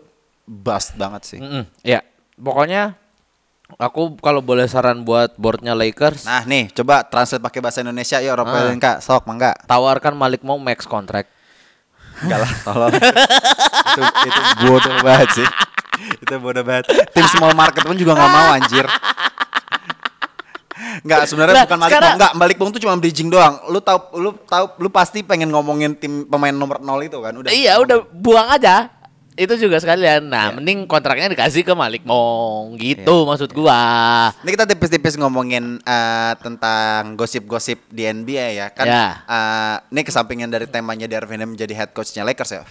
bust 0.44 0.92
banget 0.94 1.22
sih 1.24 1.38
Mm-mm, 1.38 1.64
ya, 1.80 2.04
pokoknya 2.36 2.98
aku 3.80 4.20
kalau 4.20 4.44
boleh 4.44 4.68
saran 4.68 5.02
buat 5.02 5.34
boardnya 5.40 5.72
Lakers, 5.72 6.28
nah 6.28 6.44
nih 6.44 6.70
coba 6.70 7.02
translate 7.04 7.42
pakai 7.42 7.60
bahasa 7.64 7.80
Indonesia 7.80 8.20
ya 8.20 8.32
Rob 8.36 8.46
Ah. 8.48 8.52
Pelinka 8.68 8.92
sok 9.00 9.24
mangga 9.26 9.56
tawarkan 9.64 10.14
Malik 10.14 10.44
mau 10.44 10.60
max 10.60 10.84
contract. 10.84 11.32
Enggak 12.22 12.46
lah, 12.46 12.52
tolong. 12.62 12.92
itu, 12.94 14.02
itu 14.30 14.40
bodoh 14.62 14.94
banget 15.02 15.28
sih. 15.42 15.48
Itu 16.22 16.34
bodoh 16.38 16.62
banget. 16.62 16.86
Tim 17.10 17.26
small 17.26 17.58
market 17.58 17.82
pun 17.82 17.98
juga 17.98 18.14
nggak 18.14 18.30
mau 18.30 18.48
anjir. 18.54 18.86
Enggak, 21.02 21.26
sebenarnya 21.26 21.54
Lah, 21.58 21.64
bukan 21.66 21.78
Malik 21.82 21.92
Bong. 21.98 22.14
Enggak, 22.14 22.32
Malik 22.38 22.56
Bong 22.56 22.70
tuh 22.70 22.80
cuma 22.82 22.94
bridging 22.94 23.28
doang. 23.28 23.58
Lu 23.66 23.82
tahu 23.82 23.98
lu 24.14 24.30
tahu 24.46 24.78
lu 24.78 24.88
pasti 24.94 25.26
pengen 25.26 25.50
ngomongin 25.50 25.98
tim 25.98 26.22
pemain 26.30 26.54
nomor 26.54 26.78
0 26.78 27.02
itu 27.02 27.18
kan? 27.18 27.34
Udah. 27.34 27.50
Iya 27.50 27.82
udah 27.82 27.98
buang 28.14 28.46
aja. 28.54 28.93
Itu 29.34 29.58
juga 29.58 29.76
sekalian. 29.76 30.24
Nah, 30.24 30.48
Iya. 30.48 30.54
mending 30.54 30.86
kontraknya 30.86 31.26
dikasih 31.26 31.62
ke 31.62 31.74
Malik 31.74 32.02
Mong 32.02 32.78
gitu 32.78 33.26
maksud 33.26 33.50
gua. 33.50 34.30
Ini 34.40 34.50
kita 34.50 34.62
tipis-tipis 34.64 35.18
ngomongin 35.18 35.78
eh, 35.80 36.32
tentang 36.38 37.14
gosip-gosip 37.14 37.82
di 37.88 38.06
NBA 38.06 38.46
ya 38.54 38.66
kan. 38.70 38.86
Ya. 38.86 39.06
eh, 39.20 39.76
ini 39.90 40.00
kesampingan 40.00 40.46
dari 40.46 40.64
temanya 40.64 41.04
Darvin 41.04 41.42
menjadi 41.44 41.74
head 41.74 41.90
coachnya 41.90 42.22
Lakers 42.22 42.50
ya. 42.52 42.62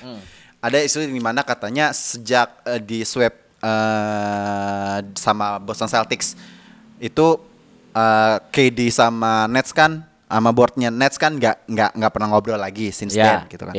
Ada 0.57 0.80
isu 0.80 1.03
di 1.03 1.20
mana 1.20 1.43
katanya 1.43 1.91
sejak 1.91 2.64
eh, 2.64 2.80
di 2.80 3.03
swap 3.03 3.36
eh, 3.59 4.97
sama 5.14 5.59
Boston 5.59 5.91
Celtics 5.91 6.39
itu 6.97 7.28
eh, 7.91 8.38
KD 8.41 8.88
sama 8.88 9.51
Nets 9.51 9.76
kan 9.76 9.99
sama 10.26 10.49
boardnya 10.49 10.88
Nets 10.89 11.20
kan 11.20 11.36
nggak 11.36 11.68
nggak 11.68 11.89
nggak 11.93 12.11
pernah 12.11 12.28
ngobrol 12.30 12.55
lagi 12.55 12.89
since 12.89 13.14
Ya, 13.14 13.43
then 13.43 13.51
gitu 13.51 13.68
kan. 13.68 13.76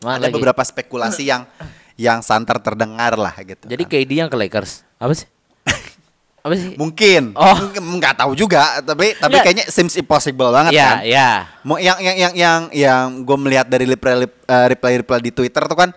Mana 0.00 0.16
Ada 0.16 0.30
lagi? 0.30 0.34
beberapa 0.34 0.62
spekulasi 0.62 1.26
yang 1.26 1.44
yang 2.00 2.24
santer 2.24 2.56
terdengar 2.56 3.12
lah 3.14 3.36
gitu. 3.36 3.68
Jadi 3.68 3.84
kan. 3.84 3.92
KD 4.00 4.10
yang 4.16 4.30
ke 4.32 4.36
Lakers. 4.40 4.88
Apa 4.96 5.12
sih? 5.12 5.28
Apa 6.48 6.54
sih? 6.56 6.72
Mungkin. 6.80 7.36
Oh. 7.36 7.56
Nggak 8.00 8.24
tahu 8.24 8.32
juga, 8.32 8.80
tapi 8.80 9.12
tapi 9.12 9.36
Nggak. 9.36 9.44
kayaknya 9.44 9.64
seems 9.68 9.92
impossible 9.94 10.48
banget 10.48 10.72
Ya, 10.72 10.88
kan. 10.88 10.96
ya. 11.04 11.30
Mau 11.60 11.76
yang 11.76 12.00
yang 12.00 12.16
yang 12.16 12.32
yang 12.32 12.60
yang 12.72 13.04
gue 13.20 13.36
melihat 13.36 13.68
dari 13.68 13.84
reply 13.84 14.24
eh, 14.24 14.66
reply 14.72 15.04
reply 15.04 15.20
di 15.20 15.28
Twitter 15.30 15.60
tuh 15.62 15.76
kan 15.76 15.92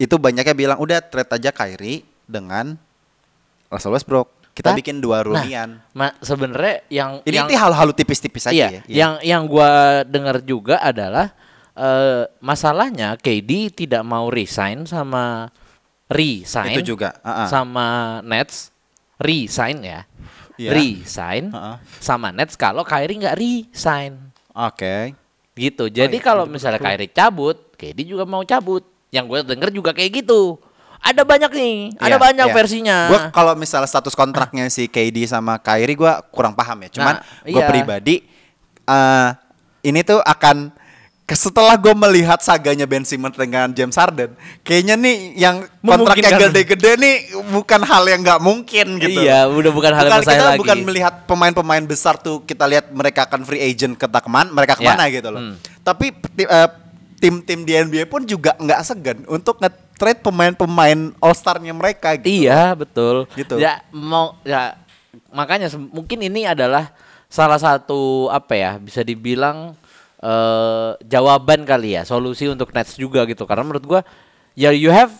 itu 0.00 0.16
banyaknya 0.16 0.54
bilang 0.56 0.78
udah 0.80 1.04
trade 1.04 1.28
aja 1.28 1.50
Kyrie 1.52 2.08
dengan 2.24 2.80
Russell 3.68 3.92
Westbrook. 3.92 4.32
Kita 4.56 4.72
Hah? 4.72 4.78
bikin 4.80 4.98
dua 4.98 5.20
Nah, 5.20 5.38
runian. 5.38 5.68
ma- 5.92 6.16
sebenarnya 6.18 6.82
yang 6.88 7.10
Ini 7.22 7.36
yang 7.36 7.48
hal-hal 7.52 7.92
tipis-tipis 7.92 8.48
aja 8.48 8.56
iya, 8.56 8.68
ya. 8.72 8.82
yang 8.88 9.12
yang 9.20 9.42
gua 9.44 10.02
dengar 10.02 10.40
juga 10.40 10.80
adalah 10.80 11.30
eh, 11.78 12.22
masalahnya 12.42 13.14
KD 13.14 13.70
tidak 13.72 14.02
mau 14.02 14.26
resign 14.28 14.82
sama 14.84 15.54
resign 16.10 16.74
Itu 16.74 16.96
juga, 16.96 17.14
uh-uh. 17.22 17.46
sama 17.46 17.86
Nets 18.26 18.74
resign 19.20 19.78
ya. 19.84 20.00
Iya. 20.58 20.74
Resign 20.74 21.54
Uh-uh. 21.54 21.78
sama 22.02 22.34
Nets 22.34 22.58
kalau 22.58 22.82
Kyrie 22.82 23.22
nggak 23.22 23.38
resign. 23.38 24.18
Oke. 24.50 25.14
Gitu. 25.54 25.86
Jadi 25.90 26.18
iya, 26.18 26.24
kalau 26.24 26.50
misalnya 26.50 26.82
Kyrie 26.82 27.10
cabut, 27.10 27.54
KD 27.78 28.02
juga 28.02 28.26
mau 28.26 28.42
cabut. 28.42 28.82
Yang 29.14 29.24
gue 29.30 29.40
denger 29.54 29.70
juga 29.70 29.90
kayak 29.94 30.22
gitu. 30.22 30.58
Ada 30.98 31.22
banyak 31.22 31.54
nih, 31.54 31.94
ada 31.94 32.18
Iya, 32.18 32.18
banyak 32.18 32.48
iya. 32.50 32.54
versinya. 32.58 32.98
Gua 33.06 33.20
kalau 33.30 33.54
misalnya 33.54 33.86
status 33.86 34.18
kontraknya 34.18 34.66
si 34.66 34.90
KD 34.90 35.30
sama 35.30 35.54
Kyrie 35.62 35.94
gua 35.94 36.18
kurang 36.34 36.58
paham 36.58 36.74
ya. 36.82 36.90
Cuman 36.90 37.22
Nah, 37.22 37.46
gue 37.46 37.54
iya. 37.54 37.70
pribadi 37.70 38.16
eh 38.82 39.28
ini 39.86 40.02
tuh 40.02 40.18
akan 40.18 40.74
setelah 41.34 41.76
gue 41.76 41.92
melihat 41.92 42.40
saganya 42.40 42.88
Ben 42.88 43.04
Simmons 43.04 43.34
dengan 43.34 43.68
James 43.68 43.92
Harden, 43.92 44.32
kayaknya 44.62 44.94
nih 44.94 45.16
yang 45.34 45.56
kontraknya 45.78 46.30
gede-gede 46.38 46.96
nih 46.96 47.14
bukan 47.48 47.80
hal 47.82 48.04
yang 48.06 48.20
nggak 48.22 48.40
mungkin 48.40 48.96
gitu. 48.96 49.20
Iya, 49.20 49.44
udah 49.44 49.68
bukan 49.68 49.92
hal 49.92 50.04
yang 50.04 50.12
Bukan- 50.14 50.22
mustahil 50.22 50.38
kita 50.38 50.48
lagi. 50.48 50.60
bukan 50.60 50.78
melihat 50.84 51.14
pemain-pemain 51.28 51.84
besar 51.84 52.16
tuh 52.16 52.40
kita 52.42 52.64
lihat 52.64 52.88
mereka 52.88 53.24
akan 53.24 53.42
free 53.42 53.60
agent 53.60 53.92
ke 53.92 54.06
ke 54.06 54.30
mana, 54.30 54.48
mereka 54.48 54.72
Ya. 54.72 54.78
ke 54.78 54.82
mana 54.86 55.04
gitu 55.08 55.28
loh. 55.28 55.42
Hmm. 55.42 55.54
Tapi 55.82 56.06
eh, 56.38 56.68
tim-tim 57.18 57.60
di 57.60 57.72
NBA 57.74 58.06
pun 58.06 58.22
juga 58.22 58.54
nggak 58.54 58.80
segan 58.80 59.18
untuk 59.26 59.58
nge-trade 59.58 60.22
pemain-pemain 60.22 61.12
All 61.18 61.34
Star-nya 61.34 61.74
mereka 61.74 62.14
gitu. 62.14 62.46
Iya 62.46 62.72
betul. 62.72 63.26
Gitu. 63.34 63.58
Ya 63.58 63.82
mau 63.90 64.38
ya 64.42 64.78
makanya 65.28 65.66
mungkin 65.74 66.22
ini 66.22 66.46
adalah 66.46 66.88
salah 67.28 67.58
satu 67.58 68.30
apa 68.30 68.54
ya 68.54 68.72
bisa 68.78 69.02
dibilang 69.02 69.76
eh 70.18 70.90
jawaban 71.06 71.62
kali 71.62 71.94
ya 71.94 72.02
solusi 72.02 72.50
untuk 72.50 72.74
Nets 72.74 72.98
juga 72.98 73.22
gitu 73.22 73.46
karena 73.46 73.62
menurut 73.62 73.84
gua 73.86 74.00
ya 74.52 74.74
you 74.74 74.90
have 74.90 75.14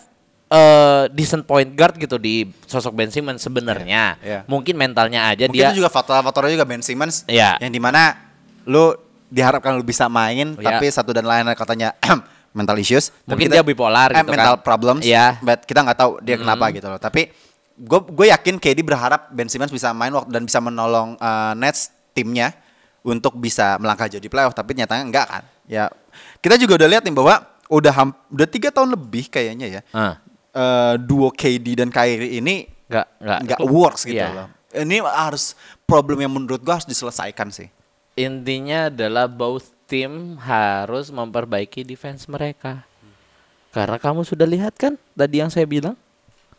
eh 0.49 1.05
decent 1.13 1.45
point 1.45 1.69
guard 1.71 1.93
gitu 1.95 2.17
di 2.17 2.49
sosok 2.65 2.97
Ben 2.97 3.13
Simmons 3.13 3.37
sebenarnya. 3.39 4.17
Iya, 4.19 4.25
iya. 4.25 4.39
Mungkin 4.49 4.73
mentalnya 4.75 5.29
aja 5.29 5.45
Mungkin 5.45 5.55
dia 5.55 5.69
itu 5.69 5.77
juga 5.79 5.93
faktor-faktornya 5.93 6.57
juga 6.57 6.65
Ben 6.65 6.81
Simmons 6.81 7.21
Iya. 7.29 7.61
yang 7.61 7.69
di 7.69 7.77
mana 7.77 8.17
lu 8.65 8.97
diharapkan 9.29 9.77
lu 9.77 9.85
bisa 9.85 10.09
main 10.09 10.57
Iya. 10.57 10.65
tapi 10.73 10.85
satu 10.89 11.13
dan 11.13 11.29
lain 11.29 11.45
katanya 11.53 11.93
mental 12.57 12.81
issues 12.81 13.13
Tapi 13.23 13.45
Mungkin 13.45 13.47
dia 13.53 13.61
bipolar 13.61 14.09
eh, 14.09 14.25
gitu 14.25 14.33
mental 14.33 14.57
kan. 14.57 14.65
problems 14.65 15.05
but 15.39 15.61
kita 15.69 15.85
nggak 15.85 15.97
tahu 16.01 16.11
dia 16.25 16.35
kenapa 16.35 16.65
gitu 16.73 16.89
loh 16.89 16.97
tapi 16.97 17.29
gue 17.77 17.99
gue 18.09 18.25
yakin 18.33 18.57
KD 18.57 18.81
berharap 18.81 19.29
Ben 19.29 19.45
Simmons 19.45 19.69
bisa 19.69 19.93
main 19.93 20.09
waktu 20.11 20.33
dan 20.33 20.49
bisa 20.49 20.57
menolong 20.57 21.13
eh, 21.13 21.53
Nets 21.61 21.93
timnya 22.17 22.57
untuk 23.01 23.35
bisa 23.35 23.75
melangkah 23.75 24.07
jadi 24.07 24.25
playoff 24.25 24.51
tapi 24.51 24.73
nyatanya 24.73 25.03
enggak 25.03 25.27
kan 25.27 25.43
ya 25.65 25.87
kita 26.37 26.55
juga 26.55 26.75
udah 26.75 26.89
lihat 26.89 27.03
nih 27.03 27.13
bahwa 27.13 27.35
udah 27.67 27.93
ham- 27.93 28.17
udah 28.27 28.45
tiga 28.45 28.69
tahun 28.69 28.91
lebih 28.91 29.27
kayaknya 29.27 29.67
ya 29.69 29.81
Ah. 29.91 30.17
eh, 30.51 30.93
duo 30.97 31.29
KD 31.29 31.77
dan 31.77 31.89
Kyrie 31.89 32.35
ini 32.35 32.65
nggak 32.85 33.07
nggak 33.17 33.39
nggak 33.45 33.59
works 33.65 34.01
gitu 34.03 34.17
Iya. 34.17 34.33
loh. 34.33 34.49
Ini 34.71 35.01
harus 35.01 35.53
problem 35.83 36.19
yang 36.19 36.29
menurut 36.29 36.59
gua 36.59 36.75
harus 36.75 36.85
diselesaikan 36.85 37.49
sih. 37.49 37.69
Intinya 38.15 38.85
adalah 38.85 39.25
both 39.25 39.69
tim 39.85 40.37
harus 40.37 41.09
memperbaiki 41.09 41.81
defense 41.83 42.25
mereka. 42.25 42.85
Karena 43.69 43.95
kamu 43.95 44.21
sudah 44.23 44.45
lihat 44.45 44.73
kan 44.73 44.97
tadi 45.11 45.37
yang 45.37 45.47
saya 45.47 45.63
bilang? 45.63 45.93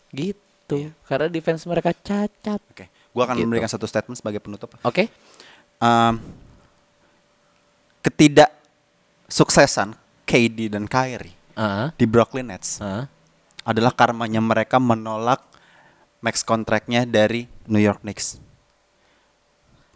Gitu. 0.09 0.91
Karena 1.05 1.26
defense 1.26 1.62
mereka 1.64 1.91
cacat. 1.93 2.59
Oke, 2.64 2.86
gua 3.11 3.26
akan 3.26 3.36
Gitu. 3.36 3.45
memberikan 3.45 3.66
satu 3.68 3.84
statement 3.84 4.16
sebagai 4.16 4.38
penutup. 4.38 4.74
Oke? 4.80 5.11
Um, 5.81 6.20
ketidak 8.05 8.53
suksesan 9.33 9.97
KD 10.28 10.68
dan 10.76 10.85
Kyrie 10.85 11.33
Heeh. 11.57 11.89
di 11.97 12.05
Brooklyn 12.05 12.53
Nets 12.53 12.85
Heeh. 12.85 13.09
adalah 13.64 13.97
karmanya 13.97 14.45
mereka 14.45 14.76
menolak 14.76 15.41
max 16.20 16.45
kontraknya 16.45 17.09
dari 17.09 17.49
New 17.64 17.81
York 17.81 18.05
Knicks. 18.05 18.37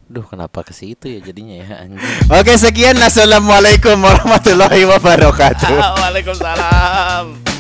Duh, 0.05 0.25
kenapa 0.25 0.61
ke 0.61 0.77
situ 0.77 1.09
ya 1.09 1.21
jadinya 1.21 1.65
ya. 1.65 1.89
Oke, 2.29 2.61
sekian. 2.61 3.01
Assalamualaikum 3.01 3.97
warahmatullahi 3.97 4.85
wabarakatuh. 4.85 5.77
Waalaikumsalam. 6.01 7.54